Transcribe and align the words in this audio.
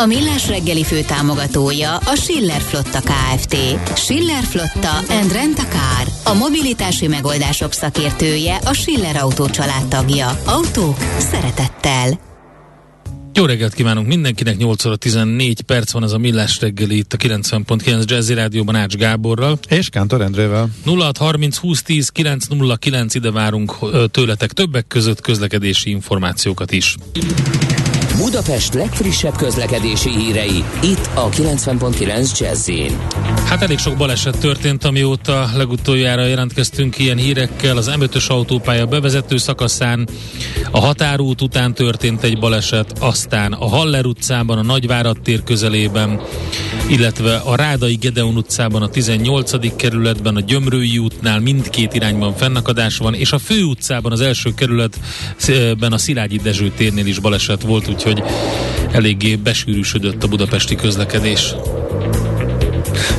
A 0.00 0.06
Millás 0.06 0.48
reggeli 0.48 0.84
fő 0.84 1.00
támogatója 1.02 1.96
a 1.96 2.14
Schiller 2.14 2.60
Flotta 2.60 3.00
KFT. 3.00 3.56
Schiller 3.96 4.44
Flotta 4.44 4.96
and 5.08 5.32
Rent 5.32 5.58
a 5.58 5.62
Car. 5.62 6.34
A 6.34 6.38
mobilitási 6.38 7.06
megoldások 7.06 7.72
szakértője 7.72 8.56
a 8.64 8.72
Schiller 8.72 9.16
Autó 9.16 9.46
tagja. 9.88 10.40
Autók 10.46 10.96
szeretettel. 11.18 12.20
Jó 13.32 13.44
reggelt 13.44 13.74
kívánunk 13.74 14.06
mindenkinek, 14.06 14.56
8 14.56 14.84
óra 14.84 14.96
14 14.96 15.60
perc 15.60 15.92
van 15.92 16.02
ez 16.02 16.12
a 16.12 16.18
Millás 16.18 16.60
reggeli 16.60 16.96
itt 16.96 17.12
a 17.12 17.16
90.9 17.16 18.04
Jazzy 18.04 18.34
Rádióban 18.34 18.74
Ács 18.74 18.96
Gáborral. 18.96 19.58
És 19.68 19.88
Kántor 19.88 20.20
Endrével. 20.20 20.68
0630 20.84 21.58
2010 21.58 22.08
909 22.08 23.14
ide 23.14 23.30
várunk 23.30 23.74
tőletek 24.10 24.52
többek 24.52 24.86
között 24.86 25.20
közlekedési 25.20 25.90
információkat 25.90 26.72
is. 26.72 26.96
Budapest 28.18 28.74
legfrissebb 28.74 29.36
közlekedési 29.36 30.10
hírei, 30.10 30.64
itt 30.82 31.10
a 31.14 31.28
90.9 31.28 32.38
jazz 32.38 32.70
Hát 33.48 33.62
elég 33.62 33.78
sok 33.78 33.96
baleset 33.96 34.38
történt, 34.38 34.84
amióta 34.84 35.50
legutoljára 35.54 36.24
jelentkeztünk 36.24 36.98
ilyen 36.98 37.16
hírekkel. 37.16 37.76
Az 37.76 37.90
M5-ös 37.98 38.26
autópálya 38.26 38.86
bevezető 38.86 39.36
szakaszán 39.36 40.08
a 40.70 40.80
határút 40.80 41.42
után 41.42 41.74
történt 41.74 42.22
egy 42.22 42.38
baleset, 42.38 42.92
aztán 43.00 43.52
a 43.52 43.68
Haller 43.68 44.06
utcában, 44.06 44.58
a 44.58 44.62
Nagyvárad 44.62 45.20
tér 45.20 45.42
közelében, 45.42 46.20
illetve 46.88 47.36
a 47.36 47.56
Rádai 47.56 47.94
Gedeon 47.94 48.36
utcában, 48.36 48.82
a 48.82 48.88
18. 48.88 49.76
kerületben, 49.76 50.36
a 50.36 50.40
Gyömrői 50.40 50.98
útnál 50.98 51.40
mindkét 51.40 51.94
irányban 51.94 52.34
fennakadás 52.34 52.96
van, 52.96 53.14
és 53.14 53.32
a 53.32 53.38
Fő 53.38 53.62
utcában, 53.62 54.12
az 54.12 54.20
első 54.20 54.54
kerületben 54.54 55.92
a 55.92 55.98
Szilágyi 55.98 56.36
Dezső 56.36 56.72
térnél 56.76 57.06
is 57.06 57.18
baleset 57.18 57.62
volt, 57.62 57.88
úgyhogy 57.88 58.07
úgyhogy 58.08 58.22
eléggé 58.92 59.36
besűrűsödött 59.36 60.22
a 60.22 60.28
budapesti 60.28 60.74
közlekedés. 60.74 61.54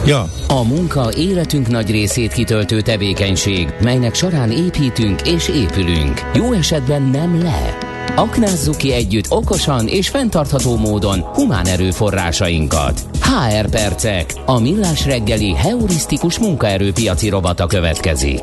Ja. 0.06 0.30
A 0.48 0.64
munka 0.64 1.10
életünk 1.18 1.68
nagy 1.68 1.92
részét 1.92 2.34
kitöltő 2.34 2.82
tevékenység, 2.82 3.74
melynek 3.82 4.16
során 4.16 4.52
építünk 4.52 5.22
és 5.22 5.48
épülünk. 5.48 6.22
Jó 6.34 6.54
esetben 6.54 7.02
nem 7.02 7.44
le. 7.44 7.78
Aknázzuk 8.16 8.78
ki 8.78 8.94
együtt 8.94 9.26
okosan 9.30 9.88
és 9.88 10.10
fenntartható 10.10 10.78
módon 10.78 11.20
humán 11.20 11.66
erőforrásainkat. 11.66 13.02
HR 13.22 13.70
Percek, 13.70 14.34
a 14.46 14.60
millás 14.60 15.06
reggeli 15.06 15.56
heurisztikus 15.56 16.40
munkaerőpiaci 16.40 17.30
robata 17.30 17.66
következik. 17.68 18.42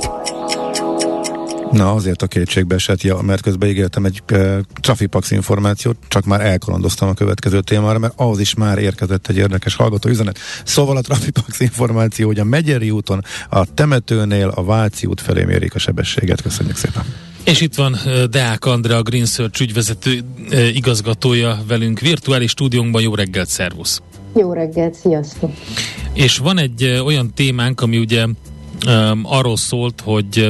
Na, 1.77 1.93
azért 1.93 2.23
a 2.23 2.27
kétségbe 2.27 2.75
esett, 2.75 3.03
ja, 3.03 3.21
mert 3.21 3.43
közben 3.43 3.69
ígértem 3.69 4.05
egy 4.05 4.23
e, 4.27 4.61
Trafipax 4.81 5.31
információt, 5.31 5.97
csak 6.09 6.25
már 6.25 6.41
elkalandoztam 6.41 7.09
a 7.09 7.15
következő 7.15 7.61
témára, 7.61 7.99
mert 7.99 8.13
ahhoz 8.17 8.41
is 8.41 8.55
már 8.55 8.79
érkezett 8.79 9.29
egy 9.29 9.37
érdekes 9.37 9.75
hallgató 9.75 10.09
üzenet. 10.09 10.39
Szóval 10.65 10.97
a 10.97 11.01
Trafipax 11.01 11.61
információ, 11.61 12.27
hogy 12.27 12.39
a 12.39 12.45
Megyeri 12.45 12.91
úton, 12.91 13.25
a 13.49 13.75
temetőnél 13.75 14.49
a 14.49 14.65
Váci 14.65 15.07
út 15.07 15.21
felé 15.21 15.45
mérik 15.45 15.75
a 15.75 15.79
sebességet. 15.79 16.43
Köszönjük 16.43 16.77
szépen! 16.77 17.05
És 17.45 17.61
itt 17.61 17.75
van 17.75 17.97
Deák 18.31 18.65
Andrea, 18.65 18.97
a 18.97 19.03
Green 19.03 19.27
Search 19.27 19.61
ügyvezető 19.61 20.21
igazgatója 20.75 21.59
velünk 21.69 22.01
virtuális 22.01 22.51
stúdiónkban. 22.51 23.03
Jó 23.03 23.15
reggelt, 23.15 23.49
szervusz! 23.49 24.01
Jó 24.35 24.53
reggelt, 24.53 24.95
sziasztok! 24.95 25.53
És 26.13 26.39
van 26.39 26.59
egy 26.59 27.01
olyan 27.05 27.35
témánk, 27.35 27.81
ami 27.81 27.99
ugye 27.99 28.27
um, 28.87 29.21
arról 29.23 29.57
szólt, 29.57 30.01
hogy 30.01 30.49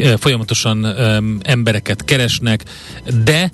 uh, 0.00 0.12
folyamatosan 0.12 0.84
um, 0.84 1.38
embereket 1.42 2.04
keresnek, 2.04 2.64
de 3.24 3.50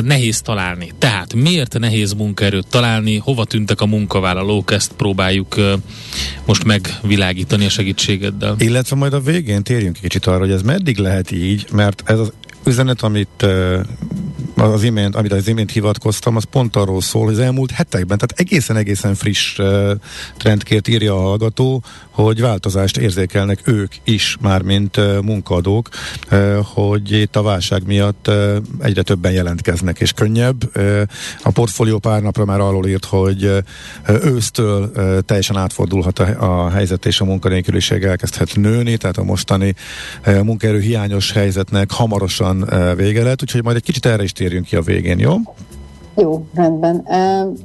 nehéz 0.00 0.40
találni. 0.40 0.92
Tehát 0.98 1.34
miért 1.34 1.78
nehéz 1.78 2.12
munkaerőt 2.12 2.66
találni, 2.66 3.16
hova 3.16 3.44
tűntek 3.44 3.80
a 3.80 3.86
munkavállalók, 3.86 4.72
ezt 4.72 4.92
próbáljuk 4.92 5.54
most 6.46 6.64
megvilágítani 6.64 7.64
a 7.64 7.68
segítségeddel. 7.68 8.54
Illetve 8.58 8.96
majd 8.96 9.12
a 9.12 9.20
végén 9.20 9.62
térjünk 9.62 9.98
kicsit 10.00 10.26
arra, 10.26 10.38
hogy 10.38 10.50
ez 10.50 10.62
meddig 10.62 10.98
lehet 10.98 11.30
így, 11.30 11.66
mert 11.72 12.02
ez 12.06 12.18
az 12.18 12.32
üzenet, 12.64 13.02
amit 13.02 13.46
az 14.56 14.82
imént, 14.82 15.16
amit 15.16 15.32
az 15.32 15.48
imént 15.48 15.70
hivatkoztam, 15.70 16.36
az 16.36 16.44
pont 16.44 16.76
arról 16.76 17.00
szól, 17.00 17.24
hogy 17.24 17.32
az 17.32 17.38
elmúlt 17.38 17.70
hetekben, 17.70 18.18
tehát 18.18 18.40
egészen-egészen 18.40 19.14
friss 19.14 19.58
uh, 19.58 19.90
trendkért 20.36 20.88
írja 20.88 21.14
a 21.14 21.20
hallgató, 21.20 21.82
hogy 22.10 22.40
változást 22.40 22.96
érzékelnek 22.96 23.60
ők 23.64 23.92
is, 24.04 24.36
már 24.40 24.62
mint 24.62 24.96
uh, 24.96 25.20
munkadók, 25.22 25.88
uh, 26.30 26.56
hogy 26.62 27.12
itt 27.12 27.36
a 27.36 27.42
válság 27.42 27.86
miatt 27.86 28.28
uh, 28.28 28.56
egyre 28.78 29.02
többen 29.02 29.32
jelentkeznek, 29.32 30.00
és 30.00 30.12
könnyebb. 30.12 30.76
Uh, 30.76 31.02
a 31.42 31.50
portfólió 31.50 31.98
pár 31.98 32.22
napra 32.22 32.44
már 32.44 32.60
arról 32.60 32.86
írt, 32.86 33.04
hogy 33.04 33.44
uh, 33.44 33.58
ősztől 34.24 34.90
uh, 34.96 35.18
teljesen 35.18 35.56
átfordulhat 35.56 36.18
a, 36.18 36.64
a 36.64 36.70
helyzet, 36.70 37.06
és 37.06 37.20
a 37.20 37.24
munkanélküliség 37.24 38.02
elkezdhet 38.02 38.56
nőni, 38.56 38.96
tehát 38.96 39.16
a 39.16 39.24
mostani 39.24 39.74
uh, 40.26 40.42
munkaerő 40.42 40.80
hiányos 40.80 41.32
helyzetnek 41.32 41.90
hamarosan 41.90 42.62
uh, 42.62 42.94
vége 42.96 43.22
lehet, 43.22 43.42
úgyhogy 43.42 43.62
majd 43.62 43.76
egy 43.76 43.82
kicsit 43.82 44.06
erre 44.06 44.22
is 44.22 44.32
térjünk 44.46 44.66
ki 44.66 44.76
a 44.76 44.80
végén, 44.80 45.18
jó? 45.18 45.34
Jó, 46.16 46.46
rendben. 46.54 47.04
Uh, 47.06 47.56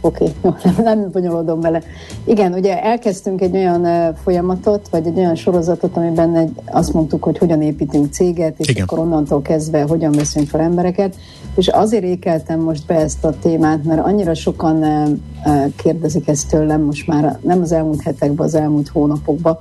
Oké, 0.00 0.32
okay. 0.40 0.60
nem, 0.74 0.82
nem 0.84 1.10
bonyolodom 1.10 1.60
vele. 1.60 1.82
Igen, 2.24 2.52
ugye 2.52 2.82
elkezdtünk 2.82 3.40
egy 3.40 3.56
olyan 3.56 3.80
uh, 3.80 4.16
folyamatot, 4.22 4.88
vagy 4.90 5.06
egy 5.06 5.18
olyan 5.18 5.34
sorozatot, 5.34 5.96
amiben 5.96 6.36
egy, 6.36 6.50
azt 6.64 6.92
mondtuk, 6.92 7.22
hogy 7.22 7.38
hogyan 7.38 7.62
építünk 7.62 8.12
céget, 8.12 8.54
és 8.58 8.68
Igen. 8.68 8.82
akkor 8.82 8.98
onnantól 8.98 9.42
kezdve 9.42 9.82
hogyan 9.82 10.12
veszünk 10.12 10.48
fel 10.48 10.60
embereket. 10.60 11.16
És 11.56 11.68
azért 11.68 12.04
ékeltem 12.04 12.60
most 12.60 12.86
be 12.86 12.94
ezt 12.94 13.24
a 13.24 13.38
témát, 13.38 13.84
mert 13.84 14.06
annyira 14.06 14.34
sokan 14.34 14.82
uh, 14.82 15.74
kérdezik 15.76 16.28
ezt 16.28 16.48
tőlem 16.48 16.80
most 16.80 17.06
már 17.06 17.38
nem 17.42 17.60
az 17.60 17.72
elmúlt 17.72 18.02
hetekben, 18.02 18.46
az 18.46 18.54
elmúlt 18.54 18.88
hónapokban, 18.88 19.58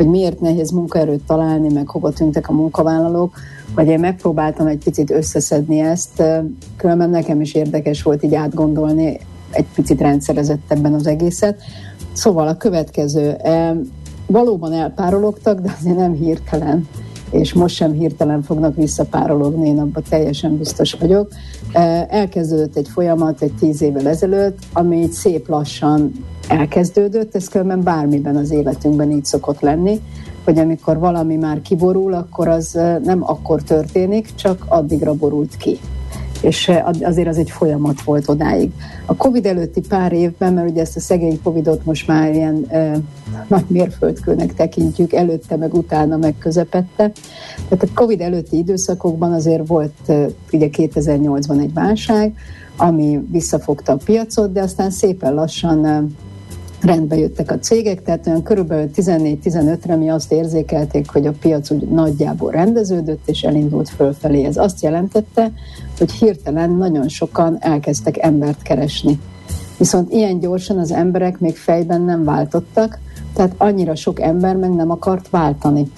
hogy 0.00 0.08
miért 0.08 0.40
nehéz 0.40 0.70
munkaerőt 0.70 1.22
találni, 1.26 1.72
meg 1.72 1.88
hova 1.88 2.10
tűntek 2.10 2.48
a 2.48 2.52
munkavállalók, 2.52 3.36
vagy 3.74 3.88
én 3.88 4.00
megpróbáltam 4.00 4.66
egy 4.66 4.84
picit 4.84 5.10
összeszedni 5.10 5.78
ezt, 5.80 6.22
különben 6.76 7.10
nekem 7.10 7.40
is 7.40 7.54
érdekes 7.54 8.02
volt 8.02 8.22
így 8.22 8.34
átgondolni 8.34 9.18
egy 9.50 9.66
picit 9.74 10.00
rendszerezettebben 10.00 10.94
az 10.94 11.06
egészet. 11.06 11.60
Szóval 12.12 12.48
a 12.48 12.56
következő, 12.56 13.36
valóban 14.26 14.72
elpárologtak, 14.72 15.60
de 15.60 15.76
azért 15.80 15.96
nem 15.96 16.12
hirtelen 16.12 16.88
és 17.30 17.52
most 17.52 17.74
sem 17.74 17.92
hirtelen 17.92 18.42
fognak 18.42 18.76
visszapárologni, 18.76 19.68
én 19.68 19.78
abban 19.78 20.02
teljesen 20.08 20.56
biztos 20.56 20.92
vagyok. 20.92 21.28
Elkezdődött 22.08 22.76
egy 22.76 22.88
folyamat 22.88 23.42
egy 23.42 23.52
tíz 23.52 23.82
évvel 23.82 24.08
ezelőtt, 24.08 24.58
ami 24.72 25.08
szép 25.12 25.48
lassan 25.48 26.12
elkezdődött, 26.48 27.34
ez 27.34 27.48
különben 27.48 27.82
bármiben 27.82 28.36
az 28.36 28.50
életünkben 28.50 29.10
így 29.10 29.24
szokott 29.24 29.60
lenni, 29.60 30.00
hogy 30.44 30.58
amikor 30.58 30.98
valami 30.98 31.36
már 31.36 31.62
kiborul, 31.62 32.14
akkor 32.14 32.48
az 32.48 32.78
nem 33.04 33.22
akkor 33.22 33.62
történik, 33.62 34.34
csak 34.34 34.64
addigra 34.68 35.14
borult 35.14 35.56
ki 35.56 35.78
és 36.40 36.70
azért 37.02 37.28
az 37.28 37.38
egy 37.38 37.50
folyamat 37.50 38.02
volt 38.02 38.28
odáig. 38.28 38.70
A 39.06 39.14
Covid 39.14 39.46
előtti 39.46 39.80
pár 39.80 40.12
évben, 40.12 40.52
mert 40.52 40.70
ugye 40.70 40.80
ezt 40.80 40.96
a 40.96 41.00
szegény 41.00 41.40
Covidot 41.42 41.84
most 41.84 42.06
már 42.06 42.34
ilyen 42.34 42.64
e, 42.68 42.98
nagy 43.48 43.64
mérföldkőnek 43.66 44.54
tekintjük, 44.54 45.12
előtte, 45.12 45.56
meg 45.56 45.74
utána, 45.74 46.16
meg 46.16 46.34
közepette. 46.38 47.12
Tehát 47.68 47.82
a 47.82 47.94
Covid 47.94 48.20
előtti 48.20 48.56
időszakokban 48.56 49.32
azért 49.32 49.66
volt 49.66 49.92
e, 50.06 50.26
ugye 50.52 50.68
2008-ban 50.72 51.60
egy 51.60 51.72
válság, 51.72 52.32
ami 52.76 53.20
visszafogta 53.30 53.92
a 53.92 53.98
piacot, 54.04 54.52
de 54.52 54.60
aztán 54.62 54.90
szépen 54.90 55.34
lassan 55.34 55.84
e, 55.84 56.04
rendbe 56.80 57.16
jöttek 57.16 57.50
a 57.50 57.58
cégek, 57.58 58.02
tehát 58.02 58.26
olyan 58.26 58.42
körülbelül 58.42 58.90
14-15-re 58.96 59.96
mi 59.96 60.08
azt 60.08 60.32
érzékelték, 60.32 61.10
hogy 61.10 61.26
a 61.26 61.32
piac 61.40 61.70
úgy 61.70 61.88
nagyjából 61.88 62.50
rendeződött, 62.50 63.28
és 63.28 63.42
elindult 63.42 63.88
fölfelé. 63.88 64.44
Ez 64.44 64.56
azt 64.56 64.82
jelentette, 64.82 65.52
hogy 65.98 66.12
hirtelen 66.12 66.70
nagyon 66.70 67.08
sokan 67.08 67.56
elkezdtek 67.60 68.22
embert 68.22 68.62
keresni. 68.62 69.20
Viszont 69.78 70.12
ilyen 70.12 70.40
gyorsan 70.40 70.78
az 70.78 70.92
emberek 70.92 71.38
még 71.38 71.56
fejben 71.56 72.00
nem 72.00 72.24
váltottak, 72.24 72.98
tehát 73.34 73.54
annyira 73.56 73.94
sok 73.94 74.20
ember 74.20 74.56
meg 74.56 74.70
nem 74.70 74.90
akart 74.90 75.30
váltani. 75.30 75.90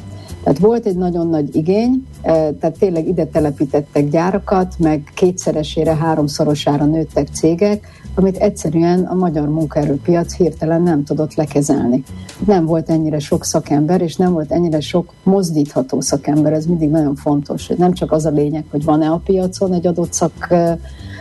Tehát 0.43 0.59
volt 0.59 0.87
egy 0.87 0.97
nagyon 0.97 1.29
nagy 1.29 1.57
igény, 1.57 2.07
eh, 2.23 2.49
tehát 2.61 2.79
tényleg 2.79 3.09
ide 3.09 3.25
telepítettek 3.25 4.09
gyárakat, 4.09 4.75
meg 4.79 5.13
kétszeresére, 5.15 5.97
háromszorosára 5.97 6.85
nőttek 6.85 7.29
cégek, 7.33 8.02
amit 8.15 8.37
egyszerűen 8.37 9.05
a 9.05 9.15
magyar 9.15 9.49
munkaerőpiac 9.49 10.35
hirtelen 10.35 10.83
nem 10.83 11.05
tudott 11.05 11.35
lekezelni. 11.35 12.03
Nem 12.47 12.65
volt 12.67 12.91
ennyire 12.91 13.19
sok 13.19 13.45
szakember, 13.45 14.01
és 14.01 14.17
nem 14.17 14.33
volt 14.33 14.53
ennyire 14.53 14.81
sok 14.81 15.13
mozdítható 15.23 16.01
szakember, 16.01 16.53
ez 16.53 16.67
mindig 16.67 16.91
nagyon 16.91 17.15
fontos, 17.15 17.67
hogy 17.67 17.79
nem 17.79 17.93
csak 17.93 18.13
az 18.13 18.27
a 18.27 18.31
lényeg, 18.31 18.65
hogy 18.71 18.85
van-e 18.85 19.11
a 19.11 19.21
piacon 19.25 19.73
egy 19.73 19.87
adott 19.87 20.13
szak, 20.13 20.55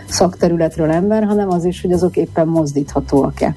szakterületről 0.07 0.91
ember, 0.91 1.23
hanem 1.23 1.49
az 1.49 1.65
is, 1.65 1.81
hogy 1.81 1.91
azok 1.91 2.17
éppen 2.17 2.47
mozdíthatóak-e. 2.47 3.55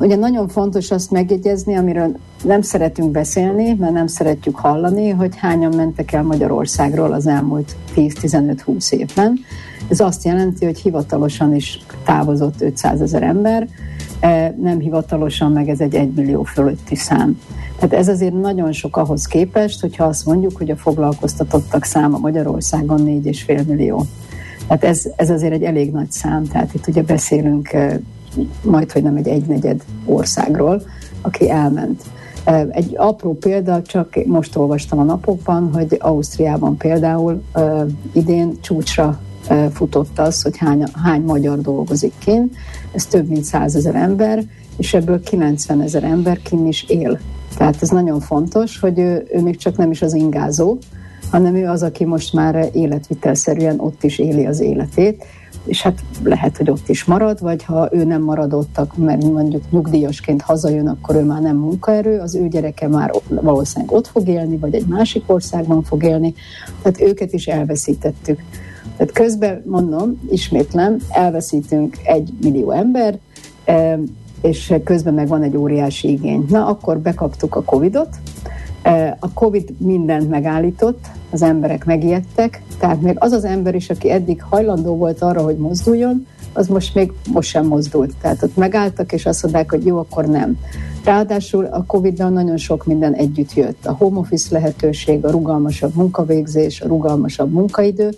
Ugye 0.00 0.16
nagyon 0.16 0.48
fontos 0.48 0.90
azt 0.90 1.10
megjegyezni, 1.10 1.74
amiről 1.74 2.16
nem 2.44 2.62
szeretünk 2.62 3.10
beszélni, 3.10 3.74
mert 3.78 3.92
nem 3.92 4.06
szeretjük 4.06 4.56
hallani, 4.56 5.08
hogy 5.08 5.36
hányan 5.36 5.76
mentek 5.76 6.12
el 6.12 6.22
Magyarországról 6.22 7.12
az 7.12 7.26
elmúlt 7.26 7.76
10-15-20 7.96 8.92
évben. 8.92 9.38
Ez 9.88 10.00
azt 10.00 10.24
jelenti, 10.24 10.64
hogy 10.64 10.78
hivatalosan 10.78 11.54
is 11.54 11.78
távozott 12.04 12.60
500 12.60 13.00
ezer 13.00 13.22
ember, 13.22 13.68
e, 14.20 14.54
nem 14.60 14.78
hivatalosan 14.78 15.52
meg 15.52 15.68
ez 15.68 15.80
egy 15.80 15.94
1 15.94 16.12
millió 16.12 16.42
fölötti 16.42 16.94
szám. 16.94 17.40
Tehát 17.78 17.94
ez 17.94 18.08
azért 18.08 18.40
nagyon 18.40 18.72
sok 18.72 18.96
ahhoz 18.96 19.26
képest, 19.26 19.80
hogyha 19.80 20.04
azt 20.04 20.26
mondjuk, 20.26 20.56
hogy 20.56 20.70
a 20.70 20.76
foglalkoztatottak 20.76 21.84
száma 21.84 22.18
Magyarországon 22.18 23.00
4,5 23.04 23.66
millió. 23.66 24.06
Tehát 24.66 24.84
ez, 24.84 25.04
ez 25.16 25.30
azért 25.30 25.52
egy 25.52 25.62
elég 25.62 25.92
nagy 25.92 26.10
szám, 26.10 26.44
tehát 26.44 26.74
itt 26.74 26.86
ugye 26.86 27.02
beszélünk 27.02 27.72
e, 27.72 28.00
majd, 28.62 28.92
hogy 28.92 29.02
nem 29.02 29.16
egy 29.16 29.28
egynegyed 29.28 29.84
országról, 30.04 30.82
aki 31.20 31.50
elment. 31.50 32.02
Egy 32.70 32.94
apró 32.96 33.34
példa, 33.34 33.82
csak 33.82 34.18
most 34.26 34.56
olvastam 34.56 34.98
a 34.98 35.02
napokban, 35.02 35.70
hogy 35.72 35.96
Ausztriában 36.00 36.76
például 36.76 37.42
idén 38.12 38.60
csúcsra 38.60 39.20
futott 39.72 40.18
az, 40.18 40.42
hogy 40.42 40.56
hány, 40.56 40.84
hány 41.02 41.22
magyar 41.22 41.60
dolgozik 41.60 42.12
kint. 42.18 42.54
Ez 42.92 43.06
több 43.06 43.28
mint 43.28 43.44
százezer 43.44 43.94
ember, 43.94 44.44
és 44.76 44.94
ebből 44.94 45.22
90 45.22 45.80
ezer 45.80 46.04
ember 46.04 46.42
kint 46.42 46.68
is 46.68 46.82
él. 46.82 47.18
Tehát 47.56 47.82
ez 47.82 47.88
nagyon 47.88 48.20
fontos, 48.20 48.78
hogy 48.80 48.98
ő, 48.98 49.26
ő 49.32 49.40
még 49.40 49.56
csak 49.56 49.76
nem 49.76 49.90
is 49.90 50.02
az 50.02 50.14
ingázó, 50.14 50.78
hanem 51.30 51.54
ő 51.54 51.68
az, 51.68 51.82
aki 51.82 52.04
most 52.04 52.32
már 52.32 52.68
életvitelszerűen 52.72 53.80
ott 53.80 54.04
is 54.04 54.18
éli 54.18 54.46
az 54.46 54.60
életét, 54.60 55.24
és 55.64 55.82
hát 55.82 55.98
lehet, 56.22 56.56
hogy 56.56 56.70
ott 56.70 56.88
is 56.88 57.04
marad, 57.04 57.40
vagy 57.40 57.64
ha 57.64 57.88
ő 57.92 58.04
nem 58.04 58.22
maradottak, 58.22 58.96
mert 58.96 59.24
mondjuk 59.24 59.70
nyugdíjasként 59.70 60.42
hazajön, 60.42 60.88
akkor 60.88 61.14
ő 61.14 61.24
már 61.24 61.40
nem 61.40 61.56
munkaerő, 61.56 62.18
az 62.18 62.34
ő 62.34 62.48
gyereke 62.48 62.88
már 62.88 63.10
valószínűleg 63.28 63.94
ott 63.94 64.06
fog 64.06 64.28
élni, 64.28 64.56
vagy 64.56 64.74
egy 64.74 64.86
másik 64.86 65.22
országban 65.26 65.82
fog 65.82 66.02
élni, 66.02 66.34
tehát 66.82 67.00
őket 67.00 67.32
is 67.32 67.46
elveszítettük. 67.46 68.40
Tehát 69.00 69.14
közben 69.14 69.62
mondom, 69.66 70.20
ismétlem, 70.30 70.96
elveszítünk 71.08 71.96
egy 72.04 72.32
millió 72.42 72.70
ember, 72.70 73.18
és 74.42 74.74
közben 74.84 75.14
meg 75.14 75.28
van 75.28 75.42
egy 75.42 75.56
óriási 75.56 76.10
igény. 76.10 76.46
Na, 76.48 76.66
akkor 76.66 76.98
bekaptuk 76.98 77.56
a 77.56 77.62
Covid-ot, 77.62 78.08
a 79.18 79.32
Covid 79.32 79.72
mindent 79.78 80.28
megállított, 80.28 81.04
az 81.30 81.42
emberek 81.42 81.84
megijedtek, 81.84 82.62
tehát 82.78 83.00
még 83.00 83.16
az 83.18 83.32
az 83.32 83.44
ember 83.44 83.74
is, 83.74 83.90
aki 83.90 84.10
eddig 84.10 84.42
hajlandó 84.42 84.96
volt 84.96 85.22
arra, 85.22 85.42
hogy 85.42 85.56
mozduljon, 85.56 86.26
az 86.52 86.66
most 86.66 86.94
még 86.94 87.12
most 87.32 87.48
sem 87.48 87.66
mozdult. 87.66 88.12
Tehát 88.20 88.42
ott 88.42 88.56
megálltak, 88.56 89.12
és 89.12 89.26
azt 89.26 89.42
mondták, 89.42 89.70
hogy 89.70 89.86
jó, 89.86 89.98
akkor 89.98 90.24
nem. 90.24 90.58
Ráadásul 91.04 91.64
a 91.64 91.84
Covid-dal 91.86 92.30
nagyon 92.30 92.56
sok 92.56 92.86
minden 92.86 93.14
együtt 93.14 93.54
jött. 93.54 93.86
A 93.86 93.92
home 93.92 94.18
office 94.18 94.46
lehetőség, 94.50 95.24
a 95.24 95.30
rugalmasabb 95.30 95.94
munkavégzés, 95.94 96.80
a 96.80 96.86
rugalmasabb 96.86 97.52
munkaidő. 97.52 98.10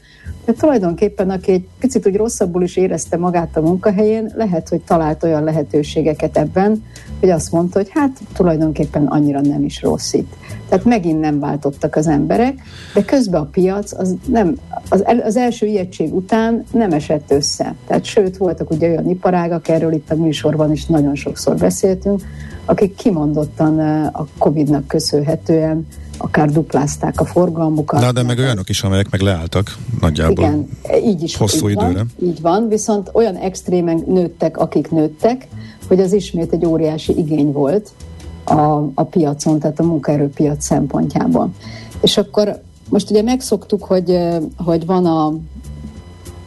De 0.45 0.53
tulajdonképpen, 0.53 1.31
aki 1.31 1.53
egy 1.53 1.67
picit 1.79 2.07
úgy 2.07 2.17
rosszabbul 2.17 2.63
is 2.63 2.77
érezte 2.77 3.17
magát 3.17 3.57
a 3.57 3.61
munkahelyén, 3.61 4.33
lehet, 4.35 4.69
hogy 4.69 4.81
talált 4.81 5.23
olyan 5.23 5.45
lehetőségeket 5.45 6.37
ebben, 6.37 6.85
hogy 7.21 7.31
azt 7.31 7.53
mondta, 7.53 7.79
hogy 7.79 7.89
hát 7.91 8.21
tulajdonképpen 8.35 9.07
annyira 9.07 9.41
nem 9.41 9.65
is 9.65 9.83
rossz 9.83 10.13
itt. 10.13 10.33
Tehát 10.69 10.85
megint 10.85 11.21
nem 11.21 11.41
váltottak 11.41 11.97
az 11.97 12.07
emberek, 12.07 12.55
de 12.95 13.05
közben 13.05 13.41
a 13.41 13.45
piac 13.45 13.93
az, 13.93 14.15
nem, 14.27 14.57
az, 14.89 15.05
az 15.25 15.37
első 15.37 15.67
ijegység 15.67 16.15
után 16.15 16.65
nem 16.73 16.93
esett 16.93 17.31
össze. 17.31 17.75
Tehát 17.87 18.05
sőt, 18.05 18.37
voltak 18.37 18.71
ugye 18.71 18.91
olyan 18.91 19.11
iparágak, 19.11 19.69
erről 19.69 19.93
itt 19.93 20.11
a 20.11 20.15
műsorban 20.15 20.73
is 20.73 20.87
nagyon 20.87 21.15
sokszor 21.15 21.57
beszéltünk, 21.57 22.23
akik 22.73 22.95
kimondottan 22.95 23.79
a 24.13 24.27
Covid-nak 24.39 24.87
köszönhetően 24.87 25.87
akár 26.17 26.51
duplázták 26.51 27.21
a 27.21 27.25
forgalmukat. 27.25 28.01
Na, 28.01 28.13
de 28.13 28.23
meg 28.23 28.39
olyanok 28.39 28.69
is, 28.69 28.83
amelyek 28.83 29.11
meg 29.11 29.21
leálltak 29.21 29.77
nagyjából. 30.01 30.45
Igen, 30.45 30.69
így 31.05 31.23
is 31.23 31.37
hosszú 31.37 31.69
így 31.69 31.77
időre. 31.77 31.93
Van, 31.93 32.11
így 32.23 32.41
van, 32.41 32.69
viszont 32.69 33.11
olyan 33.13 33.37
extrémen 33.37 34.05
nőttek, 34.07 34.59
akik 34.59 34.91
nőttek, 34.91 35.49
hogy 35.89 36.01
az 36.01 36.13
ismét 36.13 36.53
egy 36.53 36.67
óriási 36.67 37.19
igény 37.19 37.53
volt 37.53 37.91
a, 38.45 38.91
a 38.95 39.05
piacon, 39.11 39.59
tehát 39.59 39.81
a 39.81 39.83
munkaerőpiac 39.83 40.65
szempontjából. 40.65 41.51
És 42.01 42.17
akkor 42.17 42.61
most 42.89 43.11
ugye 43.11 43.23
megszoktuk, 43.23 43.85
hogy, 43.85 44.19
hogy 44.57 44.87
van 44.87 45.07
a 45.07 45.35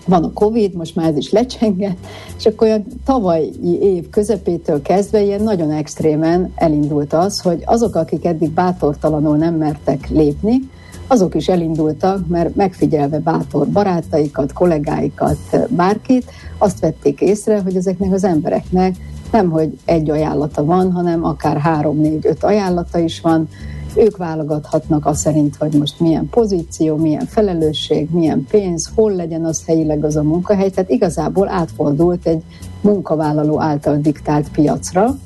van 0.05 0.23
a 0.23 0.33
Covid, 0.33 0.73
most 0.73 0.95
már 0.95 1.09
ez 1.09 1.17
is 1.17 1.31
lecsengett, 1.31 1.97
és 2.37 2.45
akkor 2.45 2.67
olyan 2.67 2.85
tavalyi 3.05 3.51
év 3.81 4.09
közepétől 4.09 4.81
kezdve 4.81 5.21
ilyen 5.21 5.43
nagyon 5.43 5.71
extrémen 5.71 6.51
elindult 6.55 7.13
az, 7.13 7.39
hogy 7.39 7.63
azok, 7.65 7.95
akik 7.95 8.25
eddig 8.25 8.51
bátortalanul 8.51 9.37
nem 9.37 9.55
mertek 9.55 10.09
lépni, 10.09 10.59
azok 11.07 11.35
is 11.35 11.47
elindultak, 11.47 12.27
mert 12.27 12.55
megfigyelve 12.55 13.19
bátor 13.19 13.67
barátaikat, 13.67 14.53
kollégáikat, 14.53 15.37
bárkit, 15.69 16.31
azt 16.57 16.79
vették 16.79 17.21
észre, 17.21 17.61
hogy 17.61 17.75
ezeknek 17.75 18.13
az 18.13 18.23
embereknek 18.23 18.95
nem, 19.31 19.49
hogy 19.49 19.77
egy 19.85 20.09
ajánlata 20.09 20.65
van, 20.65 20.91
hanem 20.91 21.25
akár 21.25 21.57
három, 21.57 21.97
négy, 21.97 22.25
öt 22.25 22.43
ajánlata 22.43 22.99
is 22.99 23.21
van, 23.21 23.47
ők 23.97 24.17
válogathatnak 24.17 25.05
azt 25.05 25.19
szerint, 25.19 25.55
hogy 25.55 25.73
most 25.73 25.99
milyen 25.99 26.29
pozíció, 26.29 26.95
milyen 26.95 27.25
felelősség, 27.25 28.09
milyen 28.11 28.45
pénz, 28.49 28.91
hol 28.95 29.11
legyen 29.11 29.45
az 29.45 29.63
helyileg 29.65 30.03
az 30.03 30.15
a 30.15 30.23
munkahely. 30.23 30.69
Tehát 30.69 30.89
igazából 30.89 31.49
átfordult 31.49 32.27
egy 32.27 32.43
munkavállaló 32.81 33.61
által 33.61 33.97
diktált 33.97 34.49
piacra, 34.51 35.17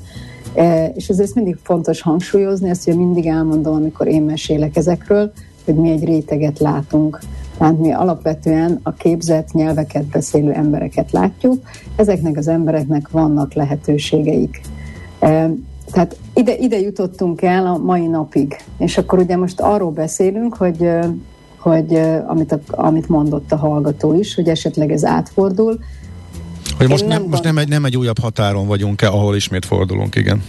e, 0.54 0.86
és 0.86 1.08
ezért 1.08 1.34
mindig 1.34 1.56
fontos 1.62 2.00
hangsúlyozni, 2.00 2.68
ezt 2.68 2.84
hogy 2.84 2.96
mindig 2.96 3.26
elmondom, 3.26 3.74
amikor 3.74 4.06
én 4.06 4.22
mesélek 4.22 4.76
ezekről, 4.76 5.32
hogy 5.64 5.74
mi 5.74 5.90
egy 5.90 6.04
réteget 6.04 6.58
látunk. 6.58 7.18
Tehát 7.58 7.78
mi 7.78 7.92
alapvetően 7.92 8.80
a 8.82 8.92
képzett 8.92 9.52
nyelveket 9.52 10.04
beszélő 10.04 10.52
embereket 10.52 11.12
látjuk, 11.12 11.62
ezeknek 11.96 12.36
az 12.36 12.48
embereknek 12.48 13.08
vannak 13.10 13.52
lehetőségeik. 13.52 14.60
Tehát 15.92 16.16
ide, 16.34 16.56
ide 16.56 16.80
jutottunk 16.80 17.42
el 17.42 17.66
a 17.66 17.78
mai 17.78 18.06
napig. 18.06 18.56
És 18.78 18.98
akkor 18.98 19.18
ugye 19.18 19.36
most 19.36 19.60
arról 19.60 19.90
beszélünk, 19.90 20.54
hogy, 20.54 20.88
hogy 21.58 22.00
amit, 22.26 22.52
a, 22.52 22.60
amit 22.66 23.08
mondott 23.08 23.52
a 23.52 23.56
hallgató 23.56 24.18
is, 24.18 24.34
hogy 24.34 24.48
esetleg 24.48 24.92
ez 24.92 25.04
átfordul. 25.04 25.78
Hogy 26.78 26.88
most, 26.88 27.06
nem, 27.06 27.22
most 27.22 27.42
nem, 27.42 27.58
egy, 27.58 27.68
nem 27.68 27.84
egy 27.84 27.96
újabb 27.96 28.18
határon 28.18 28.66
vagyunk-e, 28.66 29.08
ahol 29.08 29.36
ismét 29.36 29.64
fordulunk, 29.64 30.16
igen. 30.16 30.42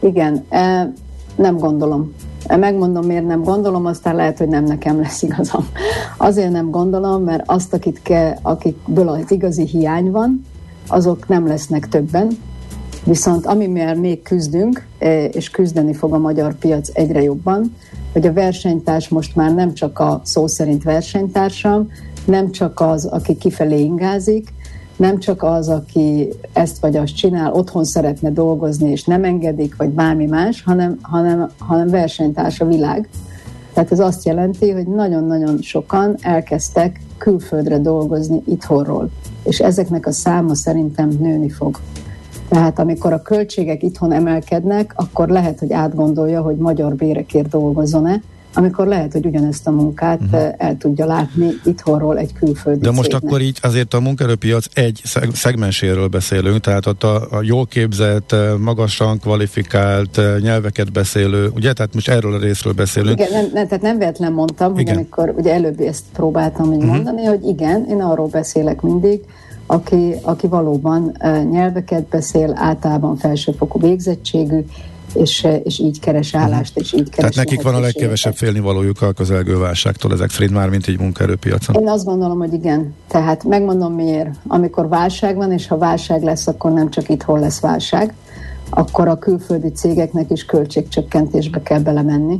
Igen, 0.00 0.44
e, 0.48 0.92
nem 1.36 1.56
gondolom. 1.56 2.12
E, 2.46 2.56
megmondom, 2.56 3.06
miért 3.06 3.26
nem 3.26 3.42
gondolom, 3.42 3.86
aztán 3.86 4.14
lehet, 4.14 4.38
hogy 4.38 4.48
nem 4.48 4.64
nekem 4.64 5.00
lesz 5.00 5.22
igazam. 5.22 5.68
Azért 6.16 6.50
nem 6.50 6.70
gondolom, 6.70 7.22
mert 7.22 7.42
azt, 7.46 7.72
akit 7.72 8.00
ke, 8.02 8.38
akikből 8.42 9.08
az 9.08 9.30
igazi 9.30 9.66
hiány 9.66 10.10
van, 10.10 10.44
azok 10.86 11.28
nem 11.28 11.46
lesznek 11.46 11.88
többen, 11.88 12.38
Viszont 13.04 13.46
amivel 13.46 13.94
még 13.94 14.22
küzdünk, 14.22 14.86
e, 14.98 15.24
és 15.24 15.50
küzdeni 15.50 15.94
fog 15.94 16.12
a 16.12 16.18
magyar 16.18 16.54
piac 16.54 16.90
egyre 16.92 17.22
jobban, 17.22 17.74
hogy 18.12 18.26
a 18.26 18.32
versenytárs 18.32 19.08
most 19.08 19.36
már 19.36 19.54
nem 19.54 19.74
csak 19.74 19.98
a 19.98 20.20
szó 20.24 20.46
szerint 20.46 20.82
versenytársam, 20.82 21.90
nem 22.24 22.50
csak 22.50 22.80
az, 22.80 23.04
aki 23.04 23.36
kifelé 23.36 23.80
ingázik, 23.80 24.48
nem 24.96 25.18
csak 25.18 25.42
az, 25.42 25.68
aki 25.68 26.28
ezt 26.52 26.78
vagy 26.78 26.96
azt 26.96 27.16
csinál, 27.16 27.52
otthon 27.52 27.84
szeretne 27.84 28.30
dolgozni, 28.30 28.90
és 28.90 29.04
nem 29.04 29.24
engedik, 29.24 29.76
vagy 29.76 29.88
bármi 29.88 30.26
más, 30.26 30.62
hanem, 30.62 30.98
hanem, 31.02 31.50
hanem 31.58 31.88
versenytárs 31.88 32.60
a 32.60 32.66
világ. 32.66 33.08
Tehát 33.72 33.92
ez 33.92 34.00
azt 34.00 34.24
jelenti, 34.24 34.70
hogy 34.70 34.86
nagyon-nagyon 34.86 35.58
sokan 35.62 36.16
elkezdtek 36.20 37.00
külföldre 37.18 37.78
dolgozni 37.78 38.42
itthonról, 38.46 39.10
és 39.42 39.58
ezeknek 39.58 40.06
a 40.06 40.12
száma 40.12 40.54
szerintem 40.54 41.08
nőni 41.08 41.48
fog. 41.48 41.78
Tehát 42.48 42.78
amikor 42.78 43.12
a 43.12 43.22
költségek 43.22 43.82
itthon 43.82 44.12
emelkednek, 44.12 44.92
akkor 44.96 45.28
lehet, 45.28 45.58
hogy 45.58 45.72
átgondolja, 45.72 46.40
hogy 46.40 46.56
magyar 46.56 46.94
bérekért 46.94 47.48
dolgozzon-e, 47.48 48.20
amikor 48.56 48.86
lehet, 48.86 49.12
hogy 49.12 49.26
ugyanezt 49.26 49.66
a 49.66 49.70
munkát 49.70 50.20
uh-huh. 50.20 50.54
el 50.56 50.76
tudja 50.76 51.06
látni 51.06 51.48
itthonról 51.64 52.18
egy 52.18 52.32
külföldi 52.32 52.80
De 52.80 52.90
most 52.90 53.10
cégnek. 53.10 53.22
akkor 53.22 53.40
így 53.40 53.58
azért 53.62 53.94
a 53.94 54.00
munkerőpiac 54.00 54.66
egy 54.74 55.00
szegmenséről 55.32 56.06
beszélünk, 56.06 56.60
tehát 56.60 56.86
ott 56.86 57.02
a, 57.02 57.26
a 57.30 57.42
jól 57.42 57.66
képzett, 57.66 58.32
eh, 58.32 58.56
magasan 58.58 59.18
kvalifikált 59.18 60.18
eh, 60.18 60.38
nyelveket 60.40 60.92
beszélő, 60.92 61.50
ugye? 61.54 61.72
Tehát 61.72 61.94
most 61.94 62.08
erről 62.08 62.34
a 62.34 62.38
részről 62.38 62.72
beszélünk. 62.72 63.20
Igen, 63.20 63.32
nem, 63.32 63.50
nem, 63.52 63.66
tehát 63.66 63.82
nem 63.82 63.98
véletlen 63.98 64.32
mondtam, 64.32 64.78
igen. 64.78 64.86
hogy 64.86 64.94
amikor 64.94 65.34
ugye 65.36 65.52
előbb 65.52 65.80
ezt 65.80 66.04
próbáltam 66.12 66.72
így 66.72 66.78
uh-huh. 66.78 66.94
mondani, 66.94 67.24
hogy 67.24 67.44
igen, 67.44 67.86
én 67.88 68.00
arról 68.00 68.26
beszélek 68.26 68.80
mindig, 68.80 69.20
aki, 69.66 70.14
aki 70.22 70.46
valóban 70.46 71.16
nyelveket 71.50 72.04
beszél, 72.04 72.52
általában 72.56 73.16
felsőfokú 73.16 73.80
végzettségű, 73.80 74.64
és, 75.14 75.46
és 75.64 75.78
így 75.78 76.00
keres 76.00 76.32
mhm. 76.32 76.42
állást, 76.42 76.78
és 76.78 76.92
így 76.92 77.10
keres 77.10 77.34
Tehát 77.34 77.34
nekik 77.34 77.62
van 77.62 77.74
a 77.74 77.80
legkevesebb 77.80 78.34
félnivalójuk 78.34 79.02
a 79.02 79.12
közelgő 79.12 79.58
válságtól, 79.58 80.12
ezek 80.12 80.30
Frid 80.30 80.50
már, 80.50 80.68
mint 80.68 80.86
egy 80.86 80.98
munkaerőpiacon? 80.98 81.82
Én 81.82 81.88
azt 81.88 82.04
gondolom, 82.04 82.38
hogy 82.38 82.52
igen. 82.52 82.94
Tehát 83.08 83.44
megmondom 83.44 83.94
miért. 83.94 84.30
Amikor 84.46 84.88
válság 84.88 85.36
van, 85.36 85.52
és 85.52 85.66
ha 85.66 85.78
válság 85.78 86.22
lesz, 86.22 86.46
akkor 86.46 86.72
nem 86.72 86.90
csak 86.90 87.08
itthon 87.08 87.40
lesz 87.40 87.60
válság, 87.60 88.14
akkor 88.70 89.08
a 89.08 89.18
külföldi 89.18 89.72
cégeknek 89.72 90.30
is 90.30 90.44
költségcsökkentésbe 90.44 91.62
kell 91.62 91.80
belemenni. 91.80 92.36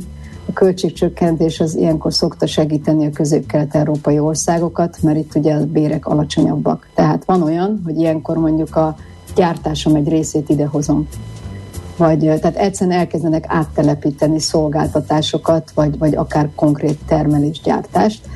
A 0.47 0.53
költségcsökkentés 0.53 1.59
az 1.59 1.75
ilyenkor 1.75 2.13
szokta 2.13 2.47
segíteni 2.47 3.05
a 3.05 3.09
közép-kelet-európai 3.09 4.19
országokat, 4.19 4.97
mert 5.01 5.17
itt 5.17 5.35
ugye 5.35 5.53
a 5.53 5.65
bérek 5.65 6.05
alacsonyabbak. 6.05 6.89
Tehát 6.93 7.25
van 7.25 7.41
olyan, 7.41 7.81
hogy 7.85 7.97
ilyenkor 7.97 8.37
mondjuk 8.37 8.75
a 8.75 8.95
gyártásom 9.35 9.95
egy 9.95 10.07
részét 10.07 10.49
idehozom 10.49 11.07
vagy 11.97 12.19
tehát 12.19 12.55
egyszerűen 12.55 12.97
elkezdenek 12.97 13.45
áttelepíteni 13.47 14.39
szolgáltatásokat, 14.39 15.71
vagy, 15.73 15.97
vagy 15.97 16.15
akár 16.15 16.49
konkrét 16.55 16.99
termelésgyártást, 17.07 18.29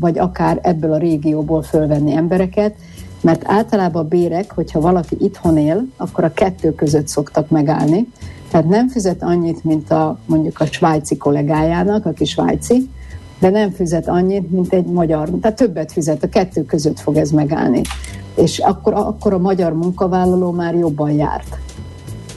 vagy 0.00 0.18
akár 0.18 0.58
ebből 0.62 0.92
a 0.92 0.98
régióból 0.98 1.62
fölvenni 1.62 2.14
embereket, 2.14 2.74
mert 3.24 3.42
általában 3.44 4.04
a 4.04 4.08
bérek, 4.08 4.52
hogyha 4.54 4.80
valaki 4.80 5.16
itthon 5.20 5.58
él, 5.58 5.86
akkor 5.96 6.24
a 6.24 6.32
kettő 6.32 6.74
között 6.74 7.08
szoktak 7.08 7.50
megállni, 7.50 8.08
tehát 8.50 8.68
nem 8.68 8.88
fizet 8.88 9.22
annyit, 9.22 9.64
mint 9.64 9.90
a 9.90 10.18
mondjuk 10.26 10.60
a 10.60 10.66
svájci 10.66 11.16
kollégájának, 11.16 12.06
aki 12.06 12.24
svájci, 12.24 12.90
de 13.38 13.50
nem 13.50 13.70
fizet 13.70 14.08
annyit, 14.08 14.50
mint 14.50 14.72
egy 14.72 14.86
magyar, 14.86 15.28
tehát 15.40 15.56
többet 15.56 15.92
fizet, 15.92 16.22
a 16.22 16.28
kettő 16.28 16.64
között 16.64 17.00
fog 17.00 17.16
ez 17.16 17.30
megállni. 17.30 17.80
És 18.34 18.58
akkor, 18.58 18.92
akkor 18.94 19.32
a 19.32 19.38
magyar 19.38 19.72
munkavállaló 19.72 20.50
már 20.50 20.74
jobban 20.74 21.10
járt. 21.10 21.58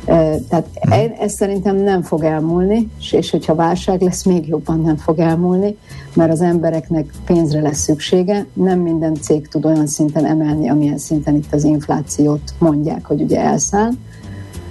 Tehát 0.07 0.67
én, 0.91 1.15
ez 1.19 1.33
szerintem 1.33 1.75
nem 1.75 2.01
fog 2.01 2.23
elmúlni, 2.23 2.89
és 3.11 3.29
hogyha 3.29 3.55
válság 3.55 4.01
lesz, 4.01 4.23
még 4.23 4.47
jobban 4.47 4.81
nem 4.81 4.97
fog 4.97 5.19
elmúlni, 5.19 5.77
mert 6.13 6.31
az 6.31 6.41
embereknek 6.41 7.11
pénzre 7.25 7.61
lesz 7.61 7.79
szüksége. 7.79 8.45
Nem 8.53 8.79
minden 8.79 9.15
cég 9.15 9.47
tud 9.47 9.65
olyan 9.65 9.87
szinten 9.87 10.25
emelni, 10.25 10.69
amilyen 10.69 10.97
szinten 10.97 11.35
itt 11.35 11.53
az 11.53 11.63
inflációt 11.63 12.53
mondják, 12.59 13.05
hogy 13.05 13.21
ugye 13.21 13.39
elszáll. 13.39 13.91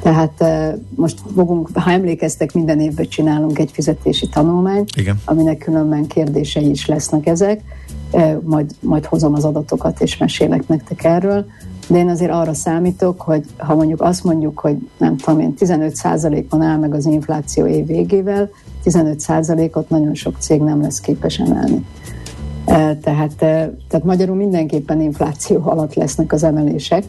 Tehát 0.02 0.44
most 0.94 1.20
fogunk, 1.34 1.68
ha 1.74 1.90
emlékeztek, 1.90 2.52
minden 2.52 2.80
évben 2.80 3.08
csinálunk 3.08 3.58
egy 3.58 3.70
fizetési 3.72 4.28
tanulmányt, 4.28 4.90
Igen. 4.96 5.20
aminek 5.24 5.58
különben 5.58 6.06
kérdései 6.06 6.70
is 6.70 6.86
lesznek 6.86 7.26
ezek. 7.26 7.60
Majd, 8.42 8.70
majd 8.80 9.04
hozom 9.04 9.34
az 9.34 9.44
adatokat, 9.44 10.00
és 10.00 10.16
mesélek 10.16 10.68
nektek 10.68 11.04
erről 11.04 11.46
de 11.88 11.98
én 11.98 12.08
azért 12.08 12.30
arra 12.30 12.54
számítok, 12.54 13.20
hogy 13.20 13.44
ha 13.56 13.74
mondjuk 13.74 14.00
azt 14.00 14.24
mondjuk, 14.24 14.58
hogy 14.58 14.76
nem 14.98 15.16
tudom 15.16 15.40
én, 15.40 15.54
15%-on 15.58 16.62
áll 16.62 16.78
meg 16.78 16.94
az 16.94 17.06
infláció 17.06 17.66
év 17.66 17.86
végével, 17.86 18.50
15%-ot 18.84 19.88
nagyon 19.88 20.14
sok 20.14 20.36
cég 20.38 20.60
nem 20.60 20.82
lesz 20.82 21.00
képes 21.00 21.38
emelni. 21.38 21.86
Tehát, 23.00 23.34
tehát 23.88 24.04
magyarul 24.04 24.36
mindenképpen 24.36 25.00
infláció 25.00 25.60
alatt 25.64 25.94
lesznek 25.94 26.32
az 26.32 26.42
emelések, 26.42 27.04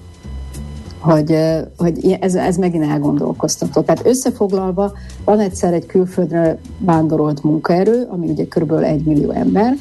hogy, 0.99 1.37
hogy 1.77 2.17
ez, 2.19 2.35
ez 2.35 2.57
megint 2.57 2.83
elgondolkoztató. 2.83 3.81
Tehát 3.81 4.05
összefoglalva 4.05 4.91
van 5.23 5.39
egyszer 5.39 5.73
egy 5.73 5.85
külföldre 5.85 6.57
vándorolt 6.79 7.43
munkaerő, 7.43 8.07
ami 8.09 8.29
ugye 8.29 8.45
kb. 8.45 8.71
egy 8.71 9.03
millió 9.03 9.31
ember, 9.31 9.75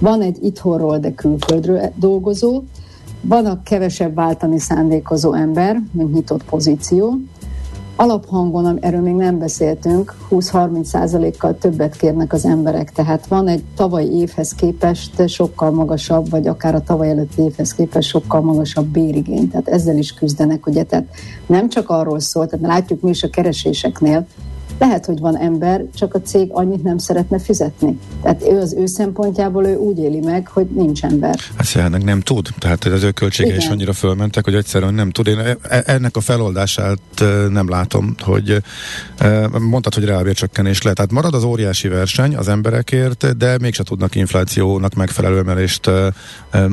van 0.00 0.22
egy 0.22 0.38
itthonról, 0.44 0.98
de 0.98 1.14
külföldről 1.14 1.80
dolgozó, 1.94 2.62
van 3.28 3.46
a 3.46 3.62
kevesebb 3.62 4.14
váltani 4.14 4.58
szándékozó 4.58 5.32
ember, 5.32 5.82
mint 5.92 6.12
nyitott 6.12 6.44
pozíció. 6.44 7.18
Alaphangon, 7.96 8.78
erről 8.80 9.00
még 9.00 9.14
nem 9.14 9.38
beszéltünk, 9.38 10.14
20-30 10.30 10.84
százalékkal 10.84 11.58
többet 11.58 11.96
kérnek 11.96 12.32
az 12.32 12.44
emberek, 12.44 12.92
tehát 12.92 13.26
van 13.26 13.48
egy 13.48 13.62
tavalyi 13.76 14.12
évhez 14.12 14.54
képest 14.54 15.28
sokkal 15.28 15.70
magasabb, 15.70 16.30
vagy 16.30 16.46
akár 16.46 16.74
a 16.74 16.82
tavaly 16.82 17.10
előtti 17.10 17.42
évhez 17.42 17.74
képest 17.74 18.08
sokkal 18.08 18.40
magasabb 18.40 18.86
bérigény, 18.86 19.50
tehát 19.50 19.68
ezzel 19.68 19.96
is 19.96 20.14
küzdenek, 20.14 20.66
ugye, 20.66 20.82
tehát 20.82 21.06
nem 21.46 21.68
csak 21.68 21.88
arról 21.90 22.20
szól, 22.20 22.46
tehát 22.46 22.66
látjuk 22.66 23.00
mi 23.00 23.10
is 23.10 23.22
a 23.22 23.30
kereséseknél, 23.30 24.26
lehet, 24.78 25.06
hogy 25.06 25.18
van 25.18 25.38
ember, 25.38 25.84
csak 25.94 26.14
a 26.14 26.20
cég 26.20 26.48
annyit 26.52 26.82
nem 26.82 26.98
szeretne 26.98 27.38
fizetni. 27.38 27.98
Tehát 28.22 28.42
ő 28.42 28.58
az 28.58 28.74
ő 28.78 28.86
szempontjából 28.86 29.66
ő 29.66 29.76
úgy 29.76 29.98
éli 29.98 30.20
meg, 30.20 30.48
hogy 30.48 30.66
nincs 30.66 31.04
ember. 31.04 31.38
Hát 31.56 31.84
ennek 31.84 32.04
nem 32.04 32.20
tud. 32.20 32.48
Tehát 32.58 32.84
az 32.84 33.02
ő 33.02 33.10
költsége 33.10 33.56
is 33.56 33.66
annyira 33.66 33.92
fölmentek, 33.92 34.44
hogy 34.44 34.54
egyszerűen 34.54 34.94
nem 34.94 35.10
tud. 35.10 35.26
Én 35.26 35.38
e- 35.38 35.56
e- 35.62 35.82
ennek 35.86 36.16
a 36.16 36.20
feloldását 36.20 37.00
nem 37.50 37.68
látom, 37.68 38.14
hogy 38.18 38.62
mondtad, 39.60 39.94
hogy 39.94 40.04
reálbércsökkenés 40.04 40.82
lehet. 40.82 40.96
Tehát 40.96 41.12
marad 41.12 41.34
az 41.34 41.44
óriási 41.44 41.88
verseny 41.88 42.36
az 42.36 42.48
emberekért, 42.48 43.36
de 43.36 43.58
mégse 43.60 43.82
tudnak 43.82 44.14
inflációnak 44.14 44.94
megfelelő 44.94 45.38
emelést 45.38 45.90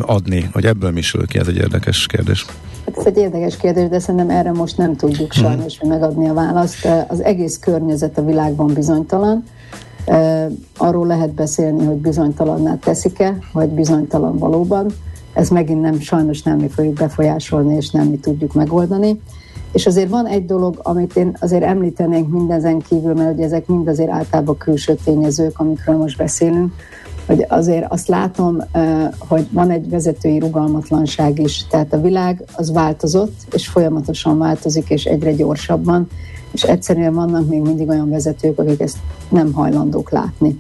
adni. 0.01 0.49
Hogy 0.53 0.65
ebből 0.65 0.91
mi 0.91 1.01
sül 1.01 1.27
ki, 1.27 1.39
ez 1.39 1.47
egy 1.47 1.57
érdekes 1.57 2.05
kérdés. 2.05 2.45
Hát 2.85 2.97
ez 2.97 3.05
egy 3.05 3.17
érdekes 3.17 3.57
kérdés, 3.57 3.89
de 3.89 3.99
szerintem 3.99 4.29
erre 4.29 4.51
most 4.51 4.77
nem 4.77 4.95
tudjuk 4.95 5.31
sajnos 5.33 5.79
megadni 5.87 6.29
a 6.29 6.33
választ. 6.33 6.87
Az 7.07 7.23
egész 7.23 7.57
környezet 7.57 7.92
a 8.01 8.25
világban 8.25 8.73
bizonytalan. 8.73 9.43
Arról 10.77 11.07
lehet 11.07 11.33
beszélni, 11.33 11.85
hogy 11.85 11.95
bizonytalanná 11.95 12.75
teszik-e, 12.75 13.37
vagy 13.53 13.69
bizonytalan 13.69 14.37
valóban. 14.37 14.91
Ez 15.33 15.49
megint 15.49 15.81
nem, 15.81 15.99
sajnos 15.99 16.41
nem 16.41 16.57
mi 16.57 16.67
fogjuk 16.67 16.93
befolyásolni, 16.93 17.75
és 17.75 17.89
nem 17.89 18.07
mi 18.07 18.17
tudjuk 18.17 18.53
megoldani. 18.53 19.19
És 19.71 19.85
azért 19.85 20.09
van 20.09 20.25
egy 20.25 20.45
dolog, 20.45 20.79
amit 20.83 21.15
én 21.15 21.37
azért 21.39 21.63
említenék 21.63 22.27
mindezen 22.27 22.79
kívül, 22.79 23.13
mert 23.13 23.33
ugye 23.33 23.43
ezek 23.43 23.67
mind 23.67 23.87
azért 23.87 24.09
általában 24.09 24.57
külső 24.57 24.97
tényezők, 25.03 25.59
amikről 25.59 25.97
most 25.97 26.17
beszélünk, 26.17 26.73
hogy 27.25 27.45
azért 27.47 27.91
azt 27.91 28.07
látom, 28.07 28.57
hogy 29.17 29.47
van 29.51 29.69
egy 29.69 29.89
vezetői 29.89 30.39
rugalmatlanság 30.39 31.39
is, 31.39 31.65
tehát 31.69 31.93
a 31.93 32.01
világ 32.01 32.43
az 32.55 32.71
változott, 32.71 33.35
és 33.51 33.67
folyamatosan 33.67 34.37
változik, 34.37 34.89
és 34.89 35.05
egyre 35.05 35.31
gyorsabban, 35.33 36.07
és 36.51 36.63
egyszerűen 36.63 37.13
vannak 37.13 37.47
még 37.47 37.61
mindig 37.61 37.87
olyan 37.89 38.09
vezetők, 38.09 38.59
akik 38.59 38.79
ezt 38.79 38.97
nem 39.29 39.53
hajlandók 39.53 40.09
látni. 40.09 40.59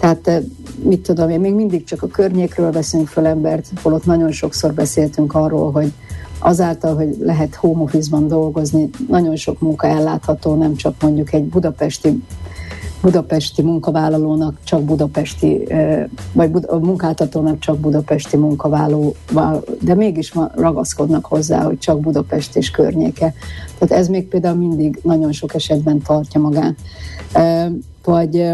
Tehát 0.00 0.42
mit 0.82 1.00
tudom 1.00 1.30
én, 1.30 1.40
még 1.40 1.54
mindig 1.54 1.84
csak 1.84 2.02
a 2.02 2.06
környékről 2.06 2.72
veszünk 2.72 3.08
föl 3.08 3.26
embert, 3.26 3.66
holott 3.82 4.04
nagyon 4.04 4.32
sokszor 4.32 4.72
beszéltünk 4.72 5.34
arról, 5.34 5.70
hogy 5.72 5.92
azáltal, 6.38 6.94
hogy 6.94 7.16
lehet 7.20 7.54
home 7.54 7.82
office-ban 7.82 8.28
dolgozni, 8.28 8.90
nagyon 9.08 9.36
sok 9.36 9.60
munka 9.60 9.86
ellátható, 9.86 10.54
nem 10.54 10.74
csak 10.74 10.94
mondjuk 11.02 11.32
egy 11.32 11.44
budapesti 11.44 12.22
budapesti 13.02 13.62
munkavállalónak 13.62 14.58
csak 14.64 14.82
budapesti, 14.82 15.66
vagy 16.32 16.50
a 16.66 16.76
munkáltatónak 16.76 17.58
csak 17.58 17.78
budapesti 17.78 18.36
munkavállaló, 18.36 19.14
de 19.80 19.94
mégis 19.94 20.34
ragaszkodnak 20.54 21.24
hozzá, 21.24 21.62
hogy 21.62 21.78
csak 21.78 22.00
Budapest 22.00 22.56
és 22.56 22.70
környéke. 22.70 23.34
Tehát 23.78 24.02
ez 24.02 24.08
még 24.08 24.28
például 24.28 24.56
mindig 24.56 24.98
nagyon 25.02 25.32
sok 25.32 25.54
esetben 25.54 26.02
tartja 26.02 26.40
magát. 26.40 26.74
Vagy 28.04 28.52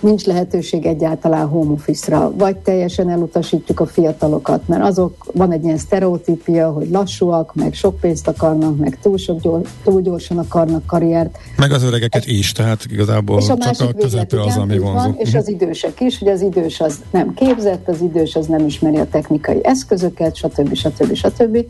nincs 0.00 0.24
lehetőség 0.24 0.86
egyáltalán 0.86 1.46
home 1.46 1.72
office-ra, 1.72 2.32
vagy 2.36 2.56
teljesen 2.56 3.10
elutasítjuk 3.10 3.80
a 3.80 3.86
fiatalokat, 3.86 4.68
mert 4.68 4.82
azok, 4.82 5.26
van 5.32 5.52
egy 5.52 5.64
ilyen 5.64 5.78
sztereotípia, 5.78 6.70
hogy 6.70 6.90
lassúak, 6.90 7.54
meg 7.54 7.74
sok 7.74 8.00
pénzt 8.00 8.28
akarnak, 8.28 8.76
meg 8.76 8.98
túl, 9.02 9.18
sok 9.18 9.40
gyors, 9.40 9.68
túl 9.84 10.00
gyorsan 10.00 10.38
akarnak 10.38 10.86
karriert. 10.86 11.38
Meg 11.56 11.72
az 11.72 11.82
öregeket 11.82 12.26
is, 12.26 12.52
tehát 12.52 12.84
igazából 12.90 13.40
és 13.40 13.48
a 13.48 13.56
csak 13.56 13.88
a 13.88 13.92
közepre 13.92 14.42
az, 14.42 14.56
ami 14.56 14.78
vonzó. 14.78 14.98
Van, 14.98 15.16
és 15.18 15.34
az 15.34 15.48
idősek 15.48 16.00
is, 16.00 16.18
hogy 16.18 16.28
az 16.28 16.40
idős 16.40 16.80
az 16.80 17.00
nem 17.10 17.34
képzett, 17.34 17.88
az 17.88 18.00
idős 18.00 18.34
az 18.34 18.46
nem 18.46 18.66
ismeri 18.66 18.96
a 18.96 19.08
technikai 19.08 19.58
eszközöket, 19.62 20.36
stb. 20.36 20.74
stb. 20.74 21.14
stb. 21.14 21.64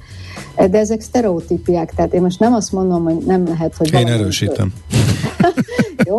De 0.57 0.79
ezek 0.79 1.01
sztereotípiák, 1.01 1.95
tehát 1.95 2.15
én 2.15 2.23
most 2.23 2.41
nem 2.41 2.53
azt 2.53 2.73
mondom, 2.73 3.05
hogy 3.05 3.17
nem 3.17 3.47
lehet, 3.47 3.77
hogy 3.77 3.93
Én 3.93 4.07
erősítem. 4.07 4.73
Jó, 6.07 6.19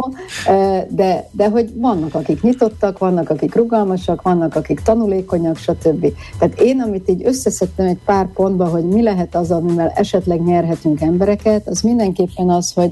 de, 0.89 1.29
de 1.31 1.49
hogy 1.49 1.71
vannak, 1.75 2.15
akik 2.15 2.41
nyitottak, 2.41 2.97
vannak, 2.97 3.29
akik 3.29 3.55
rugalmasak, 3.55 4.21
vannak, 4.21 4.55
akik 4.55 4.79
tanulékonyak, 4.79 5.57
stb. 5.57 6.13
Tehát 6.39 6.59
én, 6.59 6.81
amit 6.81 7.09
így 7.09 7.25
összeszedtem 7.25 7.85
egy 7.85 7.99
pár 8.05 8.27
pontba, 8.33 8.65
hogy 8.65 8.83
mi 8.83 9.01
lehet 9.01 9.35
az, 9.35 9.51
amivel 9.51 9.91
esetleg 9.95 10.41
nyerhetünk 10.43 11.01
embereket, 11.01 11.67
az 11.67 11.81
mindenképpen 11.81 12.49
az, 12.49 12.71
hogy 12.73 12.91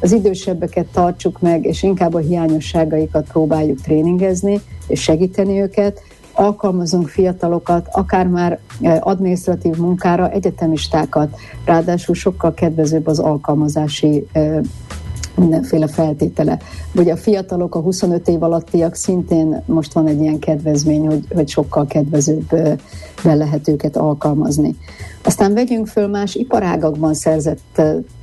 az 0.00 0.12
idősebbeket 0.12 0.86
tartsuk 0.86 1.40
meg, 1.40 1.64
és 1.64 1.82
inkább 1.82 2.14
a 2.14 2.18
hiányosságaikat 2.18 3.28
próbáljuk 3.32 3.80
tréningezni, 3.80 4.60
és 4.86 5.02
segíteni 5.02 5.60
őket, 5.60 6.02
alkalmazunk 6.40 7.08
fiatalokat, 7.08 7.88
akár 7.92 8.26
már 8.26 8.58
administratív 9.00 9.76
munkára, 9.76 10.30
egyetemistákat, 10.30 11.36
ráadásul 11.64 12.14
sokkal 12.14 12.54
kedvezőbb 12.54 13.06
az 13.06 13.18
alkalmazási 13.18 14.26
mindenféle 15.36 15.86
feltétele. 15.86 16.58
Vagy 16.92 17.10
a 17.10 17.16
fiatalok, 17.16 17.74
a 17.74 17.80
25 17.80 18.28
év 18.28 18.42
alattiak 18.42 18.94
szintén 18.94 19.62
most 19.66 19.92
van 19.92 20.06
egy 20.06 20.20
ilyen 20.20 20.38
kedvezmény, 20.38 21.06
hogy, 21.06 21.24
hogy 21.34 21.48
sokkal 21.48 21.86
kedvezőbben 21.86 22.78
lehet 23.22 23.68
őket 23.68 23.96
alkalmazni. 23.96 24.76
Aztán 25.24 25.54
vegyünk 25.54 25.86
föl 25.86 26.06
más 26.06 26.34
iparágakban 26.34 27.14
szerzett 27.14 27.82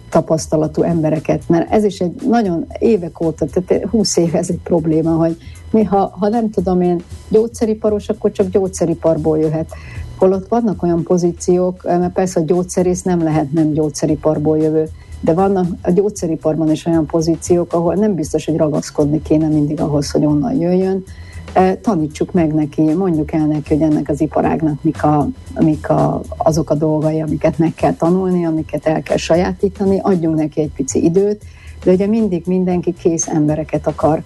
tapasztalatú 0.10 0.82
embereket, 0.82 1.42
mert 1.48 1.72
ez 1.72 1.84
is 1.84 2.00
egy 2.00 2.22
nagyon 2.30 2.66
évek 2.80 3.22
óta, 3.22 3.46
tehát 3.46 3.86
20 3.86 4.18
éve 4.18 4.38
ez 4.38 4.50
egy 4.50 4.60
probléma, 4.64 5.12
hogy 5.12 5.38
mi, 5.78 5.84
ha, 5.84 6.16
ha 6.20 6.28
nem 6.28 6.50
tudom 6.50 6.82
én 6.82 7.04
gyógyszeriparos, 7.30 8.10
akkor 8.10 8.32
csak 8.32 8.50
gyógyszeriparból 8.50 9.38
jöhet. 9.38 9.70
Holott 10.18 10.48
vannak 10.48 10.84
olyan 10.84 11.04
pozíciók, 11.04 11.84
mert 11.84 12.14
persze 12.14 12.40
a 12.40 12.44
gyógyszerész 12.44 13.02
nem 13.02 13.24
lehet 13.24 13.52
nem 13.52 13.72
gyógyszeriparból 13.72 14.58
jövő, 14.58 14.90
de 15.22 15.34
vannak 15.34 15.66
a 15.82 15.92
gyógyszeriparban 15.92 16.72
is 16.72 16.86
olyan 16.86 17.06
pozíciók, 17.06 17.74
ahol 17.74 17.94
nem 17.94 18.16
biztos, 18.16 18.46
hogy 18.46 18.58
ragaszkodni 18.58 19.22
kéne 19.22 19.48
mindig 19.48 19.82
ahhoz, 19.82 20.12
hogy 20.12 20.26
onnan 20.26 20.54
jöjjön. 20.54 21.04
E, 21.54 21.76
tanítsuk 21.76 22.32
meg 22.32 22.54
neki, 22.54 22.82
mondjuk 22.82 23.32
el 23.32 23.46
neki, 23.46 23.74
hogy 23.74 23.84
ennek 23.92 24.10
az 24.10 24.22
iparágnak 24.22 24.84
mik, 24.84 25.04
a, 25.04 25.28
mik 25.60 25.90
a, 25.90 26.22
azok 26.38 26.70
a 26.70 26.76
dolgai, 26.76 27.22
amiket 27.22 27.58
meg 27.58 27.74
kell 27.74 27.94
tanulni, 27.94 28.46
amiket 28.46 28.86
el 28.86 29.04
kell 29.04 29.18
sajátítani, 29.18 30.00
adjunk 30.00 30.36
neki 30.36 30.62
egy 30.62 30.72
pici 30.76 31.04
időt, 31.04 31.44
de 31.84 31.92
ugye 31.92 32.08
mindig 32.08 32.44
mindenki 32.46 32.94
kész 32.94 33.28
embereket 33.28 33.88
akar. 33.88 34.22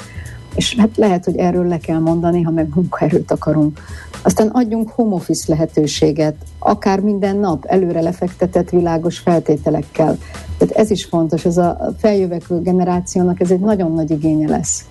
És 0.56 0.76
hát 0.76 0.98
lehet, 0.98 1.26
hogy 1.26 1.38
erről 1.38 1.68
le 1.68 1.78
kell 1.78 2.00
mondani, 2.00 2.42
ha 2.42 2.52
meg 2.52 2.70
munkaerőt 2.76 3.32
akarunk. 3.32 3.80
Aztán 4.24 4.48
adjunk 4.48 4.90
home 4.90 5.16
office 5.16 5.46
lehetőséget, 5.48 6.36
akár 6.60 7.00
minden 7.00 7.38
nap 7.38 7.66
előre 7.66 8.02
lefektetett 8.02 8.70
világos 8.70 9.20
feltételekkel. 9.20 10.18
Tehát 10.58 10.76
ez 10.76 10.92
is 10.92 11.06
fontos, 11.06 11.46
ez 11.46 11.58
a 11.58 11.94
feljövekvő 11.98 12.62
generációnak 12.62 13.40
ez 13.40 13.52
egy 13.52 13.60
nagyon 13.60 13.94
nagy 13.94 14.12
igénye 14.12 14.50
lesz, 14.50 14.86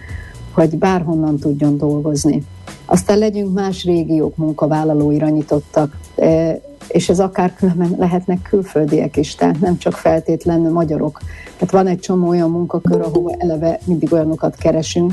hogy 0.53 0.79
bárhonnan 0.79 1.39
tudjon 1.39 1.77
dolgozni. 1.77 2.43
Aztán 2.85 3.19
legyünk 3.19 3.55
más 3.55 3.85
régiók 3.85 4.37
munkavállalóira 4.37 5.29
nyitottak, 5.29 5.99
e, 6.17 6.61
és 6.89 7.09
ez 7.09 7.21
akár 7.21 7.55
lehetnek 7.97 8.43
külföldiek 8.43 9.17
is, 9.17 9.35
tehát 9.35 9.61
nem 9.61 9.79
csak 9.79 9.93
feltétlenül 9.93 10.73
magyarok. 10.73 11.21
Tehát 11.57 11.71
van 11.71 11.87
egy 11.87 11.99
csomó 11.99 12.29
olyan 12.29 12.51
munkakör, 12.51 13.01
ahova 13.01 13.35
eleve 13.39 13.79
mindig 13.85 14.13
olyanokat 14.13 14.57
keresünk, 14.57 15.13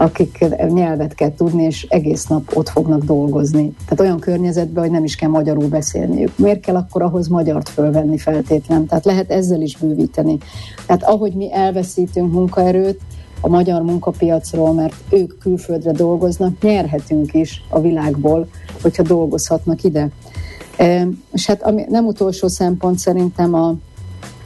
akik 0.00 0.44
nyelvet 0.68 1.14
kell 1.14 1.34
tudni, 1.34 1.62
és 1.62 1.86
egész 1.88 2.26
nap 2.26 2.56
ott 2.56 2.68
fognak 2.68 3.04
dolgozni. 3.04 3.72
Tehát 3.84 4.00
olyan 4.00 4.18
környezetben, 4.18 4.82
hogy 4.82 4.92
nem 4.92 5.04
is 5.04 5.16
kell 5.16 5.28
magyarul 5.28 5.68
beszélniük. 5.68 6.38
Miért 6.38 6.60
kell 6.60 6.76
akkor 6.76 7.02
ahhoz 7.02 7.28
magyart 7.28 7.68
fölvenni 7.68 8.18
feltétlen? 8.18 8.86
Tehát 8.86 9.04
lehet 9.04 9.30
ezzel 9.30 9.60
is 9.60 9.76
bővíteni. 9.76 10.38
Tehát 10.86 11.04
ahogy 11.04 11.32
mi 11.32 11.52
elveszítünk 11.52 12.32
munkaerőt, 12.32 13.00
a 13.40 13.48
magyar 13.48 13.82
munkapiacról, 13.82 14.72
mert 14.72 14.94
ők 15.10 15.38
külföldre 15.38 15.92
dolgoznak, 15.92 16.62
nyerhetünk 16.62 17.34
is 17.34 17.62
a 17.68 17.80
világból, 17.80 18.46
hogyha 18.82 19.02
dolgozhatnak 19.02 19.82
ide. 19.84 20.08
És 21.32 21.46
hát 21.46 21.62
ami 21.62 21.84
nem 21.88 22.06
utolsó 22.06 22.48
szempont 22.48 22.98
szerintem 22.98 23.54
a 23.54 23.74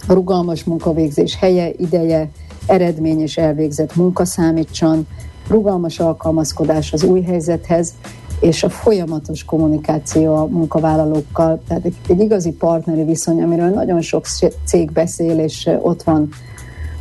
rugalmas 0.08 0.64
munkavégzés 0.64 1.36
helye, 1.36 1.70
ideje, 1.76 2.30
eredmény 2.66 3.20
és 3.20 3.36
elvégzett 3.36 3.96
munka 3.96 4.24
számítson, 4.24 5.06
rugalmas 5.48 6.00
alkalmazkodás 6.00 6.92
az 6.92 7.02
új 7.02 7.22
helyzethez, 7.22 7.94
és 8.40 8.62
a 8.62 8.68
folyamatos 8.68 9.44
kommunikáció 9.44 10.34
a 10.34 10.46
munkavállalókkal, 10.46 11.60
tehát 11.68 11.84
egy, 11.84 11.94
egy 12.08 12.20
igazi 12.20 12.52
partneri 12.52 13.04
viszony, 13.04 13.42
amiről 13.42 13.68
nagyon 13.68 14.00
sok 14.00 14.26
cég 14.64 14.92
beszél, 14.92 15.38
és 15.38 15.70
ott 15.82 16.02
van 16.02 16.28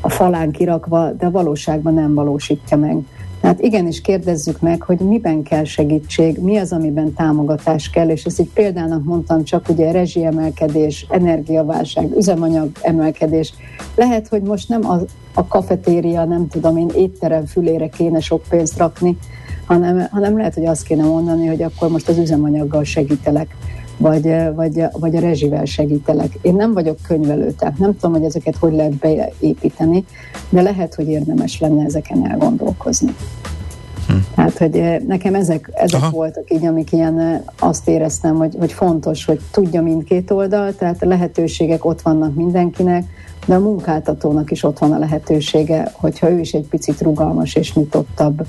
a 0.01 0.09
falán 0.09 0.51
kirakva, 0.51 1.11
de 1.11 1.29
valóságban 1.29 1.93
nem 1.93 2.13
valósítja 2.13 2.77
meg. 2.77 2.97
Tehát 3.43 3.61
igenis 3.61 4.01
kérdezzük 4.01 4.59
meg, 4.59 4.81
hogy 4.81 4.97
miben 4.97 5.43
kell 5.43 5.63
segítség, 5.63 6.37
mi 6.37 6.57
az, 6.57 6.71
amiben 6.71 7.13
támogatás 7.13 7.89
kell, 7.89 8.09
és 8.09 8.23
ezt 8.23 8.39
egy 8.39 8.49
példának 8.53 9.03
mondtam 9.03 9.43
csak, 9.43 9.69
ugye 9.69 9.91
rezsiemelkedés, 9.91 11.05
energiaválság, 11.09 12.15
üzemanyag 12.17 12.69
emelkedés. 12.81 13.53
Lehet, 13.95 14.27
hogy 14.27 14.41
most 14.41 14.69
nem 14.69 14.89
a, 14.89 14.99
a 15.33 15.47
kafetéria, 15.47 16.25
nem 16.25 16.47
tudom 16.47 16.77
én, 16.77 16.89
étterem 16.95 17.45
fülére 17.45 17.89
kéne 17.89 18.19
sok 18.19 18.43
pénzt 18.49 18.77
rakni, 18.77 19.17
hanem, 19.65 20.07
hanem 20.11 20.37
lehet, 20.37 20.53
hogy 20.53 20.65
azt 20.65 20.83
kéne 20.83 21.03
mondani, 21.03 21.47
hogy 21.47 21.61
akkor 21.61 21.89
most 21.89 22.09
az 22.09 22.17
üzemanyaggal 22.17 22.83
segítelek 22.83 23.55
vagy, 23.97 24.53
vagy, 24.55 24.83
vagy 24.99 25.15
a 25.15 25.19
rezsivel 25.19 25.65
segítelek. 25.65 26.37
Én 26.41 26.53
nem 26.55 26.73
vagyok 26.73 26.97
könyvelő, 27.07 27.51
tehát 27.51 27.77
nem 27.77 27.93
tudom, 27.93 28.11
hogy 28.11 28.23
ezeket 28.23 28.55
hogy 28.55 28.73
lehet 28.73 28.93
beépíteni, 28.93 30.05
de 30.49 30.61
lehet, 30.61 30.95
hogy 30.95 31.07
érdemes 31.07 31.59
lenne 31.59 31.83
ezeken 31.83 32.29
elgondolkozni. 32.29 33.15
Hm. 34.13 34.19
Tehát, 34.35 34.57
hogy 34.57 35.05
nekem 35.07 35.35
ezek, 35.35 35.69
ezek 35.73 36.09
voltak 36.09 36.51
így, 36.51 36.65
amik 36.65 36.91
ilyen 36.91 37.43
azt 37.59 37.87
éreztem, 37.87 38.35
hogy, 38.35 38.55
hogy 38.59 38.71
fontos, 38.71 39.25
hogy 39.25 39.39
tudja 39.51 39.81
mindkét 39.81 40.31
oldal, 40.31 40.75
tehát 40.75 41.03
a 41.03 41.07
lehetőségek 41.07 41.85
ott 41.85 42.01
vannak 42.01 42.35
mindenkinek, 42.35 43.03
de 43.45 43.55
a 43.55 43.59
munkáltatónak 43.59 44.51
is 44.51 44.63
ott 44.63 44.79
van 44.79 44.91
a 44.91 44.99
lehetősége, 44.99 45.91
hogyha 45.93 46.29
ő 46.29 46.39
is 46.39 46.51
egy 46.51 46.67
picit 46.67 47.01
rugalmas 47.01 47.55
és 47.55 47.73
nyitottabb. 47.73 48.45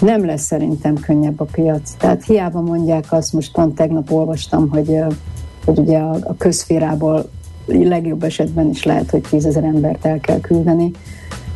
Nem 0.00 0.26
lesz 0.26 0.44
szerintem 0.44 0.94
könnyebb 0.94 1.40
a 1.40 1.44
piac. 1.44 1.90
Tehát 1.98 2.24
hiába 2.24 2.60
mondják 2.60 3.04
azt, 3.08 3.32
most 3.32 3.52
pont 3.52 3.74
tegnap 3.74 4.10
olvastam, 4.10 4.68
hogy, 4.68 4.98
hogy 5.64 5.78
ugye 5.78 5.98
a, 5.98 6.16
a 6.22 6.34
közférából 6.38 7.30
legjobb 7.66 8.22
esetben 8.22 8.68
is 8.68 8.84
lehet, 8.84 9.10
hogy 9.10 9.22
tízezer 9.30 9.64
embert 9.64 10.04
el 10.04 10.18
kell 10.18 10.40
küldeni, 10.40 10.90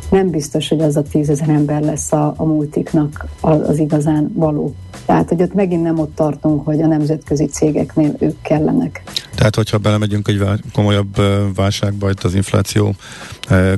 nem 0.09 0.29
biztos, 0.29 0.67
hogy 0.67 0.81
az 0.81 0.95
a 0.95 1.01
tízezer 1.01 1.49
ember 1.49 1.81
lesz 1.81 2.11
a, 2.11 2.33
a 2.37 2.43
multiknak 2.43 3.25
az, 3.41 3.69
az 3.69 3.77
igazán 3.77 4.31
való. 4.33 4.75
Tehát, 5.05 5.29
hogy 5.29 5.41
ott 5.41 5.53
megint 5.53 5.83
nem 5.83 5.99
ott 5.99 6.15
tartunk, 6.15 6.65
hogy 6.65 6.81
a 6.81 6.87
nemzetközi 6.87 7.45
cégeknél 7.45 8.15
ők 8.19 8.41
kellenek. 8.41 9.03
Tehát, 9.35 9.55
hogyha 9.55 9.77
belemegyünk 9.77 10.27
egy 10.27 10.43
komolyabb 10.73 11.15
válságba, 11.55 12.09
itt 12.09 12.23
az 12.23 12.33
infláció 12.33 12.95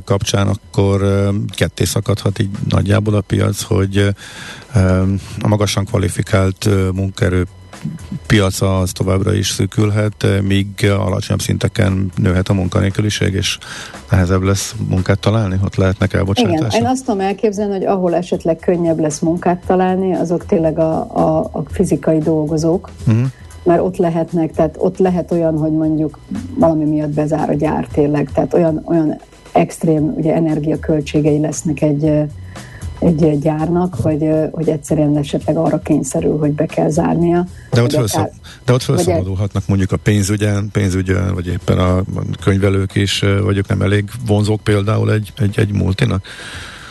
kapcsán, 0.04 0.46
akkor 0.48 1.02
ketté 1.54 1.84
szakadhat 1.84 2.38
így 2.38 2.50
nagyjából 2.68 3.14
a 3.14 3.20
piac, 3.20 3.62
hogy 3.62 4.14
a 5.38 5.48
magasan 5.48 5.84
kvalifikált 5.84 6.68
munkaerő 6.94 7.46
piaca 8.26 8.78
az 8.78 8.92
továbbra 8.92 9.34
is 9.34 9.48
szűkülhet, 9.48 10.26
míg 10.42 10.66
alacsonyabb 10.98 11.40
szinteken 11.40 12.10
nőhet 12.16 12.48
a 12.48 12.54
munkanélküliség, 12.54 13.34
és 13.34 13.58
nehezebb 14.10 14.42
lesz 14.42 14.74
munkát 14.88 15.18
találni, 15.18 15.60
ott 15.64 15.76
lehetnek 15.76 16.12
elbocsátások. 16.12 16.72
Igen, 16.72 16.80
én 16.80 16.86
azt 16.86 17.04
tudom 17.04 17.20
elképzelni, 17.20 17.72
hogy 17.72 17.84
ahol 17.84 18.14
esetleg 18.14 18.58
könnyebb 18.58 18.98
lesz 18.98 19.18
munkát 19.18 19.62
találni, 19.66 20.14
azok 20.14 20.46
tényleg 20.46 20.78
a, 20.78 21.16
a, 21.16 21.50
a 21.52 21.62
fizikai 21.70 22.18
dolgozók, 22.18 22.90
uh-huh. 23.06 23.26
mert 23.62 23.80
ott 23.80 23.96
lehetnek, 23.96 24.52
tehát 24.52 24.74
ott 24.78 24.98
lehet 24.98 25.32
olyan, 25.32 25.58
hogy 25.58 25.72
mondjuk 25.72 26.18
valami 26.54 26.84
miatt 26.84 27.10
bezár 27.10 27.50
a 27.50 27.54
gyár 27.54 27.86
tényleg, 27.92 28.30
tehát 28.32 28.54
olyan, 28.54 28.82
olyan 28.84 29.20
extrém 29.52 30.14
ugye, 30.16 30.34
energiaköltségei 30.34 31.40
lesznek 31.40 31.82
egy 31.82 32.26
egy 33.00 33.38
gyárnak, 33.38 33.94
hogy, 33.94 34.28
hogy 34.52 34.68
egyszerűen 34.68 35.16
esetleg 35.16 35.56
arra 35.56 35.78
kényszerül, 35.78 36.38
hogy 36.38 36.52
be 36.52 36.66
kell 36.66 36.90
zárnia. 36.90 37.46
De 37.70 37.82
ott, 37.82 37.92
felszab, 37.92 38.20
akár, 38.20 38.32
de 38.64 38.72
ott 38.72 38.82
felszabadulhatnak 38.82 39.62
mondjuk 39.66 39.92
a 39.92 39.96
pénzügyen, 39.96 40.68
pénzügyen, 40.72 41.34
vagy 41.34 41.46
éppen 41.46 41.78
a 41.78 42.02
könyvelők 42.42 42.94
is, 42.94 43.24
vagy 43.42 43.56
ők 43.56 43.68
nem 43.68 43.82
elég 43.82 44.10
vonzók 44.26 44.60
például 44.60 45.12
egy, 45.12 45.32
egy, 45.38 45.58
egy 45.58 45.72
multinak? 45.72 46.24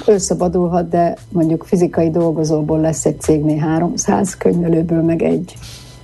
Felszabadulhat, 0.03 0.89
de 0.89 1.17
mondjuk 1.29 1.65
fizikai 1.65 2.09
dolgozóból 2.09 2.79
lesz 2.79 3.05
egy 3.05 3.21
cégnél 3.21 3.57
300, 3.57 4.37
könyvelőből 4.37 5.01
meg 5.01 5.21
egy. 5.21 5.53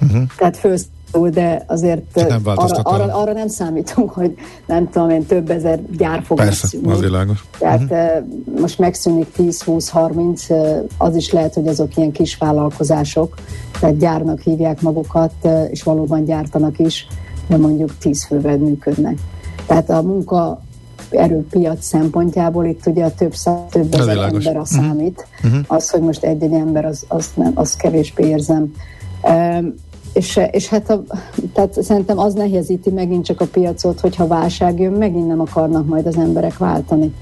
Uh-huh. 0.01 0.23
Tehát 0.37 0.57
fősz 0.57 0.85
de 1.19 1.63
azért 1.67 2.01
nem 2.13 2.41
arra, 2.43 2.79
arra, 2.83 3.13
arra 3.13 3.33
nem 3.33 3.47
számítunk, 3.47 4.11
hogy 4.11 4.33
nem 4.65 4.89
tudom 4.89 5.09
én, 5.09 5.25
több 5.25 5.49
ezer 5.49 5.79
gyár 5.97 6.21
fog 6.23 6.37
Persze, 6.37 6.59
megszűnni. 6.61 6.91
az 6.91 6.99
világos. 6.99 7.45
Tehát 7.59 7.81
uh-huh. 7.81 8.59
most 8.59 8.79
megszűnik 8.79 9.27
10-20-30, 9.37 10.83
az 10.97 11.15
is 11.15 11.31
lehet, 11.31 11.53
hogy 11.53 11.67
azok 11.67 11.97
ilyen 11.97 12.11
kis 12.11 12.37
vállalkozások, 12.37 13.35
tehát 13.79 13.97
gyárnak 13.97 14.39
hívják 14.39 14.81
magukat, 14.81 15.33
és 15.69 15.83
valóban 15.83 16.23
gyártanak 16.23 16.79
is, 16.79 17.07
de 17.47 17.57
mondjuk 17.57 17.97
10 17.97 18.25
fővel 18.25 18.57
működnek. 18.57 19.17
Tehát 19.65 19.89
a 19.89 20.01
munka 20.01 20.61
erőpiac 21.09 21.85
szempontjából 21.85 22.65
itt 22.65 22.85
ugye 22.85 23.03
a 23.05 23.13
több 23.13 23.33
száz, 23.33 23.59
több 23.69 23.93
ezer 23.93 24.17
ember 24.17 24.55
a 24.55 24.59
mhm. 24.59 24.63
számít. 24.63 25.27
Uh-huh. 25.43 25.59
Az, 25.67 25.89
hogy 25.89 26.01
most 26.01 26.23
egy-egy 26.23 26.53
ember, 26.53 26.85
az, 26.85 27.05
az, 27.07 27.31
nem, 27.35 27.51
az 27.55 27.75
kevésbé 27.75 28.27
érzem. 28.27 28.73
Um, 29.21 29.73
és, 30.13 30.39
és 30.51 30.67
hát 30.67 30.89
a, 30.89 31.03
tehát 31.53 31.83
szerintem 31.83 32.17
az 32.17 32.33
nehezíti 32.33 32.89
megint 32.89 33.25
csak 33.25 33.41
a 33.41 33.45
piacot, 33.45 33.99
hogyha 33.99 34.27
válság 34.27 34.79
jön, 34.79 34.93
megint 34.93 35.27
nem 35.27 35.39
akarnak 35.39 35.87
majd 35.87 36.05
az 36.05 36.17
emberek 36.17 36.57
váltani. 36.57 37.13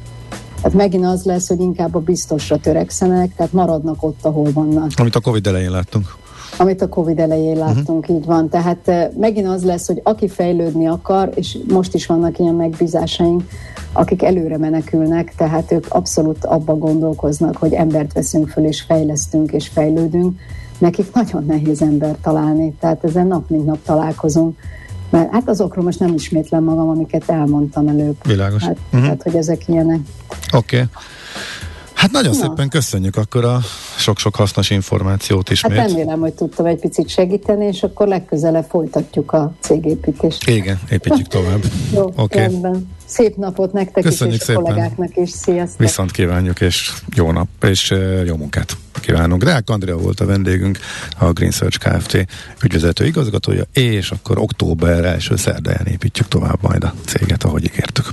Tehát 0.56 0.78
megint 0.78 1.06
az 1.06 1.24
lesz, 1.24 1.48
hogy 1.48 1.60
inkább 1.60 1.96
a 1.96 2.00
biztosra 2.00 2.58
törekszenek, 2.58 3.36
tehát 3.36 3.54
maradnak 3.54 4.04
ott, 4.04 4.26
ahol 4.26 4.52
vannak. 4.54 4.92
Amit 4.96 5.16
a 5.16 5.20
Covid 5.20 5.48
elején 5.48 5.72
láttunk. 5.72 6.20
Amit 6.58 6.82
a 6.82 6.90
Covid 6.90 7.20
elején 7.20 7.58
mhm. 7.58 7.60
láttunk, 7.60 8.00
uh-huh. 8.00 8.18
így 8.18 8.26
van. 8.26 8.50
Tehát 8.50 8.92
megint 9.18 9.48
az 9.48 9.64
lesz, 9.64 9.88
hogy 9.88 10.00
aki 10.04 10.28
fejlődni 10.28 10.88
akar, 10.88 11.32
és 11.36 11.58
most 11.68 11.94
is 11.94 12.06
vannak 12.06 12.40
ilyen 12.40 12.56
megbízásaink, 12.56 13.44
akik 13.94 14.24
előre 14.24 14.58
menekülnek, 14.58 15.34
tehát 15.36 15.72
ők 15.72 15.86
abszolút 15.90 16.46
abban 16.46 16.80
gondolkoznak, 16.80 17.58
hogy 17.58 17.74
embert 17.74 18.14
veszünk 18.14 18.50
föl, 18.50 18.66
és 18.66 18.82
fejlesztünk, 18.82 19.52
és 19.52 19.68
fejlődünk. 19.68 20.40
Nekik 20.82 21.14
nagyon 21.14 21.46
nehéz 21.46 21.82
ember 21.82 22.16
találni, 22.22 22.74
tehát 22.80 23.04
ezen 23.04 23.28
nap 23.28 23.50
mint 23.50 23.66
nap 23.66 23.84
találkozunk. 23.84 24.60
Mert 25.10 25.32
hát 25.32 25.50
azokról 25.50 25.84
most 25.84 26.00
nem 26.00 26.14
ismétlem 26.14 26.64
magam, 26.64 26.90
amiket 26.90 27.30
elmondtam 27.30 27.88
előbb. 27.88 28.16
Világos. 28.28 28.64
Hát, 28.64 28.78
uh-huh. 28.92 29.10
hát 29.10 29.24
hogy 29.24 29.36
ezek 29.36 29.68
ilyenek. 29.68 30.00
Oké. 30.54 30.76
Okay. 30.76 30.88
Hát 31.94 32.12
nagyon 32.12 32.32
Na. 32.32 32.38
szépen 32.38 32.70
köszönjük 32.70 33.16
akkor 33.16 33.46
a 33.46 33.60
sok-sok 33.98 34.36
hasznos 34.36 34.70
információt 34.70 35.50
ismét. 35.50 35.78
Hát 35.78 35.90
remélem, 35.90 36.20
hogy 36.20 36.34
tudtam 36.34 36.66
egy 36.66 36.80
picit 36.80 37.10
segíteni, 37.10 37.66
és 37.66 37.84
akkor 37.84 38.08
legközelebb 38.08 38.66
folytatjuk 38.70 39.32
a 39.32 39.54
cégépítést. 39.60 40.50
Igen, 40.50 40.80
építjük 40.90 41.28
tovább. 41.38 41.64
Jó, 41.94 42.12
okay. 42.16 42.42
rendben. 42.42 42.90
Szép 43.06 43.36
napot 43.36 43.74
nektek 43.74 44.04
Köszönjük 44.04 44.36
is, 44.36 44.42
és 44.42 44.48
szépen. 44.48 44.64
a 44.64 44.66
kollégáknak 44.66 45.18
is. 45.18 45.30
Sziasztok! 45.30 45.80
Viszont 45.80 46.12
kívánjuk, 46.12 46.62
és 46.62 46.94
jó 47.16 47.32
nap, 47.32 47.48
és 47.62 47.94
jó 48.26 48.36
munkát 48.36 48.78
kívánunk. 49.02 49.44
Deák 49.44 49.70
Andrea 49.70 49.98
volt 49.98 50.20
a 50.20 50.26
vendégünk, 50.26 50.80
a 51.18 51.32
Green 51.32 51.52
Search 51.52 51.78
Kft. 51.78 52.26
ügyvezető 52.64 53.06
igazgatója, 53.06 53.64
és 53.74 54.12
akkor 54.12 54.38
október 54.38 55.06
első 55.06 55.36
szerdáján 55.36 55.86
építjük 55.86 56.28
tovább 56.28 56.58
majd 56.62 56.84
a 56.84 56.94
céget, 57.06 57.44
ahogy 57.44 57.64
ígértük. 57.64 58.06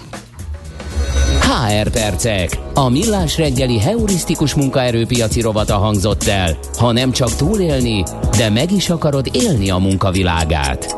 HR 1.43 1.91
percek. 1.91 2.51
A 2.75 2.89
millás 2.89 3.37
reggeli 3.37 3.81
heurisztikus 3.81 4.55
munkaerőpiaci 4.55 5.41
rovata 5.41 5.77
hangzott 5.77 6.25
el. 6.25 6.59
Ha 6.79 6.93
nem 6.93 7.11
csak 7.11 7.37
túlélni, 7.37 8.03
de 8.37 8.51
meg 8.51 8.73
is 8.73 8.91
akarod 8.91 9.29
élni 9.33 9.71
a 9.71 9.79
munkavilágát. 9.79 10.97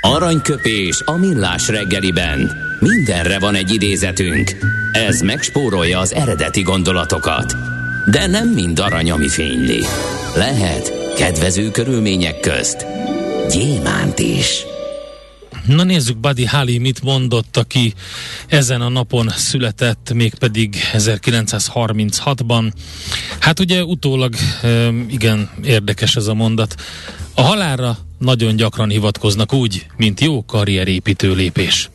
Aranyköpés 0.00 1.02
a 1.04 1.16
millás 1.16 1.68
reggeliben. 1.68 2.63
Mindenre 2.88 3.38
van 3.38 3.54
egy 3.54 3.72
idézetünk. 3.72 4.56
Ez 4.92 5.20
megspórolja 5.20 5.98
az 5.98 6.14
eredeti 6.14 6.62
gondolatokat. 6.62 7.54
De 8.10 8.26
nem 8.26 8.48
mind 8.48 8.78
arany, 8.78 9.10
ami 9.10 9.28
fényli. 9.28 9.84
Lehet 10.34 11.14
kedvező 11.16 11.70
körülmények 11.70 12.40
közt 12.40 12.86
gyémánt 13.50 14.18
is. 14.18 14.64
Na 15.66 15.82
nézzük, 15.82 16.18
Buddy 16.18 16.46
Holly 16.46 16.78
mit 16.78 17.02
mondott, 17.02 17.56
aki 17.56 17.94
ezen 18.46 18.80
a 18.80 18.88
napon 18.88 19.28
született, 19.28 20.12
mégpedig 20.14 20.76
1936-ban. 20.92 22.72
Hát 23.38 23.60
ugye 23.60 23.84
utólag 23.84 24.34
igen 25.08 25.50
érdekes 25.62 26.16
ez 26.16 26.26
a 26.26 26.34
mondat. 26.34 26.74
A 27.34 27.42
halálra 27.42 27.98
nagyon 28.18 28.56
gyakran 28.56 28.88
hivatkoznak 28.88 29.52
úgy, 29.52 29.86
mint 29.96 30.20
jó 30.20 30.44
karrierépítő 30.44 31.34
lépés. 31.34 31.90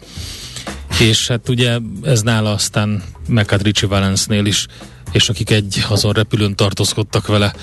És 0.99 1.27
hát 1.27 1.49
ugye 1.49 1.77
ez 2.03 2.21
nála 2.21 2.51
aztán 2.51 3.03
Mekat 3.27 3.61
Richie 3.61 3.89
Valence-nél 3.89 4.45
is 4.45 4.65
és 5.11 5.29
akik 5.29 5.49
egy 5.49 5.85
azon 5.89 6.11
repülőn 6.11 6.55
tartózkodtak 6.55 7.27
vele, 7.27 7.53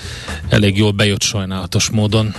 elég 0.48 0.76
jól 0.76 0.92
bejött 0.92 1.22
sajnálatos 1.22 1.90
módon. 1.90 2.34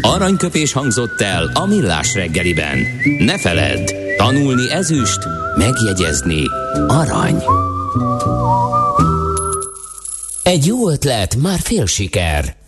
Aranyköpés 0.00 0.72
hangzott 0.72 1.20
el 1.20 1.50
a 1.54 1.66
millás 1.66 2.14
reggeliben. 2.14 2.78
Ne 3.18 3.38
feledd, 3.38 3.90
tanulni 4.16 4.70
ezüst, 4.70 5.18
megjegyezni 5.56 6.42
arany. 6.86 7.42
Egy 10.42 10.66
jó 10.66 10.90
ötlet, 10.90 11.36
már 11.36 11.58
fél 11.60 11.86
siker. 11.86 12.61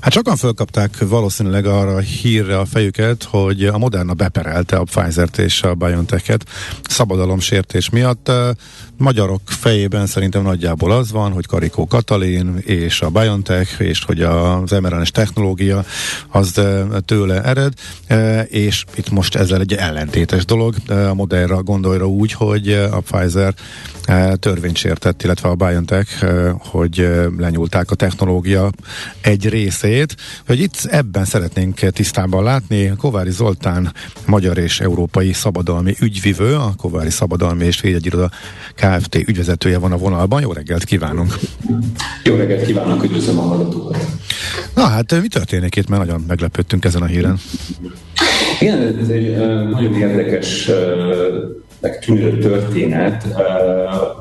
Hát 0.00 0.12
sokan 0.12 0.36
fölkapták 0.36 0.90
valószínűleg 1.08 1.66
arra 1.66 1.94
a 1.94 1.98
hírre 1.98 2.58
a 2.58 2.64
fejüket, 2.64 3.22
hogy 3.22 3.64
a 3.64 3.78
Moderna 3.78 4.14
beperelte 4.14 4.76
a 4.76 4.84
Pfizer-t 4.84 5.38
és 5.38 5.62
a 5.62 5.74
BioNTech-et 5.74 6.44
szabadalomsértés 6.88 7.90
miatt. 7.90 8.30
Magyarok 8.96 9.40
fejében 9.44 10.06
szerintem 10.06 10.42
nagyjából 10.42 10.92
az 10.92 11.12
van, 11.12 11.32
hogy 11.32 11.46
Karikó 11.46 11.86
Katalin 11.86 12.56
és 12.64 13.00
a 13.00 13.10
BioNTech, 13.10 13.80
és 13.80 14.04
hogy 14.04 14.22
az 14.22 14.70
mRNS 14.70 15.10
technológia 15.10 15.84
az 16.28 16.60
tőle 17.04 17.42
ered, 17.42 17.72
és 18.48 18.84
itt 18.94 19.10
most 19.10 19.34
ezzel 19.34 19.60
egy 19.60 19.74
ellentétes 19.74 20.44
dolog. 20.44 20.74
A 20.88 21.14
Moderna 21.14 21.62
gondolja 21.62 22.06
úgy, 22.06 22.32
hogy 22.32 22.72
a 22.72 23.00
Pfizer 23.00 23.54
törvényt 24.38 24.76
sértett, 24.76 25.22
illetve 25.22 25.48
a 25.48 25.54
BioNTech, 25.54 26.26
hogy 26.58 27.08
lenyúlták 27.36 27.90
a 27.90 27.94
technológia 27.94 28.70
egy 29.20 29.48
részét. 29.90 30.16
Hogy 30.46 30.60
itt 30.60 30.74
ebben 30.90 31.24
szeretnénk 31.24 31.74
tisztában 31.74 32.44
látni. 32.44 32.92
Kovári 32.98 33.30
Zoltán, 33.30 33.92
magyar 34.26 34.58
és 34.58 34.80
európai 34.80 35.32
szabadalmi 35.32 35.94
ügyvivő, 36.00 36.54
a 36.54 36.72
Kovári 36.76 37.10
Szabadalmi 37.10 37.64
és 37.64 37.80
Védjegyiroda 37.80 38.30
Kft. 38.74 39.14
ügyvezetője 39.14 39.78
van 39.78 39.92
a 39.92 39.96
vonalban. 39.96 40.40
Jó 40.40 40.52
reggelt 40.52 40.84
kívánunk! 40.84 41.34
Jó 42.24 42.36
reggelt 42.36 42.66
kívánok, 42.66 43.04
üdvözlöm 43.04 43.38
a 43.38 43.42
hallgatókat! 43.42 44.06
Na 44.74 44.82
hát, 44.82 45.20
mi 45.20 45.28
történik 45.28 45.76
itt, 45.76 45.88
mert 45.88 46.04
nagyon 46.04 46.24
meglepődtünk 46.28 46.84
ezen 46.84 47.02
a 47.02 47.06
híren. 47.06 47.38
Igen, 48.60 48.98
ez 49.02 49.08
egy 49.08 49.36
nagyon 49.70 49.94
érdekes 49.94 50.70
tűnő 52.00 52.38
történet. 52.38 53.26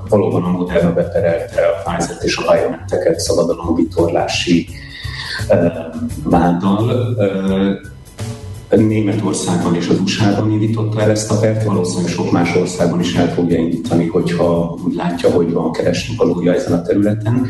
Valóban 0.09 0.43
a 0.43 0.49
Moderna 0.49 0.93
beperelte 0.93 1.61
a 1.61 1.89
Pfizer 1.89 2.17
és 2.21 2.37
a 2.37 2.51
BioNTech-et 2.51 3.19
szabadalom 3.19 3.75
vitorlási 3.75 4.67
váddal. 6.23 7.15
Németországban 8.69 9.75
és 9.75 9.87
az 9.87 9.99
USA-ban 9.99 10.51
indította 10.51 11.01
el 11.01 11.09
ezt 11.09 11.31
a 11.31 11.39
pert, 11.39 11.63
valószínűleg 11.63 12.11
sok 12.11 12.31
más 12.31 12.55
országban 12.55 12.99
is 12.99 13.15
el 13.15 13.33
fogja 13.33 13.57
indítani, 13.57 14.07
hogyha 14.07 14.77
úgy 14.85 14.93
látja, 14.95 15.29
hogy 15.29 15.53
van 15.53 15.71
keresni 15.71 16.15
valója 16.15 16.53
ezen 16.53 16.73
a 16.73 16.81
területen. 16.81 17.47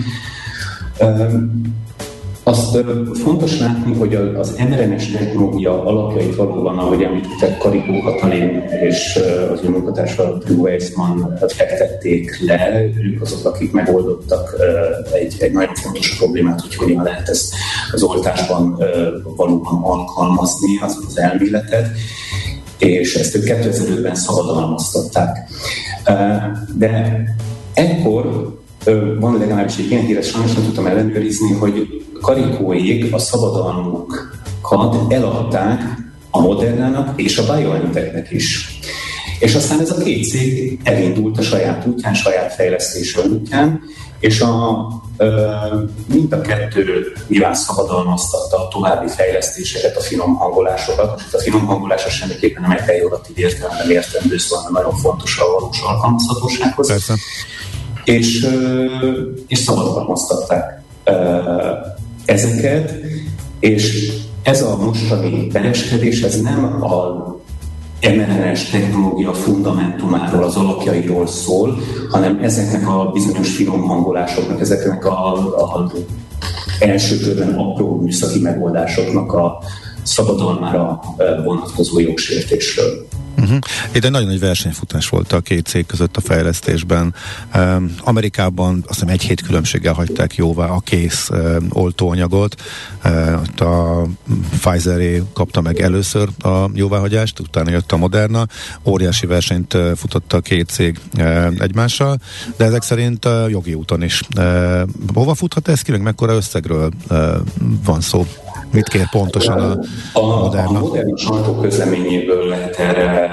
Azt 2.49 2.77
fontos 3.23 3.59
látni, 3.59 3.93
hogy 3.93 4.15
az 4.15 4.55
mRNS 4.57 5.11
technológia 5.11 5.85
alapjait 5.85 6.35
valóban, 6.35 6.77
ahogy 6.77 7.01
említettek, 7.01 7.57
Karikó 7.57 7.99
Katalin 7.99 8.63
és 8.81 9.19
az 9.51 9.59
ő 9.63 9.69
munkatársa 9.69 10.37
Drew 10.37 10.61
Weissman 10.61 11.37
fektették 11.47 12.39
le. 12.45 12.83
Ők 13.03 13.21
azok, 13.21 13.45
akik 13.45 13.71
megoldottak 13.71 14.55
egy, 15.13 15.35
egy 15.39 15.51
nagyon 15.51 15.75
fontos 15.75 16.17
problémát, 16.17 16.61
hogy 16.61 16.75
hogyan 16.75 17.03
lehet 17.03 17.29
ezt 17.29 17.53
az 17.91 18.03
oltásban 18.03 18.83
valóban 19.35 19.81
alkalmazni, 19.83 20.79
az, 20.81 20.97
az 21.07 21.19
elméletet 21.19 21.87
és 22.77 23.15
ezt 23.15 23.35
ők 23.35 23.43
2005-ben 23.45 24.15
szabadalmaztatták. 24.15 25.37
De 26.77 27.23
ekkor 27.73 28.57
van 29.19 29.37
legalábbis 29.37 29.77
egy 29.77 29.91
ilyen 29.91 30.05
híres, 30.05 30.27
sajnos 30.27 30.53
nem 30.53 30.63
tudtam 30.63 30.85
ellenőrizni, 30.85 31.51
hogy 31.51 32.03
karikóék 32.21 33.13
a 33.13 33.17
szabadalmukat 33.17 35.11
eladták 35.11 35.81
a 36.31 36.41
Modernának 36.41 37.21
és 37.21 37.37
a 37.37 37.55
BioNTechnek 37.55 38.31
is. 38.31 38.79
És 39.39 39.55
aztán 39.55 39.79
ez 39.79 39.91
a 39.91 40.03
két 40.03 40.23
cég 40.23 40.79
elindult 40.83 41.37
a 41.37 41.41
saját 41.41 41.85
útján, 41.85 42.13
saját 42.13 42.53
fejlesztése 42.53 43.21
útján, 43.21 43.81
és 44.19 44.41
a, 44.41 44.87
ö, 45.17 45.47
mind 46.05 46.33
a 46.33 46.41
kettő 46.41 47.13
nyilván 47.27 47.53
szabadalmaztatta 47.53 48.57
a 48.57 48.67
további 48.67 49.07
fejlesztéseket, 49.07 49.97
a 49.97 50.01
finom 50.01 50.35
hangolásokat. 50.35 51.21
A 51.31 51.37
finom 51.37 51.65
hangolás 51.65 52.05
semmiképpen 52.09 52.61
nem 52.61 52.71
egy 52.71 52.85
pejoratív 52.85 53.37
értelemben 53.37 53.91
értendő, 53.91 54.37
szóval 54.37 54.69
nagyon 54.71 54.93
fontos 54.93 55.39
a 55.39 55.51
valós 55.51 55.81
alkalmazhatósághoz. 55.81 56.87
Persze 56.87 57.13
és, 58.09 58.47
és 59.47 59.57
szabadalmaztatták 59.57 60.81
ezeket, 62.29 62.93
és 63.59 64.13
ez 64.43 64.61
a 64.61 64.77
mostani 64.77 65.47
pereskedés, 65.47 66.21
ez 66.21 66.41
nem 66.41 66.83
a 66.83 67.27
mRNS 68.01 68.69
technológia 68.69 69.33
fundamentumáról, 69.33 70.43
az 70.43 70.55
alapjairól 70.55 71.27
szól, 71.27 71.77
hanem 72.09 72.39
ezeknek 72.41 72.87
a 72.87 73.09
bizonyos 73.13 73.55
finom 73.55 73.81
hangolásoknak, 73.81 74.61
ezeknek 74.61 75.05
a, 75.05 75.33
a 75.33 75.91
első 76.79 77.17
körben 77.17 77.53
apró 77.53 78.01
műszaki 78.01 78.39
megoldásoknak 78.39 79.33
a, 79.33 79.57
szabadalmára 80.03 80.99
vonatkozó 81.43 81.99
jogsértésről. 81.99 83.07
Uh-huh. 83.39 83.59
Itt 83.91 84.05
egy 84.05 84.11
nagyon 84.11 84.27
nagy 84.27 84.39
versenyfutás 84.39 85.09
volt 85.09 85.31
a 85.31 85.39
két 85.39 85.65
cég 85.65 85.85
között 85.85 86.17
a 86.17 86.21
fejlesztésben. 86.21 87.13
Um, 87.55 87.95
Amerikában 87.99 88.83
azt 88.87 88.99
hiszem 88.99 89.13
egy 89.13 89.21
hét 89.21 89.41
különbséggel 89.41 89.93
hagyták 89.93 90.35
jóvá 90.35 90.65
a 90.65 90.79
kész 90.79 91.29
um, 91.29 91.67
oltóanyagot. 91.69 92.61
Uh, 93.05 93.67
a 93.69 94.07
Pfizer 94.59 95.21
kapta 95.33 95.61
meg 95.61 95.79
először 95.79 96.29
a 96.39 96.69
jóváhagyást, 96.73 97.39
utána 97.39 97.69
jött 97.69 97.91
a 97.91 97.97
Moderna. 97.97 98.47
Óriási 98.85 99.25
versenyt 99.25 99.73
uh, 99.73 99.91
futott 99.95 100.33
a 100.33 100.39
két 100.39 100.69
cég 100.69 100.99
uh, 101.17 101.45
egymással, 101.59 102.17
de 102.57 102.65
ezek 102.65 102.81
szerint 102.81 103.25
uh, 103.25 103.49
jogi 103.49 103.73
úton 103.73 104.03
is. 104.03 104.21
Uh, 104.37 104.81
hova 105.13 105.35
futhat 105.35 105.67
ez 105.67 105.81
ki, 105.81 105.91
meg 105.91 106.01
mekkora 106.01 106.33
összegről 106.33 106.91
uh, 107.09 107.35
van 107.83 108.01
szó? 108.01 108.25
Mit 108.71 108.87
kér 108.87 109.09
pontosan 109.09 109.57
a, 109.59 109.79
a 110.19 110.41
Moderna? 110.41 110.77
A 110.77 110.81
Moderna 110.81 111.17
sajtóközleményéből 111.17 112.47
lehet 112.47 112.75
erre 112.79 113.29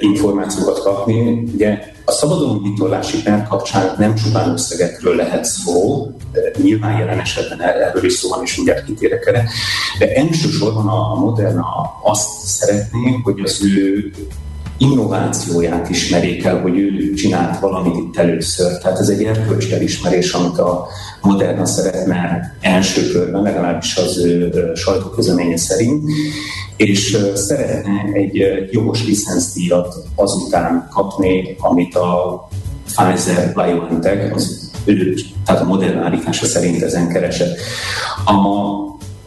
információkat 0.00 0.82
kapni. 0.82 1.44
Ugye 1.54 1.78
a 2.04 2.12
szabadon 2.12 2.62
vitorlási 2.62 3.22
per 3.22 3.46
kapcsán 3.48 3.94
nem 3.98 4.14
csupán 4.14 4.50
összegekről 4.50 5.14
lehet 5.16 5.44
szó, 5.44 6.06
nyilván 6.62 6.98
jelen 6.98 7.18
esetben 7.18 7.62
erről 7.62 8.04
is 8.04 8.12
szó 8.12 8.28
van, 8.28 8.42
és 8.42 8.56
mindjárt 8.56 8.84
kitérek 8.84 9.26
erre, 9.26 9.48
de 9.98 10.14
elsősorban 10.14 10.88
a 10.88 11.14
Moderna 11.14 11.66
azt 12.02 12.28
szeretné, 12.44 13.20
hogy 13.22 13.40
az 13.44 13.64
ő 13.64 14.10
innovációját 14.80 15.88
ismerik 15.88 16.44
el, 16.44 16.60
hogy 16.60 16.78
ő 16.78 17.12
csinált 17.14 17.58
valamit 17.58 17.96
itt 17.96 18.16
először. 18.16 18.78
Tehát 18.78 18.98
ez 18.98 19.08
egy 19.08 19.22
erkölcsi 19.24 19.72
elismerés, 19.72 20.32
amit 20.32 20.58
a 20.58 20.86
Moderna 21.22 21.66
szeretne 21.66 22.54
első 22.60 23.12
körben, 23.12 23.42
legalábbis 23.42 23.96
az 23.96 24.18
ő 24.24 24.52
sajtóközleménye 24.74 25.56
szerint, 25.56 26.10
és 26.76 27.18
szeretne 27.34 28.12
egy 28.12 28.42
jogos 28.70 29.06
licenszdíjat 29.06 29.94
azután 30.14 30.88
kapni, 30.92 31.56
amit 31.58 31.94
a 31.94 32.48
Pfizer 32.84 33.52
BioNTech, 33.54 34.34
az 34.34 34.70
ő, 34.84 35.14
tehát 35.44 35.60
a 35.60 35.64
Moderna 35.64 36.04
állítása 36.04 36.46
szerint 36.46 36.82
ezen 36.82 37.08
keresett. 37.08 37.58
A 38.24 38.34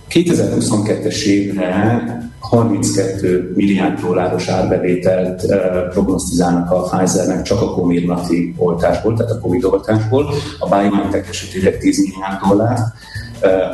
2022-es 0.10 1.24
évre 1.24 2.33
32 2.54 3.52
milliárd 3.56 4.00
dolláros 4.00 4.48
árbevételt 4.48 5.46
prognosztizálnak 5.90 6.72
a 6.72 6.82
Pfizernek 6.82 7.42
csak 7.42 7.62
a 7.62 7.74
Comirnaty 7.74 8.54
oltásból, 8.58 9.14
tehát 9.14 9.32
a 9.32 9.40
Covid 9.40 9.64
oltásból, 9.64 10.34
a 10.60 10.68
BioNTech 10.68 11.30
esetében 11.30 11.80
10 11.80 11.98
milliárd 11.98 12.48
dollár, 12.48 12.80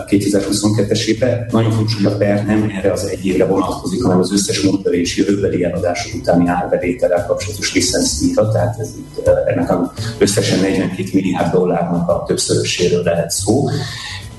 2022-es 0.07 1.05
évre. 1.05 1.45
Nagyon 1.51 1.71
fontos, 1.71 1.95
hogy 1.95 2.05
a 2.05 2.17
PER 2.17 2.45
nem 2.45 2.71
erre 2.77 2.91
az 2.91 3.05
egy 3.05 3.25
évre 3.25 3.45
vonatkozik, 3.45 4.03
hanem 4.03 4.19
az 4.19 4.31
összes 4.31 4.61
múltbeli 4.61 4.99
és 4.99 5.17
jövőbeli 5.17 5.63
eladások 5.63 6.13
utáni 6.21 6.47
árbevétellel 6.47 7.25
kapcsolatos 7.25 7.73
licenszíra, 7.73 8.51
tehát 8.51 8.79
ez 8.79 8.89
itt, 8.97 9.27
ennek 9.47 9.69
az 9.69 9.87
összesen 10.17 10.59
42 10.59 11.09
milliárd 11.13 11.51
dollárnak 11.51 12.09
a 12.09 12.23
többszöröséről 12.27 13.03
lehet 13.03 13.29
szó, 13.29 13.69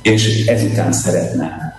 és 0.02 0.46
ezután 0.46 0.92
szeretne 0.92 1.78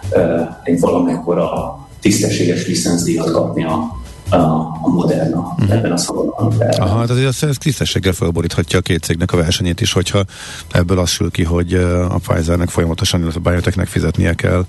egy 0.63 0.80
valamekkora 0.80 1.80
tisztességes 2.02 2.68
licenszdíjat 2.68 3.32
kapni 3.32 3.64
a, 3.64 4.00
a, 4.30 4.36
a 4.82 4.88
Moderna 4.88 5.40
uh-huh. 5.40 5.76
ebben 5.76 5.92
a 5.92 5.98
szabadalomban. 5.98 6.68
Aha, 6.68 6.98
hát 6.98 7.10
azért 7.10 7.44
ez 7.44 7.58
tisztességgel 7.58 8.14
felboríthatja 8.14 8.80
a 8.80 8.82
két 8.82 9.04
cégnek 9.04 9.32
a 9.32 9.38
versenyét 9.38 9.82
is, 9.82 9.94
hogyha 9.94 10.24
ebből 10.72 11.00
az 11.00 11.10
sül 11.10 11.32
ki, 11.32 11.44
hogy 11.44 11.74
a 12.10 12.18
Pfizernek 12.28 12.70
folyamatosan, 12.70 13.22
illetve 13.22 13.40
a 13.44 13.50
Biotechnek 13.50 13.88
fizetnie 13.88 14.34
kell 14.34 14.66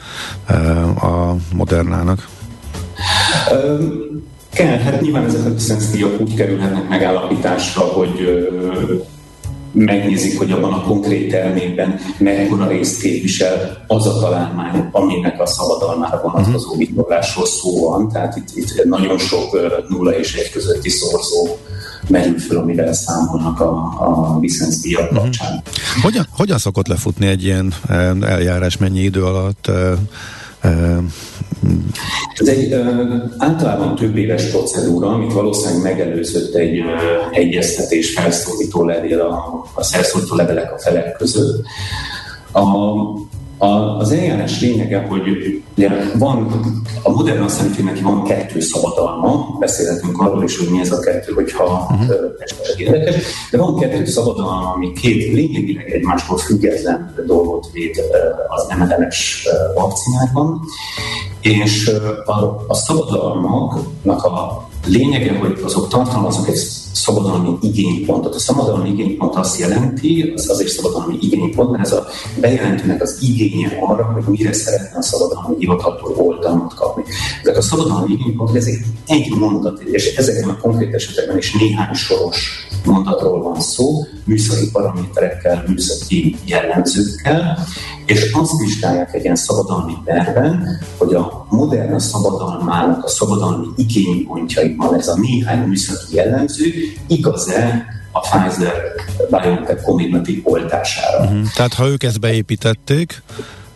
a 1.01 1.37
Modernának. 1.55 2.29
Um, 3.53 4.23
kell, 4.53 4.79
hát 4.79 5.01
nyilván 5.01 5.25
ezek 5.25 5.45
a 5.45 5.49
licenszdíjak 5.49 6.21
úgy 6.21 6.35
kerülhetnek 6.35 6.89
megállapításra, 6.89 7.81
hogy 7.81 8.49
megnézik, 9.73 10.39
hogy 10.39 10.51
abban 10.51 10.73
a 10.73 10.83
konkrét 10.83 11.31
termékben 11.31 12.01
mekkora 12.19 12.67
részt 12.67 13.01
képvisel 13.01 13.85
az 13.87 14.07
a 14.07 14.19
találmány, 14.19 14.89
aminek 14.93 15.41
a 15.41 15.47
szabadalmára 15.47 16.21
vonatkozó 16.23 16.71
uh-huh. 16.71 16.79
vitorlásról 16.79 17.47
szó 17.47 17.89
van. 17.89 18.09
Tehát 18.09 18.37
itt, 18.37 18.49
itt 18.55 18.85
nagyon 18.85 19.19
sok 19.19 19.57
nulla 19.89 20.19
és 20.19 20.35
egy 20.35 20.51
közötti 20.51 20.89
szorzó 20.89 21.57
merül 22.09 22.39
föl, 22.39 22.59
amivel 22.59 22.93
számolnak 22.93 23.61
a, 23.61 23.73
a 24.01 24.39
licenszdiak 24.41 25.03
uh-huh. 25.03 25.19
kapcsán. 25.19 25.63
Hogyan, 26.03 26.27
hogyan 26.37 26.59
szokott 26.59 26.87
lefutni 26.87 27.27
egy 27.27 27.45
ilyen 27.45 27.75
eljárás, 28.21 28.77
mennyi 28.77 29.01
idő 29.01 29.25
alatt? 29.25 29.71
Ez 32.39 32.49
egy 32.49 32.73
általában 33.39 33.95
több 33.95 34.17
éves 34.17 34.51
procedúra, 34.51 35.09
amit 35.09 35.33
valószínűleg 35.33 35.83
megelőzött 35.83 36.55
egy 36.55 36.83
egyeztetés 37.31 38.13
felszólító 38.13 38.85
levél 38.85 39.21
a, 39.21 39.65
a 39.75 39.83
szerszólító 39.83 40.35
levelek 40.35 40.73
a 40.73 40.79
felek 40.79 41.17
között. 41.17 41.65
A, 42.53 42.61
a, 43.63 43.97
az 43.99 44.11
eljárás 44.11 44.61
lényege, 44.61 44.99
hogy 44.99 45.23
ugye 45.77 45.91
van, 46.19 46.47
a 47.03 47.11
modern 47.11 47.45
neki 47.85 48.03
van 48.03 48.25
kettő 48.25 48.61
szabadalma, 48.61 49.57
beszélhetünk 49.59 50.21
arról 50.21 50.45
is, 50.45 50.59
hogy 50.59 50.69
mi 50.69 50.81
ez 50.81 50.93
a 50.93 51.01
kettő, 51.01 51.33
hogyha 51.33 51.65
uh-huh. 51.91 52.17
érdekes, 52.77 53.15
de 53.51 53.59
van 53.59 53.79
kettő 53.79 54.05
szabadalma, 54.05 54.73
ami 54.75 54.93
két 54.93 55.33
lényegileg 55.33 55.91
egymástól 55.91 56.39
független 56.39 57.15
dolgot 57.27 57.71
véd 57.73 57.97
az 58.49 58.67
mRNA-s 58.79 59.49
vakcinákban, 59.75 60.61
és 61.41 61.91
a, 62.25 62.65
a 62.69 62.75
szabadalmaknak 62.75 64.25
a 64.25 64.69
lényege, 64.87 65.39
hogy 65.39 65.61
azok 65.65 65.89
tartalmaznak 65.89 66.49
egy 66.49 66.61
szabadalmi 66.93 67.57
igénypontot. 67.61 68.35
A 68.35 68.39
szabadalmi 68.39 68.89
igénypont 68.89 69.35
azt 69.35 69.59
jelenti, 69.59 70.33
az 70.37 70.51
azért 70.51 70.71
szabadalmi 70.71 71.17
igénypont, 71.21 71.71
mert 71.71 71.85
ez 71.85 71.93
a 71.93 72.07
bejelentőnek 72.41 73.03
az 73.03 73.19
igénye 73.21 73.79
arra, 73.81 74.05
hogy 74.05 74.23
mire 74.27 74.53
szeretne 74.53 74.99
a 74.99 75.03
szabadalmi 75.03 75.57
hivataltól 75.59 76.15
oltalmat 76.17 76.75
kapni. 76.75 77.03
Ezek 77.43 77.57
a 77.57 77.63
szabadalmi 77.63 78.13
igénypontok, 78.13 78.57
ezek 78.57 78.85
egy 79.07 79.35
mondat, 79.39 79.81
és 79.81 80.17
ezekben 80.17 80.49
a 80.49 80.59
konkrét 80.59 80.95
esetekben 80.95 81.39
is 81.39 81.53
néhány 81.53 81.95
soros 81.95 82.67
mondatról 82.85 83.43
van 83.43 83.61
szó, 83.61 84.07
műszaki 84.25 84.71
paraméterekkel, 84.71 85.65
műszaki 85.69 86.37
jellemzőkkel, 86.45 87.59
és 88.13 88.33
azt 88.33 88.59
vizsgálják 88.59 89.15
egy 89.15 89.23
ilyen 89.23 89.37
szabadalmi 89.37 89.93
terven, 90.05 90.79
hogy 90.99 91.15
a 91.15 91.47
modern 91.49 91.99
szabadalmának 91.99 93.05
a 93.05 93.09
szabadalmi 93.09 93.67
igénypontjaiban 93.77 94.95
ez 94.95 95.09
a 95.09 95.19
néhány 95.21 95.69
műszaki 95.69 96.15
jellemző 96.15 96.65
igaz-e 97.07 97.85
a 98.13 98.21
Pfizer 98.21 98.73
BioNTech 99.31 99.83
Comirnaty 99.83 100.41
oltására. 100.45 101.25
Uh-huh. 101.25 101.47
Tehát 101.55 101.75
ha 101.75 101.87
ők 101.87 102.03
ezt 102.03 102.21
beépítették, 102.21 103.23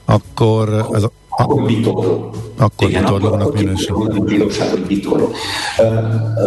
akkor 0.04 0.88
ez 0.92 1.02
a 1.02 1.10
akkor 1.38 1.66
vitorló. 1.66 2.30
Akkor 2.58 2.88
Igen, 2.88 3.02
vitorlónak 3.02 3.54
minősül. 3.54 4.08
Bíróság, 4.24 4.70
hogy 4.70 4.86
vitorló. 4.86 5.32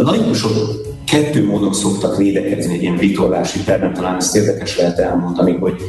Laikusok 0.00 0.52
kettő 1.04 1.46
módon 1.46 1.72
szoktak 1.72 2.16
védekezni 2.16 2.74
egy 2.74 2.82
ilyen 2.82 2.96
vitorlási 2.96 3.60
terven, 3.60 3.94
talán 3.94 4.16
ezt 4.16 4.36
érdekes 4.36 4.76
lehet 4.76 4.98
elmondani, 4.98 5.52
hogy 5.52 5.82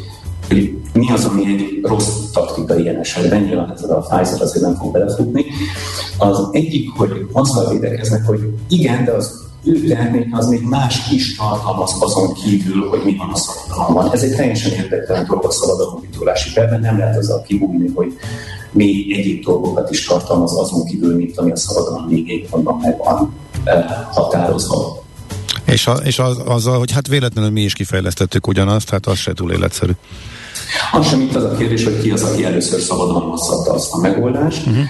hogy 0.51 0.77
mi 0.93 1.11
az, 1.11 1.25
ami 1.25 1.45
egy 1.45 1.79
rossz 1.83 2.09
taktika 2.33 2.79
ilyen 2.79 2.99
esetben, 2.99 3.41
nyilván 3.41 3.71
ez 3.71 3.83
a 3.83 3.97
Pfizer 3.97 4.41
azért 4.41 4.65
nem 4.65 4.75
fog 4.75 4.91
belefutni. 4.91 5.45
Az 6.17 6.47
egyik, 6.51 6.89
hogy 6.97 7.25
azzal 7.31 7.69
védekeznek, 7.69 8.25
hogy 8.25 8.39
igen, 8.67 9.05
de 9.05 9.11
az 9.11 9.39
ő 9.63 9.87
termék 9.87 10.27
az 10.31 10.47
még 10.47 10.61
más 10.61 11.11
is 11.11 11.35
tartalmaz 11.35 11.91
azon 11.99 12.33
kívül, 12.33 12.89
hogy 12.89 13.01
mi 13.05 13.15
van 13.15 13.29
a 13.33 13.35
szabadalomban. 13.35 14.13
Ez 14.13 14.23
egy 14.23 14.35
teljesen 14.35 14.71
érdektelen 14.71 15.25
dolog 15.25 15.45
a 15.45 15.51
szabadalomvitulási 15.51 16.53
perben, 16.53 16.79
nem 16.79 16.97
lehet 16.97 17.17
azzal 17.17 17.41
kibújni, 17.41 17.91
hogy 17.95 18.13
még 18.71 19.11
egyéb 19.11 19.43
dolgokat 19.43 19.91
is 19.91 20.05
tartalmaz 20.05 20.57
azon 20.57 20.85
kívül, 20.85 21.15
mint 21.15 21.37
ami 21.37 21.51
a 21.51 21.55
szabadalom 21.55 22.07
meg 22.81 22.97
van 22.97 23.33
eh, 23.63 23.85
határozva. 24.11 25.00
És, 25.71 25.87
a, 25.87 25.93
és 25.93 26.19
az, 26.19 26.37
azzal, 26.45 26.77
hogy 26.77 26.91
hát 26.91 27.07
véletlenül 27.07 27.51
mi 27.51 27.61
is 27.61 27.73
kifejlesztettük 27.73 28.47
ugyanazt, 28.47 28.89
hát 28.89 29.05
az 29.05 29.17
se 29.17 29.33
túl 29.33 29.51
életszerű. 29.51 29.91
Az 30.91 31.07
sem 31.07 31.21
itt 31.21 31.35
az 31.35 31.43
a 31.43 31.55
kérdés, 31.55 31.83
hogy 31.83 32.01
ki 32.01 32.11
az, 32.11 32.23
aki 32.23 32.45
először 32.45 32.79
szabadalmazhatta 32.79 33.73
azt 33.73 33.93
a 33.93 33.97
megoldást. 33.97 34.67
Uh-huh. 34.67 34.85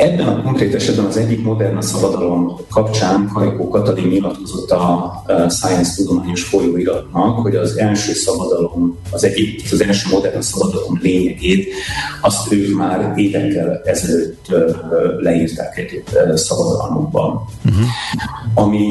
Ebben 0.00 0.28
a 0.28 0.42
konkrét 0.42 0.74
esetben 0.74 1.04
az 1.04 1.16
egyik 1.16 1.42
modern 1.42 1.80
szabadalom 1.80 2.56
kapcsán 2.70 3.30
Kajkó 3.34 3.68
Katalin 3.68 4.06
nyilatkozott 4.08 4.70
a 4.70 5.12
Science 5.48 5.94
tudományos 5.96 6.42
folyóiratnak, 6.42 7.38
hogy 7.38 7.56
az 7.56 7.78
első 7.78 8.12
szabadalom, 8.12 8.96
az 9.10 9.24
egyik, 9.24 9.62
az 9.72 9.82
első 9.82 10.08
modern 10.10 10.40
szabadalom 10.40 10.98
lényegét, 11.02 11.68
azt 12.20 12.52
ők 12.52 12.76
már 12.76 13.12
évekkel 13.16 13.80
ezelőtt 13.84 14.46
leírták 15.18 15.78
egy 15.78 16.02
szabadalmukban. 16.34 17.44
Uh-huh. 17.64 17.84
Ami, 18.54 18.84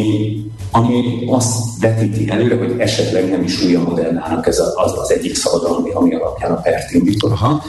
ami 0.71 1.23
azt 1.27 1.79
vetíti 1.79 2.29
előre, 2.29 2.55
hogy 2.55 2.75
esetleg 2.77 3.29
nem 3.29 3.43
is 3.43 3.63
új 3.63 3.75
a 3.75 3.81
modernának 3.81 4.47
ez 4.47 4.59
az, 4.59 4.93
az 5.01 5.11
egyik 5.11 5.35
szabadalom, 5.35 5.85
ami 5.93 6.15
alapján 6.15 6.51
a 6.51 6.61
pert 6.61 6.91
indította. 6.91 7.63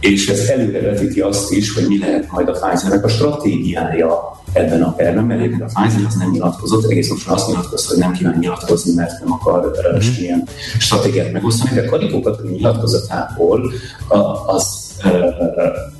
És 0.00 0.28
ez 0.28 0.38
előre 0.38 0.80
vetíti 0.80 1.20
azt 1.20 1.52
is, 1.52 1.74
hogy 1.74 1.86
mi 1.88 1.98
lehet 1.98 2.30
majd 2.30 2.48
a 2.48 2.54
Pfizernek 2.74 3.04
a 3.04 3.08
stratégiája 3.08 4.40
ebben 4.52 4.82
a 4.82 4.92
perben, 4.92 5.24
mert 5.24 5.40
egyébként 5.40 5.62
a 5.62 5.80
Pfizer 5.80 6.06
az 6.06 6.14
nem 6.14 6.30
nyilatkozott, 6.30 6.90
egész 6.90 7.10
most 7.10 7.28
azt 7.28 7.48
nyilatkozta, 7.48 7.88
hogy 7.88 7.98
nem 7.98 8.12
kíván 8.12 8.36
nyilatkozni, 8.38 8.94
mert 8.94 9.24
nem 9.24 9.32
akar 9.32 9.66
uh, 9.66 10.00
semmilyen 10.00 10.48
stratégiát 10.78 11.32
megosztani, 11.32 11.74
de 11.74 11.84
Karikókat 11.84 12.42
nyilatkozatából 12.42 13.72
az 14.46 14.82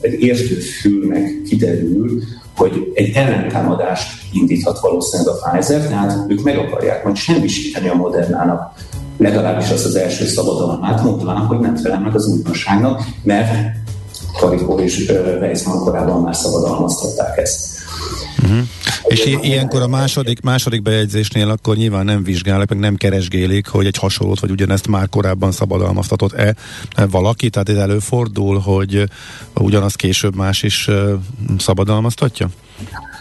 egy 0.01 0.21
értő 0.21 0.55
fülnek 0.55 1.43
kiderül, 1.49 2.23
hogy 2.57 2.93
egy 2.95 3.17
ellentámadást 3.17 4.09
indíthat 4.33 4.81
valószínűleg 4.81 5.35
a 5.35 5.51
Pfizer, 5.51 5.87
tehát 5.87 6.19
ők 6.29 6.43
meg 6.43 6.59
akarják 6.59 7.05
majd 7.05 7.17
semmisíteni 7.17 7.89
a 7.89 7.95
Modernának 7.95 8.73
legalábbis 9.17 9.71
az 9.71 9.85
az 9.85 9.97
első 9.97 10.27
szabadalmát, 10.27 11.03
mondván, 11.03 11.37
hogy 11.37 11.59
nem 11.59 11.77
felel 11.77 12.01
meg 12.01 12.15
az 12.15 12.27
újdonságnak, 12.27 13.03
mert 13.23 13.53
Karikó 14.38 14.79
és 14.79 15.09
Weissman 15.40 15.79
korábban 15.79 16.23
már 16.23 16.35
szabadalmaztatták 16.35 17.38
ezt. 17.38 17.83
Uh-huh. 18.42 18.59
És 19.05 19.25
i- 19.25 19.38
ilyenkor 19.42 19.83
a 19.83 19.87
második, 19.87 20.40
második 20.40 20.83
bejegyzésnél 20.83 21.51
akkor 21.51 21.77
nyilván 21.77 22.05
nem 22.05 22.23
vizsgálják, 22.25 22.68
meg 22.68 22.79
nem 22.79 22.94
keresgélik, 22.97 23.66
hogy 23.66 23.87
egy 23.87 23.97
hasonlót, 23.97 24.40
vagy 24.40 24.51
ugyanezt 24.51 24.87
már 24.88 25.09
korábban 25.09 25.53
szabadalmaztatott-e 25.53 26.55
valaki, 27.11 27.51
tehát 27.51 27.68
ez 27.68 27.77
előfordul, 27.77 28.59
hogy 28.59 29.05
ugyanaz 29.55 29.94
később 29.94 30.37
más 30.37 30.62
is 30.62 30.88
szabadalmaztatja? 31.59 32.49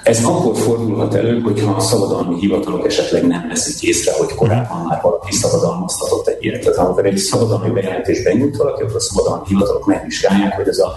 Ez 0.04 0.24
akkor 0.24 0.58
fordulhat 0.58 1.14
elő, 1.14 1.42
hogyha 1.42 1.76
a 1.76 1.80
szabadalmi 1.80 2.40
hivatalok 2.40 2.86
esetleg 2.86 3.28
nem 3.28 3.46
veszik 3.48 3.82
észre, 3.82 4.12
hogy 4.18 4.36
korábban 4.36 4.86
már 4.88 5.00
valaki 5.02 5.36
szabadalmaztatott 5.36 6.28
egy 6.28 6.38
ilyet. 6.44 6.62
Tehát 6.62 6.78
amikor 6.78 7.06
egy 7.06 7.18
szabadalmi 7.18 7.70
bejelentés 7.70 8.24
benyújt 8.24 8.58
valaki, 8.58 8.82
akkor 8.82 8.96
a 8.96 9.00
szabadalmi 9.00 9.44
hivatalok 9.48 9.86
megvizsgálják, 9.86 10.56
hogy 10.56 10.68
ez 10.68 10.78
a, 10.78 10.92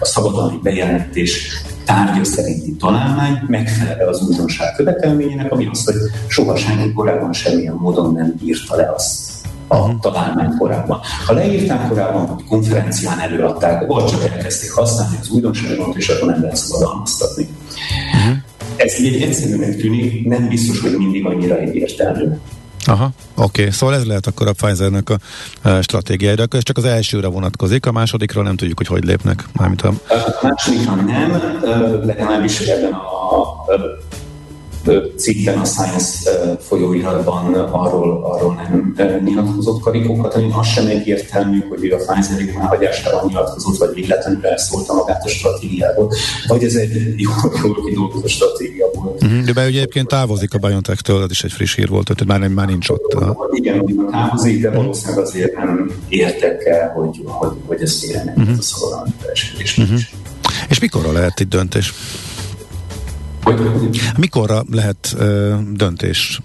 a 0.00 0.04
szabadalmi 0.04 0.58
bejelentés 0.62 1.62
tárgya 1.84 2.24
szerinti 2.24 2.72
találmány 2.76 3.42
megfelel 3.46 4.08
az 4.08 4.22
újdonság 4.22 4.74
követelményének, 4.76 5.52
ami 5.52 5.68
az, 5.70 5.84
hogy 5.84 5.94
soha 6.26 6.56
senki 6.56 6.92
korábban 6.92 7.32
semmilyen 7.32 7.74
módon 7.74 8.12
nem 8.12 8.34
írta 8.42 8.76
le 8.76 8.92
azt 8.94 9.30
a 9.68 9.98
találmányt 10.00 10.56
korábban. 10.56 11.00
Ha 11.26 11.32
leírták 11.32 11.88
korábban, 11.88 12.26
hogy 12.26 12.44
konferencián 12.44 13.18
előadták, 13.18 13.86
vagy 13.86 14.04
csak 14.04 14.22
elkezdték 14.22 14.72
használni 14.72 15.16
az 15.20 15.28
újdonságot, 15.28 15.96
és 15.96 16.08
akkor 16.08 16.28
nem 16.28 16.40
lehet 16.40 16.56
szabadalmaztatni. 16.56 17.48
Uh-huh. 18.14 18.36
Ez 18.84 19.00
így 19.00 19.22
egyszerűnek 19.22 19.76
tűnik, 19.76 20.26
nem 20.26 20.48
biztos, 20.48 20.80
hogy 20.80 20.96
mindig 20.96 21.26
annyira 21.26 21.58
egyértelmű. 21.58 22.24
Aha, 22.84 23.10
oké, 23.34 23.60
okay. 23.60 23.72
szóval 23.72 23.94
ez 23.94 24.04
lehet 24.04 24.26
akkor 24.26 24.46
a 24.48 24.52
Pfizernek 24.52 25.10
a, 25.10 25.18
a 25.68 25.82
stratégiája, 25.82 26.36
de 26.36 26.42
akkor 26.42 26.58
ez 26.58 26.64
csak 26.64 26.76
az 26.76 26.84
elsőre 26.84 27.26
vonatkozik, 27.26 27.86
a 27.86 27.92
másodikra 27.92 28.42
nem 28.42 28.56
tudjuk, 28.56 28.78
hogy 28.78 28.86
hogy 28.86 29.04
lépnek. 29.04 29.44
Mármint 29.52 29.82
a... 29.82 29.88
a 30.08 30.38
másodikra 30.42 30.94
nem, 30.94 31.42
legalábbis 32.04 32.58
ebben 32.58 32.92
a 32.92 33.64
cikken 35.16 35.58
a 35.58 35.64
Science 35.64 36.30
folyóiratban 36.60 37.54
arról, 37.54 38.24
arról 38.24 38.54
nem 38.54 38.94
nyilatkozott 39.24 39.80
Karikó 39.80 40.16
Katalin, 40.16 40.52
az 40.52 40.66
sem 40.66 40.86
egyértelmű, 40.86 41.58
hogy 41.68 41.84
ő 41.84 41.92
a 41.92 41.96
Pfizer 41.96 42.54
elhagyásával 42.60 43.24
nyilatkozott, 43.26 43.76
vagy 43.76 43.94
véletlenül 43.94 44.46
elszólta 44.46 44.94
magát 44.94 45.24
a 45.24 45.28
stratégiából, 45.28 46.12
vagy 46.46 46.64
ez 46.64 46.74
egy 46.74 47.14
jól, 47.16 47.52
jól 47.62 47.84
kidolgozott 47.84 48.28
stratégia 48.28 48.86
volt. 48.94 49.22
Uh-huh, 49.22 49.44
de 49.44 49.52
be 49.52 49.66
ugye 49.66 49.78
egyébként 49.78 50.08
távozik 50.08 50.54
a 50.54 50.58
BioNTech-től, 50.58 51.22
ez 51.22 51.30
is 51.30 51.44
egy 51.44 51.52
friss 51.52 51.74
hír 51.74 51.88
volt, 51.88 52.04
tehát 52.04 52.24
már, 52.26 52.38
nem, 52.38 52.52
már 52.52 52.66
nincs 52.66 52.88
ott. 52.88 53.12
A... 53.12 53.48
Igen, 53.52 54.08
távozik, 54.10 54.62
de 54.62 54.70
valószínűleg 54.70 55.24
azért 55.24 55.56
nem 55.56 55.90
értek 56.08 56.64
el, 56.64 56.88
hogy, 56.88 57.20
hogy, 57.24 57.52
hogy 57.66 57.82
ez 57.82 57.98
félrenek 58.00 58.36
uh-huh. 58.36 58.58
a 58.58 58.62
szabadalmi 58.62 59.10
uh-huh. 59.76 60.00
És 60.68 60.78
mikorra 60.78 61.12
lehet 61.12 61.40
itt 61.40 61.48
döntés? 61.48 61.92
Mikorra 64.16 64.62
lehet 64.70 65.14
ö, 65.18 65.54
döntés? 65.72 66.40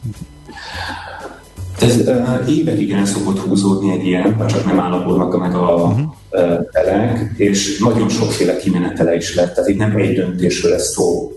Ez 1.79 1.95
uh, 1.95 2.49
évekig 2.49 2.91
el 2.91 3.05
szokott 3.05 3.39
húzódni 3.39 3.91
egy 3.91 4.05
ilyen, 4.05 4.35
ha 4.35 4.45
csak 4.45 4.65
nem 4.65 4.79
állapodnak 4.79 5.39
meg 5.39 5.55
a 5.55 5.73
uh-huh. 5.73 6.09
és 7.35 7.77
nagyon 7.79 8.09
sokféle 8.09 8.57
kimenetele 8.57 9.15
is 9.15 9.35
lett, 9.35 9.53
tehát 9.53 9.69
itt 9.69 9.77
nem 9.77 9.95
egy 9.95 10.15
döntésről 10.15 10.71
lesz 10.71 10.93
szó. 10.93 11.31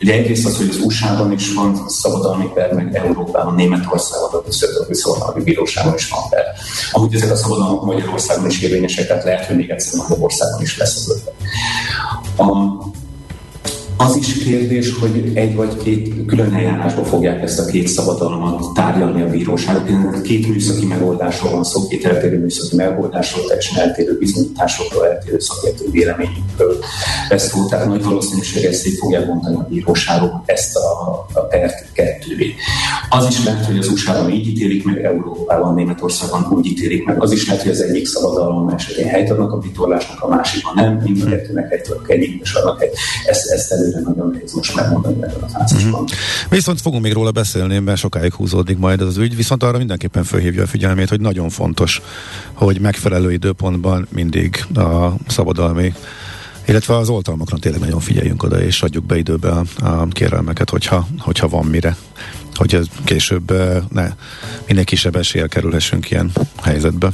Ugye 0.00 0.12
egyrészt 0.12 0.46
az, 0.46 0.56
hogy 0.56 0.68
az 0.70 0.78
USA-ban 0.84 1.32
is 1.32 1.54
van 1.54 1.88
szabadalmi 1.88 2.48
per, 2.54 2.72
meg 2.72 2.94
Európában, 2.94 3.54
Németországban, 3.54 4.42
a 4.46 4.52
Szövetségi 4.52 4.94
Szabadalmi 4.94 5.42
Bíróságon 5.42 5.94
is 5.94 6.08
van 6.08 6.20
per. 6.30 6.44
Amúgy 6.92 7.14
ezek 7.14 7.30
a 7.30 7.36
szabadalmak 7.36 7.84
Magyarországon 7.84 8.46
is 8.46 8.60
érvényesek, 8.60 9.06
tehát 9.06 9.24
lehet, 9.24 9.46
hogy 9.46 9.56
még 9.56 9.70
egyszer 9.70 10.00
Magyarországon 10.00 10.62
is 10.62 10.78
lesz 10.78 10.96
az 10.96 11.16
ötlet. 11.16 11.34
A, 12.36 12.52
az 14.04 14.16
is 14.16 14.38
kérdés, 14.38 14.98
hogy 14.98 15.30
egy 15.34 15.54
vagy 15.54 15.76
két 15.82 16.26
külön 16.26 16.54
eljárásban 16.54 17.04
fogják 17.04 17.42
ezt 17.42 17.58
a 17.58 17.64
két 17.64 17.88
szabadalmat 17.88 18.74
tárgyalni 18.74 19.22
a 19.22 19.28
bíróságok. 19.28 20.22
Két 20.22 20.48
műszaki 20.48 20.86
megoldásról 20.86 21.50
van 21.50 21.64
szó, 21.64 21.86
két 21.86 22.04
eltérő 22.04 22.38
műszaki 22.40 22.76
megoldásról, 22.76 23.46
teljesen 23.46 23.78
eltérő 23.78 24.18
bizonyításokról, 24.18 25.06
eltérő 25.06 25.38
szakértő 25.38 25.90
véleményükről 25.90 26.76
szó. 27.30 27.66
Tehát 27.66 27.86
nagy 27.86 28.04
valószínűség 28.04 28.64
ezt 28.64 28.86
így 28.86 28.96
fogják 28.98 29.26
mondani 29.26 29.56
a 29.56 29.66
bíróságok 29.68 30.42
ezt 30.44 30.76
a, 30.76 31.10
a 31.32 31.40
pert 31.40 31.92
kettővé. 31.92 32.54
Az 33.08 33.26
is 33.28 33.44
lehet, 33.44 33.66
hogy 33.66 33.78
az 33.78 33.88
USA-ban 33.88 34.30
így 34.30 34.46
ítélik 34.46 34.84
meg, 34.84 35.04
Európában, 35.04 35.74
Németországban 35.74 36.46
úgy 36.50 36.66
ítélik 36.66 37.04
meg. 37.04 37.22
Az 37.22 37.32
is 37.32 37.46
lehet, 37.46 37.62
hogy 37.62 37.70
az 37.70 37.80
egyik 37.80 38.06
szabadalom 38.06 38.68
esetén 38.68 39.06
helyt 39.06 39.30
adnak 39.30 39.52
a 39.52 39.58
vitorlásnak, 39.58 40.22
a 40.22 40.28
másikban 40.28 40.72
nem, 40.74 41.00
mind 41.04 41.22
a 41.22 41.28
kettőnek 41.28 41.82
adnak, 41.88 42.10
egyik 42.10 42.40
és 42.42 42.54
adnak 42.54 42.82
egy. 42.82 42.92
Ezt, 43.26 43.50
ezt 43.50 43.72
előre 43.94 44.10
nagyon 44.10 44.30
nehéz 44.32 44.52
most 44.52 44.74
megmondani 44.74 45.22
ebben 45.22 45.42
a 45.42 45.48
fázisban. 45.48 46.02
Uh-huh. 46.02 46.18
Viszont 46.48 46.80
fogunk 46.80 47.02
még 47.02 47.12
róla 47.12 47.30
beszélni, 47.30 47.78
mert 47.78 47.98
sokáig 47.98 48.32
húzódik 48.32 48.78
majd 48.78 49.00
az 49.00 49.16
ügy, 49.16 49.36
viszont 49.36 49.62
arra 49.62 49.78
mindenképpen 49.78 50.24
felhívja 50.24 50.62
a 50.62 50.66
figyelmét, 50.66 51.08
hogy 51.08 51.20
nagyon 51.20 51.48
fontos, 51.48 52.02
hogy 52.52 52.80
megfelelő 52.80 53.32
időpontban 53.32 54.06
mindig 54.10 54.64
a 54.74 55.12
szabadalmi 55.26 55.94
illetve 56.66 56.96
az 56.96 57.08
oltalmakra 57.08 57.58
tényleg 57.58 57.80
nagyon 57.80 58.00
figyeljünk 58.00 58.42
oda, 58.42 58.62
és 58.62 58.82
adjuk 58.82 59.04
be 59.04 59.16
időbe 59.16 59.48
a, 59.48 59.86
a 59.86 60.06
kérelmeket, 60.10 60.70
hogyha, 60.70 61.06
hogyha 61.18 61.48
van 61.48 61.64
mire 61.64 61.96
hogy 62.54 62.74
ez 62.74 62.86
később 63.04 63.52
ne 63.92 64.12
minél 64.66 64.84
kisebb 64.84 65.16
eséllyel 65.16 65.48
kerülhessünk 65.48 66.10
ilyen 66.10 66.32
helyzetbe. 66.62 67.10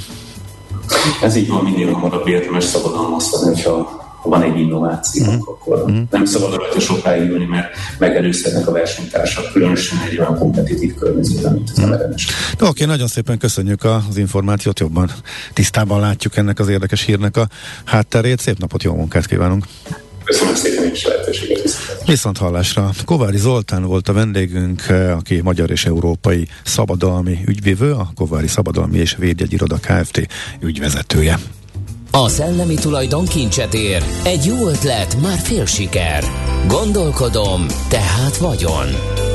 Ez 1.23 1.37
így 1.37 1.49
van, 1.49 1.65
minél 1.65 1.93
hamarabb 1.93 2.29
érdemes 2.29 2.65
szabadalmaztatni, 2.65 3.47
hogyha 3.47 3.71
ha 3.71 4.00
van 4.23 4.43
egy 4.43 4.59
innováció, 4.59 5.27
uh-huh. 5.27 5.49
akkor 5.49 5.79
uh-huh. 5.79 6.01
nem 6.11 6.25
szabad 6.25 6.55
rajta 6.55 6.81
sokáig 6.81 7.31
ülni, 7.31 7.45
mert 7.45 7.69
megelőzhetnek 7.99 8.69
a 8.69 8.73
versenytársak, 8.73 9.53
különösen 9.53 9.99
egy 10.11 10.19
olyan 10.19 10.39
kompetitív 10.39 10.95
környezetben, 10.95 11.53
mint 11.53 11.71
az 11.71 11.79
uh-huh. 11.79 11.99
Mhm. 11.99 12.13
Oké, 12.53 12.67
okay, 12.67 12.87
nagyon 12.87 13.07
szépen 13.07 13.39
köszönjük 13.39 13.85
az 13.85 14.17
információt, 14.17 14.81
jobban 14.81 15.11
tisztában 15.53 16.01
látjuk 16.01 16.37
ennek 16.37 16.59
az 16.59 16.69
érdekes 16.69 17.03
hírnek 17.03 17.37
a 17.37 17.49
hátterét. 17.85 18.41
Szép 18.41 18.59
napot, 18.59 18.83
jó 18.83 18.95
munkát 18.95 19.27
kívánunk! 19.27 19.65
Köszönöm 20.25 20.55
szépen 20.55 20.91
is 20.91 21.05
lehetőséget. 21.05 21.77
Viszont 22.07 22.39
hallásra. 22.39 22.91
Kovári 23.05 23.37
Zoltán 23.37 23.83
volt 23.83 24.09
a 24.09 24.13
vendégünk, 24.13 24.83
aki 25.17 25.41
magyar 25.41 25.71
és 25.71 25.85
európai 25.85 26.49
szabadalmi 26.65 27.39
ügyvívő, 27.47 27.93
a 27.93 28.11
Kovári 28.15 28.47
Szabadalmi 28.47 28.99
és 28.99 29.17
Védjegyiroda 29.19 29.77
Kft. 29.77 30.29
ügyvezetője. 30.61 31.39
A 32.13 32.29
szellemi 32.29 32.75
tulajdon 32.75 33.25
kincset 33.25 33.75
ér. 33.75 34.05
Egy 34.25 34.45
jó 34.45 34.69
ötlet, 34.69 35.21
már 35.23 35.39
fél 35.39 35.67
siker. 35.67 36.25
Gondolkodom, 36.67 37.67
tehát 37.89 38.37
vagyon. 38.37 38.87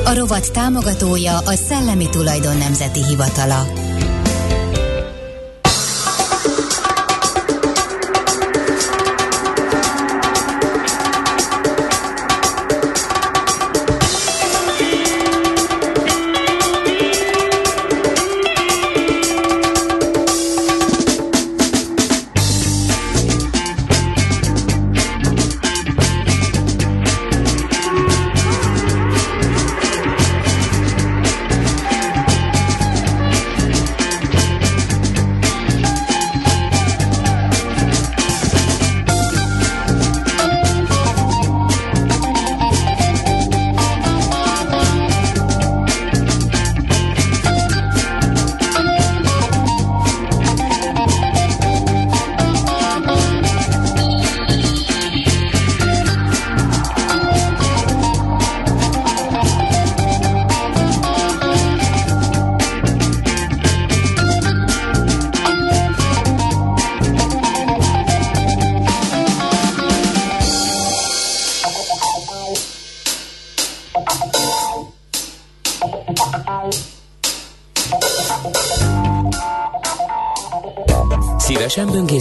A 0.04 0.14
rovat 0.14 0.52
támogatója 0.52 1.38
a 1.38 1.54
Szellemi 1.54 2.08
Tulajdon 2.08 2.56
Nemzeti 2.56 3.04
Hivatala. 3.04 3.66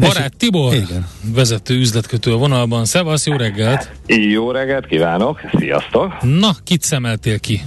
Barát 0.00 0.36
Tibor, 0.36 0.74
Igen. 0.74 1.06
vezető 1.34 1.74
üzletkötő 1.74 2.32
a 2.32 2.36
vonalban. 2.36 2.84
Szevasz, 2.84 3.26
jó 3.26 3.36
reggelt! 3.36 3.90
Jó 4.06 4.50
reggelt 4.50 4.86
kívánok, 4.86 5.40
sziasztok! 5.58 6.22
Na, 6.22 6.50
kit 6.64 6.82
szemeltél 6.82 7.38
ki? 7.38 7.60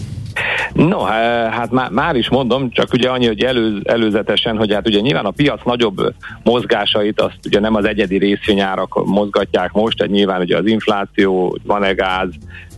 No, 0.74 1.00
há- 1.00 1.54
hát 1.54 1.72
már, 1.72 1.90
már 1.90 2.16
is 2.16 2.30
mondom, 2.30 2.72
csak 2.72 2.94
ugye 2.94 3.10
annyi, 3.10 3.28
hogy 3.28 3.44
elő, 3.44 3.82
előzetesen, 3.84 4.58
hogy 4.58 4.74
hát 4.74 4.88
ugye 4.88 5.00
nyilván 5.00 5.26
a 5.26 5.32
piac 5.32 5.64
nagyobb 5.66 6.14
mozgásait 6.44 7.22
azt 7.22 7.38
ugye 7.46 7.60
nem 7.60 7.76
az 7.76 7.86
egyedi 7.86 8.18
részvényárak 8.18 9.06
mozgatják 9.06 9.72
most, 9.72 9.98
tehát 9.98 10.14
nyilván 10.14 10.42
ugye 10.42 10.58
az 10.58 10.66
infláció, 10.66 11.58
van-e 11.64 11.92
gáz, 11.92 12.30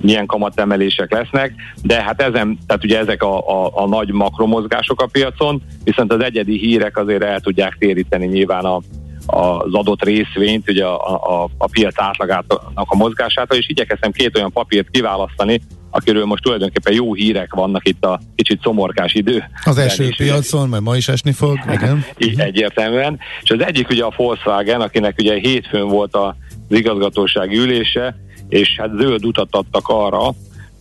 milyen 0.02 0.26
kamatemelések 0.26 1.12
lesznek, 1.12 1.54
de 1.82 2.02
hát 2.02 2.22
ezen, 2.22 2.58
tehát 2.68 2.84
ugye 2.84 3.00
ezek 3.00 3.24
a, 3.24 3.38
a, 3.38 3.72
a 3.74 3.88
nagy 3.88 4.12
makromozgások 4.12 5.02
a 5.02 5.10
piacon, 5.12 5.62
viszont 5.84 6.14
az 6.14 6.24
egyedi 6.24 6.58
hírek 6.58 6.98
azért 6.98 7.24
el 7.24 7.40
tudják 7.40 7.76
téríteni 7.80 8.26
nyilván 8.26 8.66
a, 8.66 8.82
az 9.26 9.74
adott 9.74 10.04
részvényt, 10.04 10.70
ugye 10.70 10.86
a, 10.86 11.42
a, 11.42 11.50
a 11.58 11.68
piac 11.68 12.00
átlagának 12.02 12.72
a 12.74 12.96
mozgásától, 12.96 13.58
és 13.58 13.70
igyekeztem 13.70 14.12
két 14.12 14.38
olyan 14.38 14.52
papírt 14.52 14.90
kiválasztani, 14.92 15.62
akiről 15.90 16.26
most 16.26 16.44
tulajdonképpen 16.44 16.94
jó 16.94 17.14
hírek 17.14 17.54
vannak 17.54 17.88
itt 17.88 18.06
a 18.06 18.20
kicsit 18.36 18.62
szomorkás 18.62 19.14
idő. 19.14 19.44
Az 19.64 19.78
első 19.78 20.04
És- 20.04 20.16
piacon, 20.16 20.70
mert 20.70 20.84
ma 20.84 20.96
is 20.96 21.08
esni 21.08 21.32
fog, 21.32 21.60
igen. 21.74 22.06
így 22.18 22.40
egyértelműen. 22.40 23.20
És 23.42 23.50
az 23.50 23.64
egyik 23.66 23.90
ugye 23.90 24.04
a 24.04 24.14
Volkswagen, 24.18 24.82
akinek 24.82 25.16
ugye 25.20 25.34
hétfőn 25.40 25.88
volt 25.88 26.16
az 26.16 26.34
igazgatósági 26.70 27.58
ülése, 27.58 28.16
és 28.50 28.76
hát 28.78 28.90
zöld 28.98 29.26
utat 29.26 29.48
adtak 29.52 29.88
arra, 29.88 30.34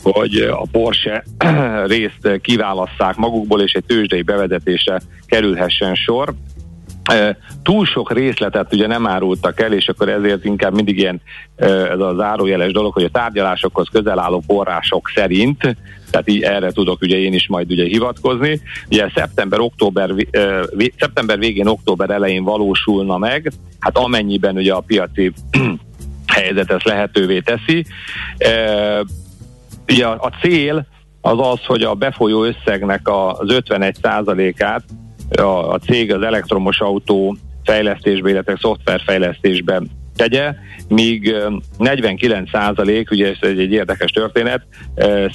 hogy 0.02 0.34
a 0.36 0.66
Porsche 0.72 1.24
részt 1.86 2.40
kiválasszák 2.40 3.16
magukból, 3.16 3.60
és 3.60 3.72
egy 3.72 3.84
tőzsdei 3.84 4.22
bevezetésre 4.22 5.00
kerülhessen 5.26 5.94
sor. 5.94 6.34
Túl 7.62 7.86
sok 7.86 8.12
részletet 8.12 8.72
ugye 8.72 8.86
nem 8.86 9.06
árultak 9.06 9.60
el, 9.60 9.72
és 9.72 9.88
akkor 9.88 10.08
ezért 10.08 10.44
inkább 10.44 10.74
mindig 10.74 10.98
ilyen 10.98 11.20
ez 11.56 11.98
a 11.98 12.14
zárójeles 12.16 12.72
dolog, 12.72 12.92
hogy 12.92 13.04
a 13.04 13.08
tárgyalásokhoz 13.08 13.88
közel 13.92 14.18
álló 14.18 14.42
források 14.46 15.10
szerint, 15.14 15.76
tehát 16.10 16.28
így 16.28 16.42
erre 16.42 16.70
tudok 16.70 17.00
ugye 17.02 17.16
én 17.16 17.32
is 17.32 17.48
majd 17.48 17.70
ugye 17.70 17.84
hivatkozni. 17.84 18.60
Ugye 18.90 19.10
szeptember, 19.14 19.60
október, 19.60 20.14
szeptember 20.98 21.38
végén, 21.38 21.66
október 21.66 22.10
elején 22.10 22.44
valósulna 22.44 23.18
meg, 23.18 23.52
hát 23.78 23.98
amennyiben 23.98 24.56
ugye 24.56 24.72
a 24.72 24.80
piaci 24.80 25.32
helyzet 26.26 26.70
ezt 26.70 26.84
lehetővé 26.84 27.40
teszi. 27.40 27.84
Ugye 29.88 30.06
a, 30.06 30.32
cél 30.40 30.86
az 31.20 31.38
az, 31.38 31.64
hogy 31.66 31.82
a 31.82 31.94
befolyó 31.94 32.44
összegnek 32.44 33.08
az 33.08 33.48
51%-át 33.48 34.82
a, 35.30 35.72
a 35.72 35.78
cég 35.78 36.12
az 36.12 36.22
elektromos 36.22 36.80
autó 36.80 37.36
fejlesztésbe, 37.64 38.30
illetve 38.30 38.56
szoftverfejlesztésbe 38.60 39.82
tegye, 40.16 40.54
míg 40.88 41.32
ö, 41.32 41.50
49% 41.78 43.10
ugye 43.10 43.28
ez 43.28 43.36
egy, 43.40 43.58
egy 43.58 43.72
érdekes 43.72 44.10
történet, 44.10 44.66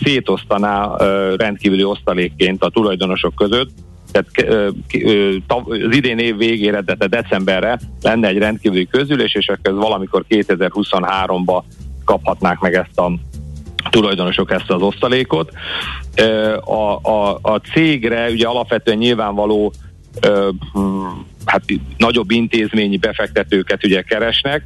szétosztaná 0.03 0.95
rendkívüli 1.35 1.83
osztalékként 1.83 2.63
a 2.63 2.69
tulajdonosok 2.69 3.35
között, 3.35 3.69
tehát 4.11 4.71
az 5.47 5.95
idén 5.95 6.17
év 6.17 6.37
végére, 6.37 6.81
de 6.81 7.07
decemberre 7.07 7.79
lenne 8.01 8.27
egy 8.27 8.37
rendkívüli 8.37 8.87
közülés, 8.87 9.35
és 9.35 9.47
akkor 9.47 9.73
valamikor 9.73 10.25
2023-ba 10.29 11.63
kaphatnák 12.05 12.59
meg 12.59 12.73
ezt 12.73 12.99
a 12.99 13.11
tulajdonosok 13.89 14.51
ezt 14.51 14.69
az 14.69 14.81
osztalékot. 14.81 15.51
A, 16.59 17.09
a, 17.09 17.39
a 17.41 17.61
cégre 17.73 18.29
ugye 18.29 18.47
alapvetően 18.47 18.97
nyilvánvaló 18.97 19.73
hát 21.45 21.63
nagyobb 21.97 22.31
intézményi 22.31 22.97
befektetőket 22.97 23.85
ugye 23.85 24.01
keresnek. 24.01 24.63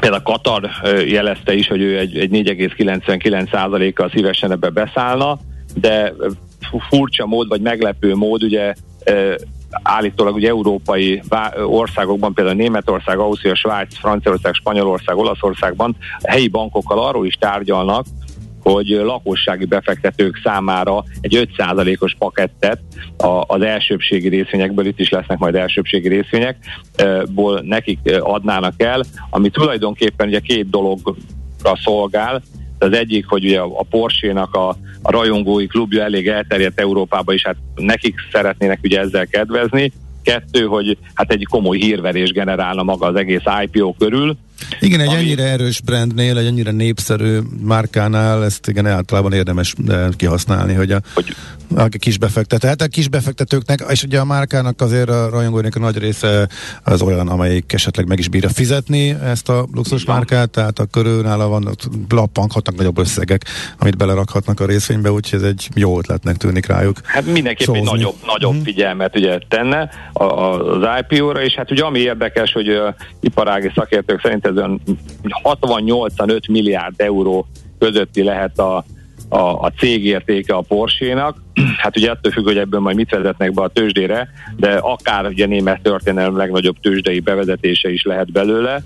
Például 0.00 0.22
Katar 0.22 0.70
jelezte 1.06 1.54
is, 1.54 1.66
hogy 1.66 1.80
ő 1.80 1.98
egy, 1.98 2.16
egy 2.18 2.30
4,99%-kal 2.32 4.10
szívesen 4.14 4.50
ebbe 4.50 4.68
beszállna, 4.68 5.38
de 5.74 6.12
fu- 6.70 6.82
furcsa 6.88 7.26
mód, 7.26 7.48
vagy 7.48 7.60
meglepő 7.60 8.14
mód, 8.14 8.42
ugye 8.42 8.74
állítólag 9.82 10.34
ugye 10.34 10.48
európai 10.48 11.22
országokban, 11.66 12.34
például 12.34 12.56
Németország, 12.56 13.18
Ausztria, 13.18 13.54
Svájc, 13.54 13.98
Franciaország, 13.98 14.54
Spanyolország, 14.54 15.16
Olaszországban 15.16 15.96
helyi 16.22 16.48
bankokkal 16.48 16.98
arról 16.98 17.26
is 17.26 17.34
tárgyalnak, 17.34 18.06
hogy 18.62 18.86
lakossági 18.86 19.64
befektetők 19.64 20.40
számára 20.44 21.04
egy 21.20 21.48
5%-os 21.56 22.14
pakettet 22.18 22.78
az 23.46 23.62
elsőbségi 23.62 24.28
részvényekből, 24.28 24.86
itt 24.86 25.00
is 25.00 25.10
lesznek 25.10 25.38
majd 25.38 25.54
elsőbségi 25.54 26.08
részvények, 26.08 26.56
eh, 26.96 27.22
ból 27.22 27.60
nekik 27.64 27.98
adnának 28.20 28.82
el, 28.82 29.04
ami 29.30 29.50
tulajdonképpen 29.50 30.28
ugye 30.28 30.40
két 30.40 30.70
dologra 30.70 31.76
szolgál, 31.84 32.42
az 32.78 32.92
egyik, 32.92 33.26
hogy 33.26 33.44
ugye 33.44 33.60
a 33.60 33.82
Porsche-nak 33.90 34.54
a, 34.54 34.68
a 35.02 35.10
rajongói 35.10 35.66
klubja 35.66 36.02
elég 36.02 36.28
elterjedt 36.28 36.80
Európába, 36.80 37.32
és 37.32 37.42
hát 37.42 37.56
nekik 37.74 38.14
szeretnének 38.32 38.78
ugye 38.82 39.00
ezzel 39.00 39.26
kedvezni. 39.26 39.92
Kettő, 40.22 40.64
hogy 40.64 40.98
hát 41.14 41.32
egy 41.32 41.46
komoly 41.50 41.78
hírverés 41.78 42.30
generálna 42.30 42.82
maga 42.82 43.06
az 43.06 43.14
egész 43.14 43.42
IPO 43.62 43.94
körül. 43.98 44.36
Igen, 44.80 45.00
egy 45.00 45.08
Ami- 45.08 45.16
ennyire 45.16 45.42
erős 45.44 45.80
brandnél, 45.80 46.38
egy 46.38 46.46
ennyire 46.46 46.70
népszerű 46.70 47.38
márkánál 47.62 48.44
ezt 48.44 48.68
igen 48.68 48.86
általában 48.86 49.32
érdemes 49.32 49.74
eh, 49.88 50.06
kihasználni, 50.16 50.74
hogy 50.74 50.90
a, 50.92 51.00
Hogy- 51.14 51.34
a 51.76 51.88
kis 51.88 52.18
befektető. 52.18 52.68
Hát 52.68 52.82
a 52.82 52.86
kis 52.86 53.08
befektetőknek, 53.08 53.84
és 53.88 54.02
ugye 54.02 54.18
a 54.20 54.24
márkának 54.24 54.80
azért 54.80 55.08
a 55.08 55.28
rajongóinak 55.30 55.74
a 55.76 55.78
nagy 55.78 55.98
része 55.98 56.48
az 56.84 57.02
olyan, 57.02 57.28
amelyik 57.28 57.72
esetleg 57.72 58.06
meg 58.08 58.18
is 58.18 58.28
bírja 58.28 58.48
fizetni 58.48 59.10
ezt 59.24 59.48
a 59.48 59.66
luxus 59.74 60.04
van. 60.04 60.16
márkát, 60.16 60.50
tehát 60.50 60.78
a 60.78 60.84
körül 60.84 61.22
nála 61.22 61.48
van, 61.48 61.68
lappankhatnak 62.08 62.76
nagyobb 62.76 62.98
összegek, 62.98 63.44
amit 63.78 63.96
belerakhatnak 63.96 64.60
a 64.60 64.66
részvénybe, 64.66 65.10
úgyhogy 65.12 65.38
ez 65.42 65.48
egy 65.48 65.68
jó 65.74 65.98
ötletnek 65.98 66.36
tűnik 66.36 66.66
rájuk. 66.66 67.00
Hát 67.04 67.24
mindenképp 67.26 67.68
egy 67.68 67.74
Szózni. 67.74 67.90
nagyobb, 67.90 68.14
nagyobb 68.26 68.54
Mhm. 68.54 68.62
figyelmet 68.62 69.16
ugye 69.16 69.38
tenne 69.48 69.90
az 70.12 70.82
IPO-ra, 71.00 71.42
és 71.42 71.54
hát 71.54 71.70
ugye 71.70 71.82
ami 71.84 71.98
érdekes, 71.98 72.52
hogy 72.52 72.66
iparági 73.20 73.70
szakértők 73.74 74.20
szerint 74.22 74.45
ez 74.46 74.56
olyan 74.56 74.80
60-85 75.42 76.50
milliárd 76.50 76.94
euró 76.96 77.46
közötti 77.78 78.22
lehet 78.22 78.58
a, 78.58 78.84
a, 79.28 79.38
a 79.38 79.72
cégértéke 79.78 80.54
a 80.54 80.60
Porsche-nak. 80.60 81.42
Hát 81.82 81.96
ugye 81.96 82.10
attól 82.10 82.32
függ, 82.32 82.44
hogy 82.44 82.58
ebből 82.58 82.80
majd 82.80 82.96
mit 82.96 83.10
vezetnek 83.10 83.52
be 83.52 83.62
a 83.62 83.68
tőzsdére, 83.68 84.28
de 84.56 84.70
akár 84.72 85.26
ugye 85.26 85.46
német 85.46 85.82
történelem 85.82 86.36
legnagyobb 86.36 86.76
tőzsdei 86.80 87.20
bevezetése 87.20 87.92
is 87.92 88.02
lehet 88.02 88.32
belőle. 88.32 88.82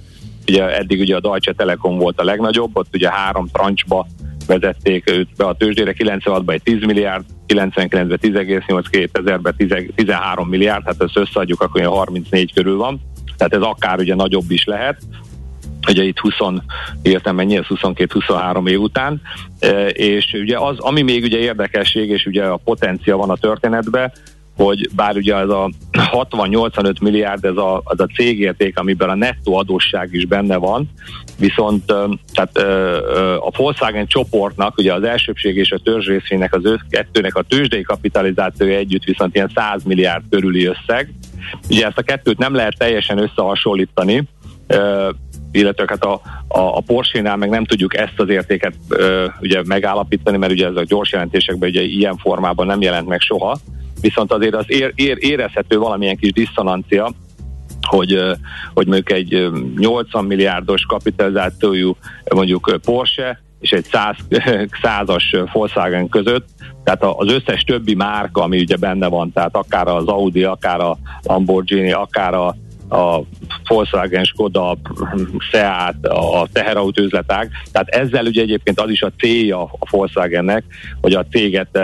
Ugye 0.48 0.76
eddig 0.76 1.00
ugye 1.00 1.16
a 1.16 1.20
Deutsche 1.20 1.52
Telekom 1.52 1.98
volt 1.98 2.20
a 2.20 2.24
legnagyobb, 2.24 2.76
ott 2.76 2.94
ugye 2.94 3.11
három 3.11 3.46
trancsba 3.52 4.06
vezették 4.46 5.11
őt 5.11 5.28
be 5.36 5.44
a 5.44 5.54
tőzsdére, 5.54 5.94
96-ban 5.98 6.52
egy 6.52 6.62
10 6.62 6.80
milliárd, 6.80 7.24
99-ben 7.46 8.18
10,8, 8.22 8.84
2000-ben 8.90 9.54
10 9.56 9.74
13 9.94 10.48
milliárd, 10.48 10.84
hát 10.84 11.02
ezt 11.02 11.16
összeadjuk, 11.16 11.61
akkor 11.61 11.80
olyan 11.80 11.92
34 11.92 12.52
körül 12.52 12.76
van, 12.76 13.00
tehát 13.36 13.54
ez 13.54 13.70
akár 13.70 13.98
ugye 13.98 14.14
nagyobb 14.14 14.50
is 14.50 14.64
lehet, 14.64 15.02
ugye 15.89 16.03
itt 16.03 16.18
20, 16.18 16.35
értem 17.03 17.35
mennyi, 17.35 17.57
ez 17.57 17.64
22-23 17.68 18.68
év 18.68 18.81
után, 18.81 19.20
E, 19.61 19.89
és 19.89 20.33
ugye 20.33 20.59
az, 20.59 20.78
ami 20.78 21.03
még 21.03 21.22
ugye 21.22 21.39
érdekesség, 21.39 22.09
és 22.09 22.26
ugye 22.26 22.45
a 22.45 22.61
potencia 22.64 23.16
van 23.16 23.31
a 23.31 23.37
történetben, 23.37 24.12
hogy 24.57 24.89
bár 24.95 25.16
ugye 25.16 25.37
ez 25.37 25.49
a 25.49 25.70
60-85 25.93 27.01
milliárd 27.01 27.45
ez 27.45 27.57
a, 27.57 27.81
az 27.85 28.01
a 28.01 28.07
cégérték, 28.14 28.78
amiben 28.78 29.09
a 29.09 29.14
nettó 29.14 29.57
adósság 29.57 30.09
is 30.12 30.26
benne 30.26 30.57
van, 30.57 30.91
viszont 31.39 31.87
tehát 32.35 32.59
a 33.39 33.51
Volkswagen 33.57 34.07
csoportnak, 34.07 34.78
ugye 34.78 34.95
az 34.95 35.03
elsőbség 35.03 35.57
és 35.57 35.70
a 35.70 35.78
törzsrészvénynek 35.78 36.55
az 36.55 36.64
össz- 36.64 36.91
kettőnek 36.91 37.35
a 37.35 37.43
tőzsdei 37.43 37.83
kapitalizációja 37.83 38.76
együtt 38.76 39.05
viszont 39.05 39.35
ilyen 39.35 39.51
100 39.55 39.83
milliárd 39.85 40.22
körüli 40.31 40.64
összeg. 40.64 41.12
Ugye 41.68 41.87
ezt 41.87 41.99
a 41.99 42.03
kettőt 42.03 42.39
nem 42.39 42.55
lehet 42.55 42.78
teljesen 42.78 43.18
összehasonlítani, 43.18 44.28
illetve 45.53 45.84
hát 45.88 46.05
a, 46.05 46.12
a, 46.48 46.76
a 46.76 46.80
Porsche-nál 46.86 47.36
meg 47.36 47.48
nem 47.48 47.64
tudjuk 47.64 47.96
ezt 47.96 48.20
az 48.20 48.28
értéket 48.28 48.74
ö, 48.88 49.26
ugye 49.40 49.62
megállapítani, 49.64 50.36
mert 50.36 50.53
ugye 50.53 50.66
ez 50.66 50.76
a 50.76 50.84
gyors 50.84 51.12
jelentésekben 51.12 51.68
ugye 51.68 51.82
ilyen 51.82 52.16
formában 52.16 52.66
nem 52.66 52.80
jelent 52.80 53.09
meg 53.09 53.20
soha, 53.20 53.59
viszont 54.01 54.32
azért 54.32 54.55
az 54.55 54.64
ér, 54.66 54.92
ér, 54.94 55.16
érezhető 55.20 55.78
valamilyen 55.78 56.16
kis 56.16 56.32
diszonancia 56.32 57.12
hogy, 57.80 58.22
hogy 58.74 58.86
mondjuk 58.86 59.12
egy 59.12 59.51
80 59.76 60.24
milliárdos 60.24 60.82
kapitalizációjú 60.82 61.96
mondjuk 62.34 62.78
Porsche 62.84 63.42
és 63.61 63.70
egy 63.70 63.84
100, 63.84 64.16
100-as 64.82 65.22
Volkswagen 65.53 66.09
között, 66.09 66.48
tehát 66.84 67.03
az 67.03 67.32
összes 67.32 67.62
többi 67.62 67.94
márka, 67.94 68.42
ami 68.42 68.59
ugye 68.61 68.76
benne 68.76 69.07
van, 69.07 69.32
tehát 69.32 69.57
akár 69.57 69.88
az 69.88 70.07
Audi, 70.07 70.42
akár 70.42 70.80
a 70.80 70.98
Lamborghini, 71.22 71.92
akár 71.92 72.34
a, 72.34 72.57
a 72.91 73.22
Volkswagen, 73.68 74.24
Skoda, 74.24 74.76
Seat, 75.51 76.07
a 76.07 76.49
teherautó 76.53 77.03
üzletág. 77.03 77.51
Tehát 77.72 77.88
ezzel 77.88 78.24
ugye 78.26 78.43
egyébként 78.43 78.80
az 78.80 78.91
is 78.91 79.03
a 79.03 79.12
célja 79.18 79.62
a 79.62 79.86
Volkswagennek, 79.91 80.64
hogy 81.01 81.14
a 81.14 81.26
céget 81.30 81.78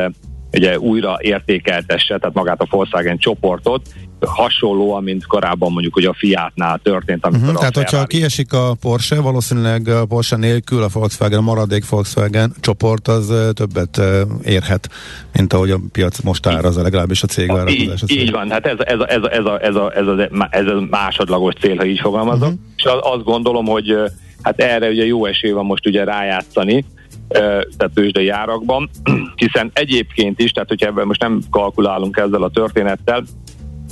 ugye 0.52 0.78
újra 0.78 1.16
értékeltesse, 1.20 2.18
tehát 2.18 2.34
magát 2.34 2.60
a 2.60 2.66
Volkswagen 2.70 3.18
csoportot, 3.18 3.88
hasonlóan, 4.20 5.02
mint 5.02 5.26
korábban 5.26 5.72
mondjuk 5.72 5.96
ugye 5.96 6.08
a 6.08 6.14
Fiatnál 6.14 6.80
történt. 6.82 7.24
Amikor 7.24 7.42
uh-huh, 7.42 7.58
tehát, 7.58 7.74
Ferrari... 7.74 7.96
hogyha 7.96 8.06
kiesik 8.06 8.52
a 8.52 8.76
Porsche, 8.80 9.20
valószínűleg 9.20 9.88
a 9.88 10.06
Porsche 10.06 10.36
nélkül 10.36 10.82
a 10.82 10.88
Volkswagen, 10.92 11.38
a 11.38 11.42
maradék 11.42 11.88
Volkswagen 11.88 12.52
csoport 12.60 13.08
az 13.08 13.32
többet 13.52 14.00
érhet, 14.44 14.88
mint 15.32 15.52
ahogy 15.52 15.70
a 15.70 15.78
piac 15.92 16.20
most 16.20 16.46
árazza, 16.46 16.82
legalábbis 16.82 17.22
a 17.22 17.26
cég 17.26 17.52
várakozás. 17.52 18.02
Így, 18.06 18.20
így 18.20 18.30
van, 18.30 18.50
hát 18.50 18.66
ez, 18.66 18.76
ez, 18.78 18.98
ez, 19.06 19.22
ez, 19.30 19.44
a, 19.44 19.62
ez, 19.62 19.74
a, 19.74 19.92
ez, 19.96 20.06
a, 20.06 20.48
ez 20.50 20.66
a 20.66 20.86
másodlagos 20.90 21.54
cél, 21.60 21.76
ha 21.76 21.84
így 21.84 22.00
fogalmazom. 22.00 22.48
Uh-huh. 22.48 22.64
És 22.76 22.84
azt 23.00 23.24
gondolom, 23.24 23.66
hogy 23.66 23.94
hát 24.42 24.60
erre 24.60 24.88
ugye 24.88 25.04
jó 25.04 25.26
esély 25.26 25.50
van 25.50 25.64
most 25.64 25.86
ugye 25.86 26.04
rájátszani, 26.04 26.84
tehát 27.28 27.90
tőzsdei 27.94 28.28
árakban, 28.28 28.90
hiszen 29.44 29.70
egyébként 29.74 30.40
is, 30.40 30.50
tehát 30.50 30.68
hogyha 30.68 30.86
ebben 30.86 31.06
most 31.06 31.20
nem 31.20 31.40
kalkulálunk 31.50 32.16
ezzel 32.16 32.42
a 32.42 32.50
történettel, 32.50 33.24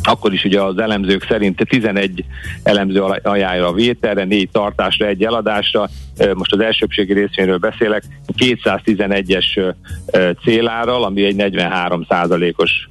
akkor 0.07 0.33
is 0.33 0.45
ugye 0.45 0.63
az 0.63 0.79
elemzők 0.79 1.25
szerint 1.29 1.61
11 1.69 2.25
elemző 2.63 3.01
ajánlja 3.23 3.67
a 3.67 3.73
vételre, 3.73 4.25
4 4.25 4.49
tartásra, 4.51 5.07
egy 5.07 5.25
eladásra, 5.25 5.89
most 6.35 6.53
az 6.53 6.61
elsőbségi 6.61 7.13
részvényről 7.13 7.59
beszélek, 7.59 8.03
211-es 8.39 9.75
célárral, 10.45 11.05
ami 11.05 11.25
egy 11.25 11.37
43 11.37 12.07
os 12.57 12.89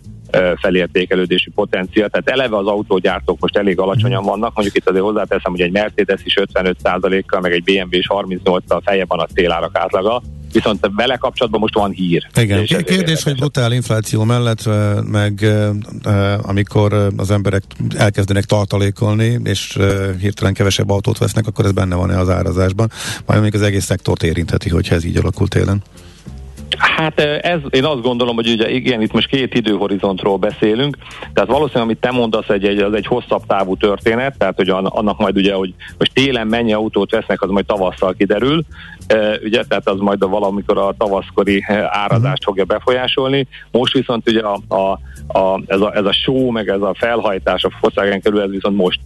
felértékelődési 0.56 1.50
potenciál. 1.50 2.10
Tehát 2.10 2.30
eleve 2.30 2.58
az 2.58 2.68
autógyártók 2.68 3.40
most 3.40 3.58
elég 3.58 3.80
alacsonyan 3.80 4.24
vannak, 4.24 4.54
mondjuk 4.54 4.76
itt 4.76 4.90
azért 4.90 5.04
hozzáteszem, 5.04 5.52
hogy 5.52 5.62
egy 5.62 5.72
Mercedes 5.72 6.22
is 6.24 6.40
55%-kal, 6.54 7.40
meg 7.42 7.52
egy 7.52 7.64
BMW 7.64 7.98
is 7.98 8.08
38-tal 8.10 8.82
feje 8.84 9.06
van 9.08 9.20
a 9.20 9.26
célárak 9.26 9.78
átlaga, 9.78 10.22
viszont 10.54 10.90
vele 10.96 11.16
kapcsolatban 11.18 11.60
most 11.60 11.74
van 11.74 11.92
hír. 11.92 12.28
Igen, 12.36 12.66
kérdés, 12.66 12.96
kérdés 12.96 13.24
hogy 13.24 13.36
brutál 13.36 13.72
infláció 13.72 14.24
mellett, 14.24 14.70
meg 15.04 15.46
amikor 16.42 16.94
az 17.18 17.32
emberek 17.32 17.64
elkezdenek 17.96 18.44
tartalékolni, 18.44 19.40
és 19.44 19.78
hirtelen 20.20 20.54
kevesebb 20.54 20.90
autót 20.90 21.18
vesznek, 21.18 21.48
akkor 21.48 21.66
ez 21.66 21.72
benne 21.72 21.96
van-e 21.96 22.20
az 22.20 22.30
árazásban, 22.30 22.92
majd 23.26 23.42
még 23.42 23.56
az 23.56 23.62
egész 23.62 23.86
szektort 23.86 24.24
érintheti, 24.24 24.70
hogyha 24.70 24.96
ez 24.96 25.04
így 25.04 25.18
alakult 25.18 25.50
télen. 25.50 25.82
Hát 26.78 27.20
ez, 27.20 27.60
én 27.70 27.86
azt 27.86 28.02
gondolom, 28.02 28.36
hogy 28.36 28.50
ugye 28.50 28.70
igen, 28.70 29.02
itt 29.02 29.12
most 29.12 29.28
két 29.28 29.54
időhorizontról 29.54 30.38
beszélünk, 30.38 30.98
tehát 31.34 31.50
valószínűleg, 31.50 31.84
amit 31.84 32.00
te 32.00 32.12
mondasz, 32.12 32.50
egy, 32.50 32.66
egy, 32.66 32.80
az 32.80 32.94
egy 32.94 33.06
hosszabb 33.06 33.46
távú 33.48 33.78
történet, 33.78 34.38
tehát 34.38 34.56
hogy 34.56 34.70
annak 34.70 35.20
majd 35.20 35.38
ugye, 35.38 35.54
hogy 35.54 35.74
most 35.98 36.14
télen 36.14 36.48
mennyi 36.48 36.74
autót 36.74 37.12
vesznek, 37.12 37.42
az 37.42 37.50
majd 37.50 37.66
tavasszal 37.66 38.14
kiderül, 38.18 38.64
ugye, 39.44 39.64
tehát 39.64 39.90
az 39.90 40.00
majd 40.00 40.24
a 40.24 40.28
valamikor 40.28 40.78
a 40.78 40.96
tavaszkori 40.98 41.66
árazást 41.88 42.44
fogja 42.44 42.64
befolyásolni. 42.64 43.48
Most 43.72 43.94
viszont 43.94 44.30
ugye 44.30 44.42
a, 44.42 44.60
a, 44.68 45.00
a, 45.40 45.62
ez, 45.66 45.80
a, 45.80 45.96
ez 45.96 46.06
a 46.06 46.14
show, 46.14 46.52
meg 46.52 46.70
ez 46.70 46.82
a 46.82 46.96
felhajtás 46.98 47.64
a 47.64 47.72
Volkswagen 47.82 48.22
körül, 48.22 48.42
ez 48.42 48.50
viszont 48.50 48.78
most 48.78 49.00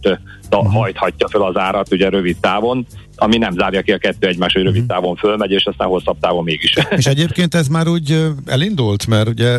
ta, 0.48 0.68
hajthatja 0.70 1.28
fel 1.28 1.42
az 1.42 1.56
árat 1.56 1.92
ugye 1.92 2.08
rövid 2.08 2.36
távon, 2.40 2.86
ami 3.18 3.38
nem 3.38 3.52
zárja 3.52 3.82
ki 3.82 3.92
a 3.92 3.98
kettő 3.98 4.26
egymás, 4.26 4.52
hogy 4.52 4.62
rövid 4.62 4.80
mhm. 4.80 4.88
távon 4.88 5.16
fölmegy, 5.16 5.50
és 5.50 5.66
aztán 5.66 5.88
hosszabb 5.88 6.18
távon 6.20 6.44
mégis. 6.44 6.72
És 6.96 7.06
egyébként 7.06 7.54
ez 7.54 7.68
már 7.68 7.88
úgy 7.88 8.26
elindult, 8.46 9.06
mert 9.06 9.28
ugye 9.28 9.58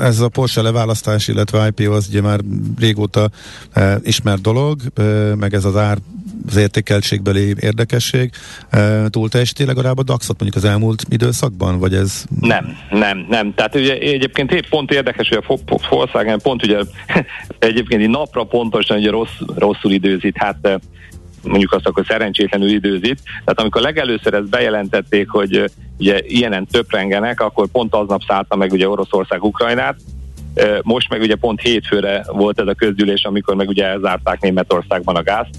ez 0.00 0.20
a 0.20 0.28
Porsche 0.28 0.62
leválasztás, 0.62 1.28
illetve 1.28 1.66
IPO 1.66 1.92
az 1.92 2.06
ugye 2.08 2.20
már 2.20 2.40
régóta 2.78 3.30
ismert 4.02 4.40
dolog, 4.40 4.80
meg 5.38 5.54
ez 5.54 5.64
az 5.64 5.76
ár 5.76 5.98
az 6.46 6.56
értékeltségbeli 6.56 7.54
érdekesség 7.60 8.30
túl 9.08 9.28
teljesíti 9.28 9.64
legalább 9.64 9.98
a 9.98 10.02
DAX-ot 10.02 10.40
mondjuk 10.40 10.64
az 10.64 10.70
elmúlt 10.70 11.04
időszakban, 11.08 11.78
vagy 11.78 11.94
ez... 11.94 12.24
Nem, 12.40 12.76
nem, 12.90 13.26
nem. 13.28 13.54
Tehát 13.54 13.74
ugye 13.74 13.94
egyébként 13.94 14.68
pont 14.68 14.90
érdekes, 14.90 15.28
hogy 15.28 15.44
a 15.46 15.76
Volkswagen 15.88 16.40
pont 16.42 16.62
ugye 16.62 16.78
egyébként 17.58 18.08
napra 18.08 18.44
pontosan 18.44 18.98
ugye 18.98 19.10
rossz, 19.10 19.38
rosszul 19.54 19.92
időzít, 19.92 20.36
hát 20.36 20.80
mondjuk 21.42 21.72
azt 21.72 21.86
akkor 21.86 22.04
szerencsétlenül 22.08 22.68
időzít. 22.68 23.22
Tehát 23.24 23.60
amikor 23.60 23.80
legelőször 23.82 24.34
ezt 24.34 24.48
bejelentették, 24.48 25.28
hogy 25.28 25.70
ugye 25.98 26.20
ilyenen 26.22 26.66
töprengenek, 26.66 27.40
akkor 27.40 27.66
pont 27.66 27.94
aznap 27.94 28.22
szállta 28.26 28.56
meg 28.56 28.72
ugye 28.72 28.88
Oroszország 28.88 29.44
Ukrajnát, 29.44 29.96
most 30.82 31.08
meg 31.08 31.20
ugye 31.20 31.34
pont 31.36 31.60
hétfőre 31.60 32.24
volt 32.32 32.60
ez 32.60 32.66
a 32.66 32.74
közgyűlés, 32.74 33.24
amikor 33.24 33.54
meg 33.54 33.68
ugye 33.68 33.84
elzárták 33.84 34.40
Németországban 34.40 35.16
a 35.16 35.22
gázt, 35.22 35.50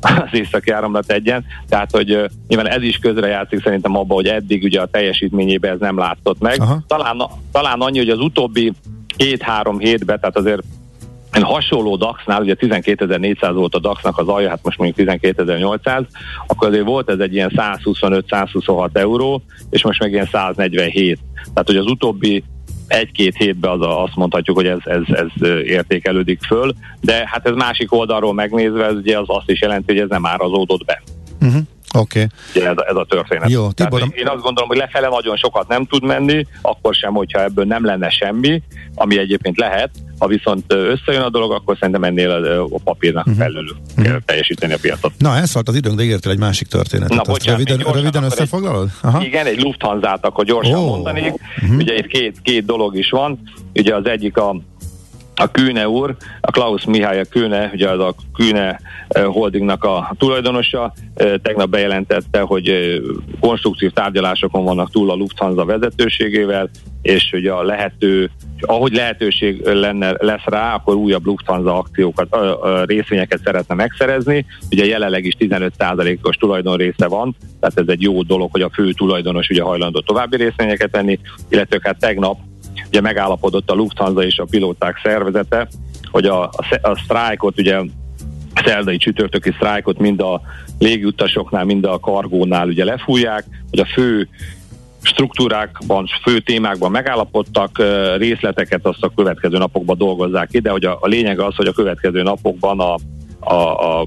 az 0.00 0.38
északi 0.38 0.70
áramlat 0.70 1.12
egyen, 1.12 1.44
tehát 1.68 1.90
hogy 1.90 2.30
nyilván 2.48 2.68
ez 2.68 2.82
is 2.82 2.96
közrejátszik 2.96 3.62
szerintem 3.62 3.96
abban, 3.96 4.16
hogy 4.16 4.26
eddig 4.26 4.62
ugye 4.62 4.80
a 4.80 4.86
teljesítményében 4.86 5.72
ez 5.72 5.78
nem 5.80 5.98
látszott 5.98 6.40
meg. 6.40 6.62
Talán, 6.86 7.22
talán 7.52 7.80
annyi, 7.80 7.98
hogy 7.98 8.08
az 8.08 8.20
utóbbi 8.20 8.72
két-három 9.16 9.78
hétben, 9.78 10.20
tehát 10.20 10.36
azért 10.36 10.62
hasonló 11.30 11.96
DAX-nál, 11.96 12.42
ugye 12.42 12.54
12.400 12.58 13.50
volt 13.54 13.74
a 13.74 13.78
DAX-nak 13.78 14.18
az 14.18 14.28
alja, 14.28 14.48
hát 14.48 14.62
most 14.62 14.78
mondjuk 14.78 15.08
12.800, 15.08 16.06
akkor 16.46 16.68
azért 16.68 16.84
volt 16.84 17.10
ez 17.10 17.18
egy 17.18 17.34
ilyen 17.34 17.52
125-126 17.56 18.88
euró, 18.92 19.42
és 19.70 19.82
most 19.82 20.00
meg 20.00 20.12
ilyen 20.12 20.28
147. 20.32 21.18
Tehát, 21.42 21.66
hogy 21.66 21.76
az 21.76 21.86
utóbbi 21.86 22.44
egy-két 22.86 23.36
hétben 23.36 23.70
az 23.70 23.80
a, 23.80 24.02
azt 24.02 24.16
mondhatjuk, 24.16 24.56
hogy 24.56 24.66
ez, 24.66 24.78
ez, 24.84 25.02
ez 25.06 25.48
értékelődik 25.64 26.42
föl, 26.42 26.74
de 27.00 27.22
hát 27.26 27.46
ez 27.46 27.54
másik 27.54 27.92
oldalról 27.92 28.34
megnézve, 28.34 28.84
ez 28.84 28.94
ugye 28.94 29.18
az 29.18 29.26
azt 29.26 29.50
is 29.50 29.60
jelenti, 29.60 29.92
hogy 29.92 30.02
ez 30.02 30.08
nem 30.08 30.26
árazódott 30.26 30.84
be. 30.84 31.02
Uh-huh. 31.40 31.62
Oké. 31.94 32.26
Okay. 32.54 32.68
Ez, 32.68 32.76
ez 32.88 32.96
a 32.96 33.06
történet. 33.08 33.50
Jó, 33.50 33.70
Tibor, 33.70 34.00
én 34.00 34.26
azt 34.26 34.42
gondolom, 34.42 34.68
hogy 34.68 34.76
lefele 34.76 35.08
nagyon 35.08 35.36
sokat 35.36 35.68
nem 35.68 35.84
tud 35.84 36.04
menni, 36.04 36.46
akkor 36.62 36.94
sem, 36.94 37.12
hogyha 37.12 37.42
ebből 37.42 37.64
nem 37.64 37.84
lenne 37.84 38.10
semmi, 38.10 38.62
ami 38.94 39.18
egyébként 39.18 39.58
lehet, 39.58 39.90
ha 40.18 40.26
viszont 40.26 40.72
összejön 40.72 41.22
a 41.22 41.28
dolog, 41.30 41.52
akkor 41.52 41.76
szerintem 41.80 42.04
ennél 42.04 42.30
a 42.70 42.80
papírnak 42.84 43.26
uh-huh. 43.26 43.42
felül 43.42 43.76
uh-huh. 43.90 44.04
kell 44.04 44.20
teljesíteni 44.24 44.72
a 44.72 44.78
piacot. 44.80 45.12
Na, 45.18 45.36
elszállt 45.36 45.68
az 45.68 45.74
időnk, 45.74 45.96
de 45.96 46.02
értél 46.02 46.32
egy 46.32 46.38
másik 46.38 46.68
történetet. 46.68 47.16
Na, 47.16 47.22
bocsánat, 47.22 47.68
röviden, 47.68 47.92
röviden 47.92 48.22
összefoglalod? 48.22 48.88
Aha. 49.00 49.24
Igen, 49.24 49.46
egy 49.46 49.62
Lufthansa-t 49.62 50.24
akkor 50.24 50.44
gyorsan 50.44 50.74
oh. 50.74 50.86
mondanék. 50.86 51.32
Uh-huh. 51.32 51.76
Ugye 51.76 51.94
itt 51.94 52.06
két, 52.06 52.36
két 52.42 52.64
dolog 52.64 52.96
is 52.96 53.10
van. 53.10 53.38
Ugye 53.74 53.94
az 53.94 54.06
egyik 54.06 54.36
a 54.36 54.60
a 55.40 55.50
Kühne 55.50 55.88
úr, 55.88 56.16
a 56.40 56.50
Klaus 56.50 56.84
Mihály 56.84 57.20
a 57.20 57.24
Kühne, 57.24 57.70
ugye 57.72 57.88
az 57.88 58.00
a 58.00 58.14
Kühne 58.34 58.80
eh, 59.08 59.24
Holdingnak 59.24 59.84
a 59.84 60.14
tulajdonosa, 60.18 60.92
eh, 61.14 61.32
tegnap 61.42 61.68
bejelentette, 61.68 62.40
hogy 62.40 62.68
eh, 62.68 62.96
konstruktív 63.40 63.90
tárgyalásokon 63.90 64.64
vannak 64.64 64.90
túl 64.90 65.10
a 65.10 65.14
Lufthansa 65.14 65.64
vezetőségével, 65.64 66.70
és 67.02 67.30
hogy 67.30 67.46
a 67.46 67.62
lehető, 67.62 68.30
ahogy 68.60 68.92
lehetőség 68.92 69.66
lenne, 69.66 70.14
lesz 70.18 70.44
rá, 70.44 70.74
akkor 70.74 70.94
újabb 70.94 71.26
Lufthansa 71.26 71.78
akciókat, 71.78 72.36
részvényeket 72.84 73.40
szeretne 73.44 73.74
megszerezni. 73.74 74.46
Ugye 74.70 74.86
jelenleg 74.86 75.24
is 75.24 75.36
15%-os 75.38 76.36
tulajdonrésze 76.36 77.06
van, 77.06 77.36
tehát 77.60 77.78
ez 77.78 77.88
egy 77.88 78.02
jó 78.02 78.22
dolog, 78.22 78.50
hogy 78.50 78.62
a 78.62 78.70
fő 78.72 78.92
tulajdonos 78.92 79.48
ugye 79.48 79.62
hajlandó 79.62 80.00
további 80.00 80.36
részvényeket 80.36 80.90
venni, 80.90 81.18
illetve 81.48 81.78
hát 81.82 81.98
tegnap 81.98 82.38
Ugye 82.88 83.00
megállapodott 83.00 83.70
a 83.70 83.74
Lufthansa 83.74 84.22
és 84.22 84.38
a 84.38 84.46
pilóták 84.50 85.00
szervezete, 85.02 85.68
hogy 86.10 86.26
a, 86.26 86.42
a, 86.42 86.78
a 86.82 87.00
sztrájkot, 87.04 87.58
ugye 87.58 87.76
a 87.76 87.84
szerdai 88.64 88.96
csütörtöki 88.96 89.50
sztrájkot 89.50 89.98
mind 89.98 90.20
a 90.20 90.40
légiutasoknál, 90.78 91.64
mind 91.64 91.84
a 91.84 91.98
kargónál 91.98 92.68
ugye 92.68 92.84
lefújják, 92.84 93.44
hogy 93.70 93.78
a 93.78 93.86
fő 93.86 94.28
struktúrákban, 95.02 96.06
fő 96.22 96.40
témákban 96.40 96.90
megállapodtak, 96.90 97.82
részleteket 98.16 98.86
azt 98.86 99.02
a 99.02 99.12
következő 99.16 99.58
napokban 99.58 99.98
dolgozzák 99.98 100.48
ki, 100.48 100.58
de 100.58 100.70
hogy 100.70 100.84
a, 100.84 100.98
a 101.00 101.06
lényeg 101.06 101.40
az, 101.40 101.54
hogy 101.56 101.66
a 101.66 101.72
következő 101.72 102.22
napokban 102.22 102.80
a, 102.80 102.94
a, 103.40 104.00
a 104.00 104.06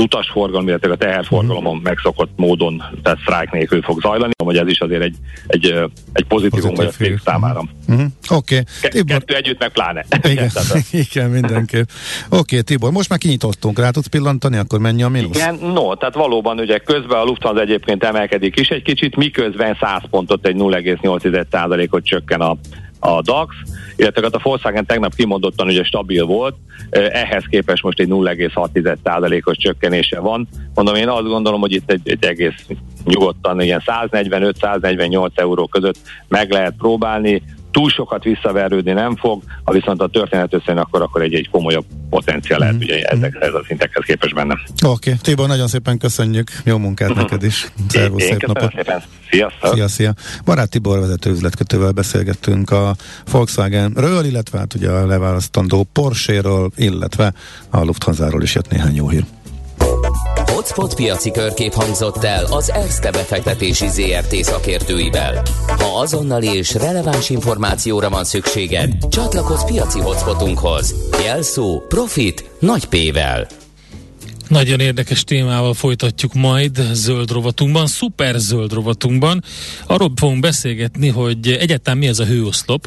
utasforgalom, 0.00 0.68
illetve 0.68 0.92
a 0.92 0.96
teherforgalomon 0.96 1.72
uh-huh. 1.72 1.82
megszokott 1.82 2.30
módon, 2.36 2.82
tehát 3.02 3.18
sztrájk 3.20 3.50
nélkül 3.50 3.82
fog 3.82 4.00
zajlani, 4.00 4.32
hogy 4.44 4.56
ez 4.56 4.66
is 4.66 4.80
azért 4.80 5.02
egy, 5.02 5.16
egy, 5.46 5.74
egy 6.12 6.24
pozitívum 6.24 6.74
vagy 6.74 6.86
a 6.86 6.90
cég 6.90 7.20
számára. 7.24 7.64
Uh-huh. 7.88 8.06
Oké. 8.30 8.58
Okay. 8.58 8.90
Tibor... 8.90 9.18
Kettő 9.18 9.34
együtt 9.34 9.58
meg 9.58 9.72
pláne. 9.72 10.04
Igen, 10.22 10.50
Igen 11.10 11.30
mindenképp. 11.30 11.88
Oké, 12.24 12.38
okay, 12.38 12.62
Tibor, 12.62 12.90
most 12.90 13.08
már 13.08 13.18
kinyitottunk, 13.18 13.78
rá 13.78 13.90
tudsz 13.90 14.06
pillantani, 14.06 14.56
akkor 14.56 14.78
mennyi 14.78 15.02
a 15.02 15.08
mínusz? 15.08 15.36
Igen, 15.36 15.54
no, 15.54 15.94
tehát 15.94 16.14
valóban 16.14 16.58
ugye 16.58 16.78
közben 16.78 17.18
a 17.18 17.24
Lufthansa 17.24 17.60
egyébként 17.60 18.04
emelkedik 18.04 18.58
is 18.58 18.68
egy 18.68 18.82
kicsit, 18.82 19.16
miközben 19.16 19.76
100 19.80 20.02
pontot 20.10 20.46
egy 20.46 20.56
0,8%-ot 20.58 22.04
csökken 22.04 22.40
a 22.40 22.56
a 23.04 23.22
DAX, 23.22 23.54
illetve 23.96 24.22
hát 24.22 24.34
a 24.34 24.40
Volkswagen 24.42 24.86
tegnap 24.86 25.14
kimondottan 25.14 25.66
ugye 25.66 25.84
stabil 25.84 26.24
volt, 26.24 26.56
ehhez 26.90 27.44
képest 27.50 27.82
most 27.82 28.00
egy 28.00 28.08
0,6%-os 28.08 29.56
csökkenése 29.56 30.20
van. 30.20 30.48
Mondom, 30.74 30.94
én 30.94 31.08
azt 31.08 31.26
gondolom, 31.26 31.60
hogy 31.60 31.72
itt 31.72 31.90
egy, 31.90 32.00
egy 32.04 32.24
egész 32.24 32.66
nyugodtan 33.04 33.60
ilyen 33.60 33.82
145-148 33.86 35.38
euró 35.38 35.66
között 35.66 35.98
meg 36.28 36.50
lehet 36.50 36.74
próbálni, 36.78 37.42
túl 37.72 37.90
sokat 37.90 38.24
visszaverődni 38.24 38.92
nem 38.92 39.16
fog, 39.16 39.42
ha 39.64 39.72
viszont 39.72 40.00
a 40.00 40.08
történet 40.08 40.54
összejön, 40.54 40.80
akkor, 40.80 41.02
akkor 41.02 41.22
egy, 41.22 41.34
egy 41.34 41.48
komolyabb 41.50 41.84
potenciál 42.10 42.58
lehet 42.58 42.74
mm-hmm. 42.74 42.82
ugye 42.82 43.02
ezek, 43.02 43.36
ez 43.40 43.54
a 43.54 43.62
szintekhez 43.66 44.04
képest 44.04 44.34
benne. 44.34 44.52
Oké, 44.52 45.10
okay. 45.10 45.14
Tibor, 45.22 45.48
nagyon 45.48 45.68
szépen 45.68 45.98
köszönjük, 45.98 46.50
jó 46.64 46.78
munkát 46.78 47.10
mm-hmm. 47.10 47.20
neked 47.20 47.42
is. 47.42 47.72
Szervusz, 47.88 48.22
szép 48.22 48.46
napot. 48.46 48.72
Szépen. 48.74 49.02
Sziasztok. 49.30 49.74
Szia, 49.74 49.88
szia. 49.88 50.12
Barát 50.44 50.70
Tibor 50.70 50.98
vezető 50.98 51.30
üzletkötővel 51.30 51.92
beszélgettünk 51.92 52.70
a 52.70 52.94
Volkswagenről, 53.30 54.24
illetve 54.24 54.58
hát 54.58 54.74
ugye 54.74 54.90
a 54.90 55.06
leválasztandó 55.06 55.86
Porsche-ről, 55.92 56.70
illetve 56.76 57.32
a 57.70 57.80
Lufthansa-ról 57.84 58.42
is 58.42 58.54
jött 58.54 58.70
néhány 58.70 58.94
jó 58.94 59.08
hír. 59.08 59.24
Hotspot 60.62 60.94
piaci 60.94 61.30
körkép 61.30 61.72
hangzott 61.72 62.24
el 62.24 62.44
az 62.44 62.70
ESZTE 62.70 63.10
befektetési 63.10 63.88
ZRT 63.88 64.34
szakértőivel. 64.34 65.42
Ha 65.66 66.00
azonnali 66.00 66.56
és 66.56 66.74
releváns 66.74 67.30
információra 67.30 68.10
van 68.10 68.24
szükséged, 68.24 68.92
csatlakozz 69.08 69.62
piaci 69.64 70.00
hotspotunkhoz. 70.00 70.94
Jelszó 71.24 71.80
Profit 71.88 72.50
nagy 72.58 72.84
P-vel. 72.88 73.61
Nagyon 74.52 74.80
érdekes 74.80 75.24
témával 75.24 75.74
folytatjuk 75.74 76.34
majd 76.34 76.88
zöld 76.92 77.30
rovatunkban, 77.30 77.86
szuper 77.86 78.38
zöld 78.38 78.72
rovatunkban. 78.72 79.44
Arról 79.86 80.12
fogunk 80.16 80.40
beszélgetni, 80.40 81.08
hogy 81.08 81.56
egyáltalán 81.60 81.98
mi 81.98 82.06
ez 82.06 82.18
a 82.18 82.24
hőoszlop, 82.24 82.86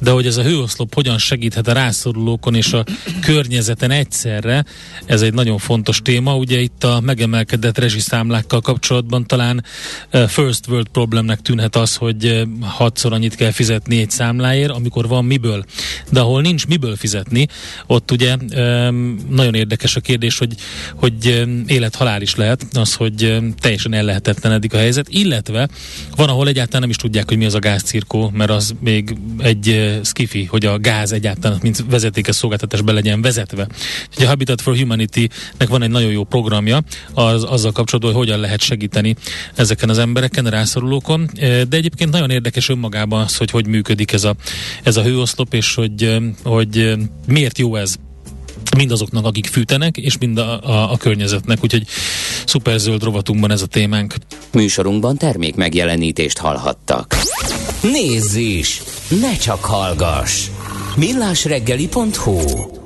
de 0.00 0.10
hogy 0.10 0.26
ez 0.26 0.36
a 0.36 0.42
hőoszlop 0.42 0.94
hogyan 0.94 1.18
segíthet 1.18 1.68
a 1.68 1.72
rászorulókon 1.72 2.54
és 2.54 2.72
a 2.72 2.84
környezeten 3.20 3.90
egyszerre, 3.90 4.64
ez 5.06 5.22
egy 5.22 5.34
nagyon 5.34 5.58
fontos 5.58 6.00
téma. 6.02 6.36
Ugye 6.36 6.60
itt 6.60 6.84
a 6.84 7.00
megemelkedett 7.00 7.78
rezsiszámlákkal 7.78 8.60
kapcsolatban 8.60 9.26
talán 9.26 9.64
first 10.26 10.68
world 10.68 10.88
problemnek 10.88 11.40
tűnhet 11.40 11.76
az, 11.76 11.96
hogy 11.96 12.42
hatszor 12.60 13.12
annyit 13.12 13.34
kell 13.34 13.50
fizetni 13.50 14.00
egy 14.00 14.10
számláért, 14.10 14.70
amikor 14.70 15.08
van 15.08 15.24
miből. 15.24 15.64
De 16.10 16.20
ahol 16.20 16.40
nincs 16.40 16.66
miből 16.66 16.96
fizetni, 16.96 17.46
ott 17.86 18.10
ugye 18.10 18.36
nagyon 19.28 19.54
érdekes 19.54 19.96
a 19.96 20.00
kérdés, 20.00 20.38
hogy 20.38 20.54
hogy 21.00 21.46
élet-halál 21.66 22.22
is 22.22 22.34
lehet, 22.34 22.66
az, 22.72 22.94
hogy 22.94 23.38
teljesen 23.60 23.92
ellehetetlenedik 23.92 24.74
a 24.74 24.76
helyzet, 24.76 25.06
illetve 25.08 25.68
van, 26.16 26.28
ahol 26.28 26.48
egyáltalán 26.48 26.80
nem 26.80 26.90
is 26.90 26.96
tudják, 26.96 27.28
hogy 27.28 27.36
mi 27.36 27.44
az 27.44 27.54
a 27.54 27.58
gázcirkó, 27.58 28.30
mert 28.34 28.50
az 28.50 28.74
még 28.80 29.16
egy 29.38 29.98
skifi, 30.04 30.44
hogy 30.44 30.66
a 30.66 30.78
gáz 30.78 31.12
egyáltalán, 31.12 31.58
mint 31.62 31.84
vezetékes 31.90 32.36
szolgáltatás 32.36 32.80
be 32.80 32.92
legyen 32.92 33.22
vezetve. 33.22 33.66
Ugye 34.16 34.24
a 34.24 34.28
Habitat 34.28 34.60
for 34.60 34.76
Humanity-nek 34.76 35.68
van 35.68 35.82
egy 35.82 35.90
nagyon 35.90 36.10
jó 36.10 36.24
programja 36.24 36.82
az, 37.14 37.44
azzal 37.44 37.72
kapcsolatban, 37.72 38.12
hogy 38.12 38.24
hogyan 38.24 38.40
lehet 38.40 38.60
segíteni 38.60 39.16
ezeken 39.54 39.88
az 39.88 39.98
embereken, 39.98 40.44
rászorulókon, 40.44 41.30
de 41.68 41.76
egyébként 41.76 42.10
nagyon 42.10 42.30
érdekes 42.30 42.68
önmagában 42.68 43.20
az, 43.20 43.36
hogy 43.36 43.50
hogy 43.50 43.66
működik 43.66 44.12
ez 44.12 44.24
a, 44.24 44.34
ez 44.82 44.96
a 44.96 45.02
hőoszlop, 45.02 45.54
és 45.54 45.74
hogy, 45.74 46.18
hogy 46.42 46.94
miért 47.26 47.58
jó 47.58 47.76
ez 47.76 47.94
mindazoknak, 48.76 49.24
akik 49.24 49.46
fűtenek, 49.46 49.96
és 49.96 50.18
mind 50.18 50.38
a, 50.38 50.60
a, 50.62 50.92
a 50.92 50.96
környezetnek. 50.96 51.58
Úgyhogy 51.62 51.86
szuper 52.46 52.78
zöld 52.78 53.02
rovatunkban 53.02 53.50
ez 53.50 53.62
a 53.62 53.66
témánk. 53.66 54.14
Műsorunkban 54.52 55.16
termék 55.16 55.54
megjelenítést 55.54 56.38
hallhattak. 56.38 57.16
Nézz 57.82 58.34
is! 58.34 58.82
Ne 59.20 59.36
csak 59.36 59.64
hallgass! 59.64 60.48
millásreggeli.hu 60.96 62.79